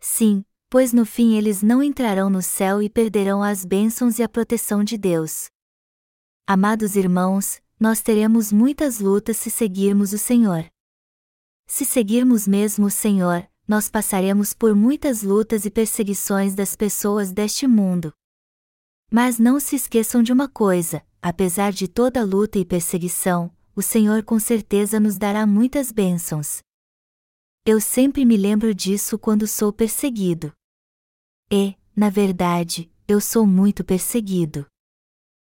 Sim, 0.05 0.45
pois 0.69 0.93
no 0.93 1.07
fim 1.07 1.37
eles 1.37 1.63
não 1.63 1.81
entrarão 1.81 2.29
no 2.29 2.43
céu 2.43 2.83
e 2.83 2.91
perderão 2.91 3.41
as 3.41 3.65
bênçãos 3.65 4.19
e 4.19 4.23
a 4.25 4.29
proteção 4.29 4.83
de 4.83 4.99
Deus. 4.99 5.47
Amados 6.45 6.97
irmãos, 6.97 7.63
nós 7.79 8.03
teremos 8.03 8.51
muitas 8.51 8.99
lutas 8.99 9.37
se 9.37 9.49
seguirmos 9.49 10.13
o 10.13 10.19
Senhor. 10.19 10.67
Se 11.69 11.85
seguirmos 11.85 12.49
mesmo 12.49 12.87
o 12.87 12.91
Senhor, 12.91 13.49
nós 13.67 13.89
passaremos 13.89 14.53
por 14.53 14.75
muitas 14.75 15.23
lutas 15.23 15.65
e 15.65 15.71
perseguições 15.71 16.53
das 16.53 16.75
pessoas 16.75 17.31
deste 17.31 17.69
mundo. 17.69 18.13
Mas 19.09 19.39
não 19.39 19.61
se 19.61 19.77
esqueçam 19.77 20.21
de 20.21 20.33
uma 20.33 20.49
coisa: 20.49 21.01
apesar 21.23 21.73
de 21.73 21.87
toda 21.87 22.25
luta 22.25 22.59
e 22.59 22.65
perseguição, 22.65 23.55
o 23.75 23.81
Senhor 23.81 24.25
com 24.25 24.41
certeza 24.41 24.99
nos 24.99 25.17
dará 25.17 25.47
muitas 25.47 25.93
bênçãos. 25.93 26.61
Eu 27.65 27.81
sempre 27.81 28.25
me 28.25 28.37
lembro 28.37 28.75
disso 28.75 29.17
quando 29.17 29.47
sou 29.47 29.73
perseguido. 29.73 30.53
E, 31.49 31.77
na 31.95 32.11
verdade, 32.11 32.91
eu 33.07 33.21
sou 33.21 33.47
muito 33.47 33.85
perseguido. 33.85 34.67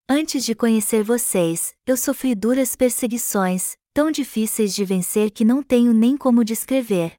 Antes 0.08 0.44
de 0.44 0.54
conhecer 0.54 1.02
vocês, 1.02 1.74
eu 1.84 1.96
sofri 1.96 2.36
duras 2.36 2.76
perseguições, 2.76 3.76
tão 3.92 4.12
difíceis 4.12 4.72
de 4.72 4.84
vencer 4.84 5.32
que 5.32 5.44
não 5.44 5.64
tenho 5.64 5.92
nem 5.92 6.16
como 6.16 6.44
descrever. 6.44 7.16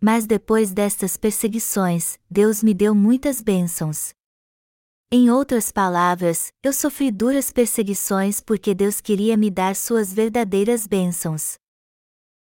Mas 0.00 0.24
depois 0.24 0.72
destas 0.72 1.18
perseguições, 1.18 2.18
Deus 2.30 2.62
me 2.62 2.72
deu 2.72 2.94
muitas 2.94 3.42
bênçãos. 3.42 4.14
Em 5.10 5.28
outras 5.28 5.70
palavras, 5.70 6.50
eu 6.62 6.72
sofri 6.72 7.10
duras 7.10 7.52
perseguições 7.52 8.40
porque 8.40 8.74
Deus 8.74 9.02
queria 9.02 9.36
me 9.36 9.50
dar 9.50 9.76
suas 9.76 10.14
verdadeiras 10.14 10.86
bênçãos. 10.86 11.60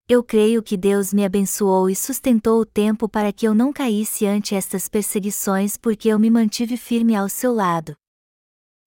Eu 0.09 0.23
creio 0.23 0.63
que 0.63 0.77
Deus 0.77 1.13
me 1.13 1.25
abençoou 1.25 1.91
e 1.91 1.97
sustentou 1.97 2.61
o 2.61 2.65
tempo 2.65 3.09
para 3.09 3.33
que 3.33 3.45
eu 3.45 3.53
não 3.53 3.73
caísse 3.73 4.25
ante 4.25 4.55
estas 4.55 4.89
perseguições 4.89 5.77
porque 5.77 6.09
eu 6.09 6.17
me 6.17 6.31
mantive 6.31 6.77
firme 6.77 7.17
ao 7.17 7.29
seu 7.29 7.53
lado. 7.53 7.97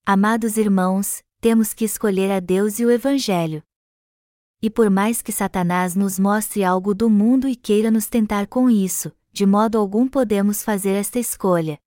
Amados 0.05 0.55
irmãos, 0.55 1.21
temos 1.41 1.73
que 1.73 1.83
escolher 1.83 2.31
a 2.31 2.39
Deus 2.39 2.79
e 2.79 2.85
o 2.85 2.89
Evangelho. 2.89 3.61
E 4.61 4.69
por 4.69 4.89
mais 4.89 5.21
que 5.21 5.33
Satanás 5.33 5.93
nos 5.93 6.17
mostre 6.17 6.63
algo 6.63 6.95
do 6.95 7.09
mundo 7.09 7.49
e 7.49 7.55
queira 7.55 7.91
nos 7.91 8.07
tentar 8.07 8.47
com 8.47 8.69
isso, 8.69 9.11
de 9.29 9.45
modo 9.45 9.77
algum 9.77 10.07
podemos 10.07 10.63
fazer 10.63 10.91
esta 10.91 11.19
escolha. 11.19 11.77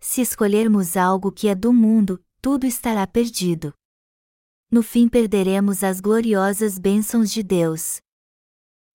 Se 0.00 0.20
escolhermos 0.20 0.96
algo 0.96 1.30
que 1.30 1.46
é 1.46 1.54
do 1.54 1.72
mundo, 1.72 2.20
tudo 2.40 2.66
estará 2.66 3.06
perdido. 3.06 3.72
No 4.68 4.82
fim 4.82 5.08
perderemos 5.08 5.84
as 5.84 6.00
gloriosas 6.00 6.76
bênçãos 6.76 7.30
de 7.30 7.44
Deus. 7.44 8.02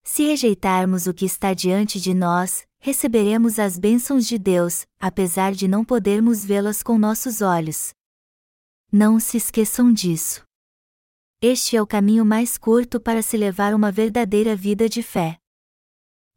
Se 0.10 0.24
rejeitarmos 0.24 1.06
o 1.06 1.14
que 1.14 1.26
está 1.26 1.54
diante 1.54 2.00
de 2.00 2.14
nós, 2.14 2.66
receberemos 2.80 3.60
as 3.60 3.78
bênçãos 3.78 4.26
de 4.26 4.38
Deus, 4.38 4.86
apesar 4.98 5.52
de 5.52 5.68
não 5.68 5.84
podermos 5.84 6.46
vê-las 6.46 6.82
com 6.82 6.98
nossos 6.98 7.42
olhos. 7.42 7.94
Não 8.90 9.20
se 9.20 9.36
esqueçam 9.36 9.92
disso. 9.92 10.46
Este 11.42 11.76
é 11.76 11.82
o 11.82 11.86
caminho 11.86 12.24
mais 12.24 12.58
curto 12.58 13.02
para 13.02 13.22
se 13.22 13.36
levar 13.36 13.76
uma 13.76 13.92
verdadeira 13.92 14.56
vida 14.56 14.88
de 14.88 15.04
fé. 15.04 15.38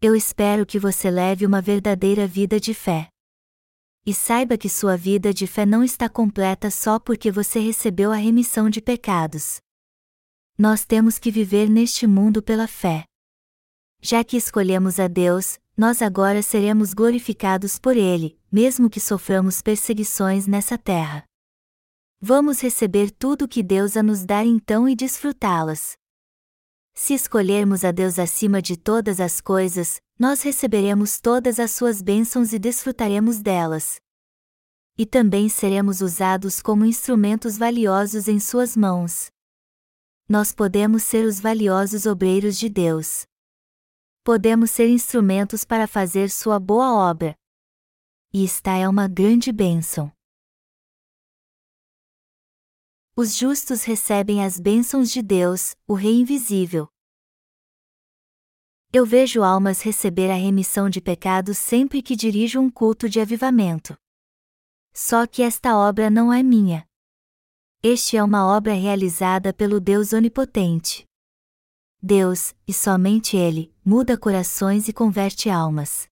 Eu 0.03 0.17
espero 0.17 0.67
que 0.67 0.79
você 0.79 1.09
leve 1.09 1.47
uma 1.47 1.63
verdadeira 1.63 2.27
vida 2.27 2.59
de 2.59 2.75
fé. 2.75 3.09
E 4.05 4.13
saiba 4.13 4.59
que 4.59 4.69
sua 4.69 4.97
vida 4.97 5.33
de 5.33 5.47
fé 5.47 5.65
não 5.65 5.85
está 5.85 6.09
completa 6.09 6.73
só 6.73 6.99
porque 6.99 7.31
você 7.31 7.61
recebeu 7.61 8.11
a 8.11 8.17
remissão 8.17 8.69
de 8.69 8.83
pecados. 8.83 9.61
Nós 10.59 10.85
temos 10.85 11.21
que 11.21 11.31
viver 11.31 11.71
neste 11.71 12.05
mundo 12.05 12.43
pela 12.43 12.67
fé. 12.67 13.05
Já 14.03 14.25
que 14.25 14.37
escolhemos 14.37 14.99
a 14.99 15.09
Deus, 15.09 15.59
nós 15.77 16.01
agora 16.01 16.43
seremos 16.43 16.95
glorificados 16.95 17.79
por 17.79 17.97
Ele, 17.97 18.39
mesmo 18.51 18.89
que 18.89 18.99
soframos 18.99 19.61
perseguições 19.61 20.47
nessa 20.47 20.79
terra. 20.79 21.25
Vamos 22.21 22.61
receber 22.61 23.11
tudo 23.11 23.49
que 23.49 23.63
Deus 23.63 23.97
a 23.97 24.03
nos 24.03 24.25
dar 24.25 24.45
então 24.45 24.89
e 24.89 24.95
desfrutá-las. 24.95 25.97
Se 26.95 27.15
escolhermos 27.15 27.85
a 27.85 27.93
Deus 27.93 28.19
acima 28.19 28.61
de 28.61 28.77
todas 28.77 29.21
as 29.21 29.41
coisas, 29.41 30.01
nós 30.19 30.43
receberemos 30.43 31.19
todas 31.21 31.59
as 31.59 31.71
suas 31.71 32.03
bênçãos 32.03 32.53
e 32.53 32.59
desfrutaremos 32.59 33.41
delas. 33.41 34.01
e 34.99 35.07
também 35.07 35.49
seremos 35.49 36.03
usados 36.03 36.61
como 36.61 36.85
instrumentos 36.85 37.57
valiosos 37.57 38.29
em 38.29 38.39
Suas 38.39 38.77
mãos. 38.77 39.31
Nós 40.29 40.53
podemos 40.53 41.03
ser 41.05 41.25
os 41.25 41.41
valiosos 41.41 42.05
obreiros 42.05 42.59
de 42.59 42.69
Deus. 42.69 43.25
Podemos 44.23 44.71
ser 44.71 44.89
instrumentos 44.89 45.65
para 45.65 45.87
fazer 45.87 46.29
Sua 46.29 46.61
boa 46.61 46.93
obra. 46.93 47.35
E 48.33 48.45
esta 48.45 48.77
é 48.77 48.87
uma 48.87 49.09
grande 49.09 49.51
bênção. 49.51 50.13
Os 53.17 53.35
justos 53.35 53.83
recebem 53.83 54.45
as 54.45 54.61
bênçãos 54.61 55.11
de 55.11 55.23
Deus, 55.23 55.75
o 55.87 55.95
Rei 55.95 56.21
invisível. 56.21 56.87
Eu 58.93 59.07
vejo 59.07 59.43
almas 59.43 59.81
receber 59.81 60.31
a 60.31 60.35
remissão 60.35 60.91
de 60.91 61.01
pecados 61.01 61.57
sempre 61.57 62.03
que 62.03 62.15
dirijo 62.15 62.61
um 62.61 62.71
culto 62.71 63.09
de 63.09 63.21
avivamento. 63.21 63.97
Só 64.93 65.27
que 65.27 65.43
esta 65.43 65.79
obra 65.79 66.11
não 66.11 66.31
é 66.31 66.43
minha. 66.43 66.87
Este 67.83 68.19
é 68.19 68.23
uma 68.23 68.47
obra 68.47 68.75
realizada 68.75 69.55
pelo 69.55 69.81
Deus 69.81 70.13
Onipotente. 70.13 71.10
Deus, 72.03 72.55
e 72.67 72.73
somente 72.73 73.37
Ele, 73.37 73.73
muda 73.85 74.17
corações 74.17 74.89
e 74.89 74.93
converte 74.93 75.51
almas. 75.51 76.09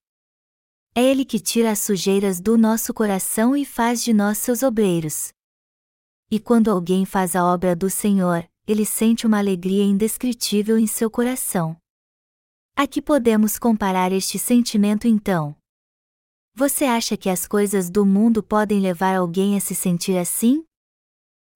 É 0.95 1.03
Ele 1.03 1.25
que 1.25 1.41
tira 1.41 1.71
as 1.71 1.79
sujeiras 1.79 2.41
do 2.41 2.59
nosso 2.59 2.93
coração 2.93 3.57
e 3.57 3.65
faz 3.65 4.03
de 4.03 4.13
nós 4.13 4.39
seus 4.39 4.63
obreiros. 4.63 5.33
E 6.31 6.39
quando 6.39 6.71
alguém 6.71 7.07
faz 7.07 7.35
a 7.35 7.45
obra 7.45 7.75
do 7.75 7.89
Senhor, 7.89 8.47
ele 8.67 8.85
sente 8.85 9.27
uma 9.27 9.39
alegria 9.39 9.83
indescritível 9.83 10.79
em 10.79 10.87
seu 10.87 11.11
coração. 11.11 11.75
A 12.77 12.87
que 12.87 13.01
podemos 13.01 13.59
comparar 13.59 14.13
este 14.13 14.39
sentimento 14.39 15.09
então? 15.09 15.57
Você 16.55 16.85
acha 16.85 17.17
que 17.17 17.31
as 17.31 17.47
coisas 17.47 17.89
do 17.89 18.05
mundo 18.05 18.43
podem 18.43 18.79
levar 18.79 19.17
alguém 19.17 19.57
a 19.57 19.61
se 19.61 19.75
sentir 19.75 20.19
assim? 20.19 20.65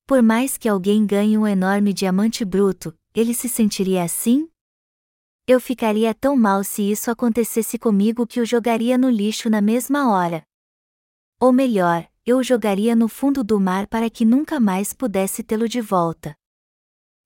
Por 0.07 0.23
mais 0.23 0.57
que 0.57 0.69
alguém 0.69 1.05
ganhe 1.05 1.37
um 1.37 1.47
enorme 1.47 1.93
diamante 1.93 2.47
bruto, 2.47 2.97
ele 3.15 3.35
se 3.35 3.49
sentiria 3.49 4.03
assim? 4.03 4.49
Eu 5.47 5.61
ficaria 5.61 6.15
tão 6.15 6.37
mal 6.37 6.63
se 6.63 6.83
isso 6.83 7.11
acontecesse 7.11 7.79
comigo 7.79 8.27
que 8.27 8.41
o 8.41 8.47
jogaria 8.47 8.97
no 8.97 9.11
lixo 9.11 9.51
na 9.51 9.61
mesma 9.61 10.11
hora. 10.13 10.45
Ou 11.41 11.53
melhor, 11.53 12.09
eu 12.25 12.39
o 12.39 12.43
jogaria 12.43 12.95
no 12.95 13.09
fundo 13.09 13.43
do 13.43 13.59
mar 13.59 13.89
para 13.89 14.09
que 14.09 14.25
nunca 14.25 14.61
mais 14.61 14.93
pudesse 14.93 15.43
tê-lo 15.43 15.69
de 15.69 15.81
volta. 15.81 16.37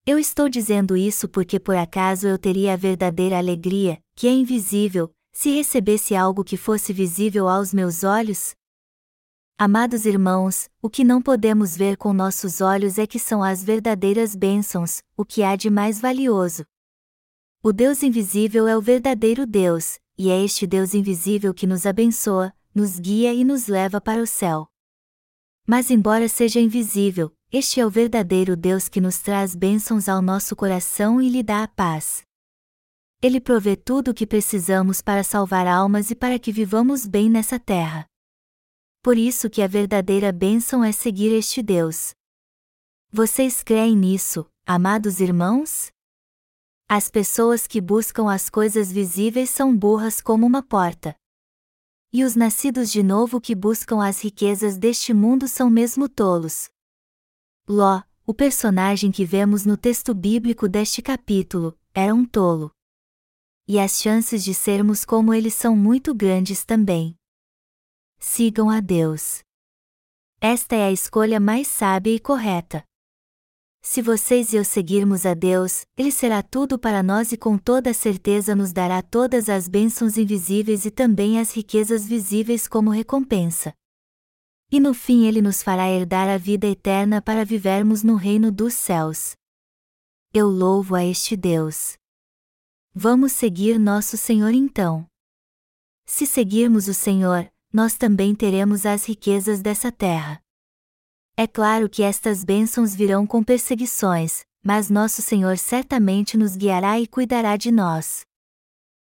Eu 0.06 0.18
estou 0.18 0.48
dizendo 0.48 0.96
isso 0.96 1.28
porque 1.28 1.60
por 1.60 1.76
acaso 1.76 2.26
eu 2.26 2.38
teria 2.38 2.72
a 2.72 2.76
verdadeira 2.76 3.36
alegria, 3.36 4.02
que 4.14 4.26
é 4.26 4.30
invisível, 4.30 5.14
se 5.32 5.50
recebesse 5.50 6.14
algo 6.16 6.42
que 6.42 6.56
fosse 6.56 6.92
visível 6.92 7.48
aos 7.48 7.74
meus 7.74 8.02
olhos? 8.04 8.54
Amados 9.58 10.04
irmãos, 10.04 10.68
o 10.82 10.90
que 10.90 11.02
não 11.02 11.22
podemos 11.22 11.74
ver 11.74 11.96
com 11.96 12.12
nossos 12.12 12.60
olhos 12.60 12.98
é 12.98 13.06
que 13.06 13.18
são 13.18 13.42
as 13.42 13.64
verdadeiras 13.64 14.36
bênçãos, 14.36 15.02
o 15.16 15.24
que 15.24 15.42
há 15.42 15.56
de 15.56 15.70
mais 15.70 15.98
valioso. 15.98 16.62
O 17.62 17.72
Deus 17.72 18.02
invisível 18.02 18.68
é 18.68 18.76
o 18.76 18.82
verdadeiro 18.82 19.46
Deus, 19.46 19.98
e 20.18 20.28
é 20.28 20.44
este 20.44 20.66
Deus 20.66 20.92
invisível 20.92 21.54
que 21.54 21.66
nos 21.66 21.86
abençoa, 21.86 22.52
nos 22.74 23.00
guia 23.00 23.32
e 23.32 23.44
nos 23.44 23.66
leva 23.66 23.98
para 23.98 24.20
o 24.20 24.26
céu. 24.26 24.68
Mas, 25.66 25.90
embora 25.90 26.28
seja 26.28 26.60
invisível, 26.60 27.34
este 27.50 27.80
é 27.80 27.86
o 27.86 27.90
verdadeiro 27.90 28.58
Deus 28.58 28.90
que 28.90 29.00
nos 29.00 29.20
traz 29.20 29.54
bênçãos 29.54 30.06
ao 30.06 30.20
nosso 30.20 30.54
coração 30.54 31.18
e 31.18 31.30
lhe 31.30 31.42
dá 31.42 31.62
a 31.62 31.68
paz. 31.68 32.20
Ele 33.22 33.40
provê 33.40 33.74
tudo 33.74 34.10
o 34.10 34.14
que 34.14 34.26
precisamos 34.26 35.00
para 35.00 35.24
salvar 35.24 35.66
almas 35.66 36.10
e 36.10 36.14
para 36.14 36.38
que 36.38 36.52
vivamos 36.52 37.06
bem 37.06 37.30
nessa 37.30 37.58
terra. 37.58 38.06
Por 39.06 39.16
isso 39.16 39.48
que 39.48 39.62
a 39.62 39.68
verdadeira 39.68 40.32
bênção 40.32 40.82
é 40.82 40.90
seguir 40.90 41.32
este 41.32 41.62
Deus. 41.62 42.12
Vocês 43.08 43.62
creem 43.62 43.94
nisso, 43.96 44.50
amados 44.66 45.20
irmãos? 45.20 45.92
As 46.88 47.08
pessoas 47.08 47.68
que 47.68 47.80
buscam 47.80 48.28
as 48.28 48.50
coisas 48.50 48.90
visíveis 48.90 49.48
são 49.48 49.76
burras 49.76 50.20
como 50.20 50.44
uma 50.44 50.60
porta. 50.60 51.14
E 52.12 52.24
os 52.24 52.34
nascidos 52.34 52.90
de 52.90 53.00
novo 53.00 53.40
que 53.40 53.54
buscam 53.54 54.04
as 54.04 54.20
riquezas 54.20 54.76
deste 54.76 55.14
mundo 55.14 55.46
são 55.46 55.70
mesmo 55.70 56.08
tolos. 56.08 56.68
Ló, 57.68 58.02
o 58.26 58.34
personagem 58.34 59.12
que 59.12 59.24
vemos 59.24 59.64
no 59.64 59.76
texto 59.76 60.12
bíblico 60.12 60.68
deste 60.68 61.00
capítulo, 61.00 61.78
era 61.94 62.12
um 62.12 62.24
tolo. 62.24 62.72
E 63.68 63.78
as 63.78 64.00
chances 64.00 64.42
de 64.42 64.52
sermos 64.52 65.04
como 65.04 65.32
ele 65.32 65.52
são 65.52 65.76
muito 65.76 66.12
grandes 66.12 66.64
também. 66.64 67.16
Sigam 68.28 68.68
a 68.68 68.80
Deus. 68.80 69.38
Esta 70.40 70.74
é 70.74 70.88
a 70.88 70.92
escolha 70.92 71.38
mais 71.38 71.68
sábia 71.68 72.12
e 72.12 72.18
correta. 72.18 72.82
Se 73.80 74.02
vocês 74.02 74.52
e 74.52 74.56
eu 74.56 74.64
seguirmos 74.64 75.24
a 75.24 75.32
Deus, 75.32 75.86
Ele 75.96 76.10
será 76.10 76.42
tudo 76.42 76.76
para 76.76 77.04
nós 77.04 77.30
e 77.30 77.36
com 77.36 77.56
toda 77.56 77.94
certeza 77.94 78.54
nos 78.54 78.72
dará 78.72 79.00
todas 79.00 79.48
as 79.48 79.68
bênçãos 79.68 80.18
invisíveis 80.18 80.84
e 80.84 80.90
também 80.90 81.38
as 81.38 81.54
riquezas 81.54 82.04
visíveis 82.04 82.66
como 82.66 82.90
recompensa. 82.90 83.72
E 84.72 84.80
no 84.80 84.92
fim 84.92 85.24
Ele 85.24 85.40
nos 85.40 85.62
fará 85.62 85.88
herdar 85.88 86.28
a 86.28 86.36
vida 86.36 86.66
eterna 86.66 87.22
para 87.22 87.44
vivermos 87.44 88.02
no 88.02 88.16
reino 88.16 88.50
dos 88.50 88.74
céus. 88.74 89.34
Eu 90.34 90.48
louvo 90.48 90.96
a 90.96 91.04
este 91.04 91.36
Deus. 91.36 91.96
Vamos 92.92 93.32
seguir 93.32 93.78
nosso 93.78 94.16
Senhor 94.16 94.52
então. 94.52 95.06
Se 96.04 96.26
seguirmos 96.26 96.88
o 96.88 96.92
Senhor, 96.92 97.48
nós 97.76 97.94
também 97.94 98.34
teremos 98.34 98.86
as 98.86 99.04
riquezas 99.04 99.60
dessa 99.60 99.92
terra. 99.92 100.40
É 101.36 101.46
claro 101.46 101.90
que 101.90 102.02
estas 102.02 102.42
bênçãos 102.42 102.94
virão 102.94 103.26
com 103.26 103.44
perseguições, 103.44 104.46
mas 104.64 104.88
nosso 104.88 105.20
Senhor 105.20 105.58
certamente 105.58 106.38
nos 106.38 106.56
guiará 106.56 106.98
e 106.98 107.06
cuidará 107.06 107.54
de 107.54 107.70
nós. 107.70 108.22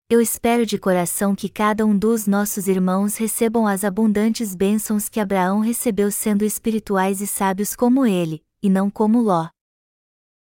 Eu 0.09 0.21
espero 0.21 0.65
de 0.65 0.77
coração 0.77 1.35
que 1.35 1.49
cada 1.49 1.85
um 1.85 1.97
dos 1.97 2.25
nossos 2.25 2.69
irmãos 2.69 3.17
recebam 3.17 3.67
as 3.67 3.83
abundantes 3.83 4.55
bênçãos 4.55 5.09
que 5.09 5.19
Abraão 5.19 5.59
recebeu 5.59 6.09
sendo 6.09 6.45
espirituais 6.45 7.19
e 7.19 7.27
sábios 7.27 7.75
como 7.75 8.05
ele, 8.05 8.41
e 8.61 8.69
não 8.69 8.89
como 8.89 9.19
Ló. 9.21 9.49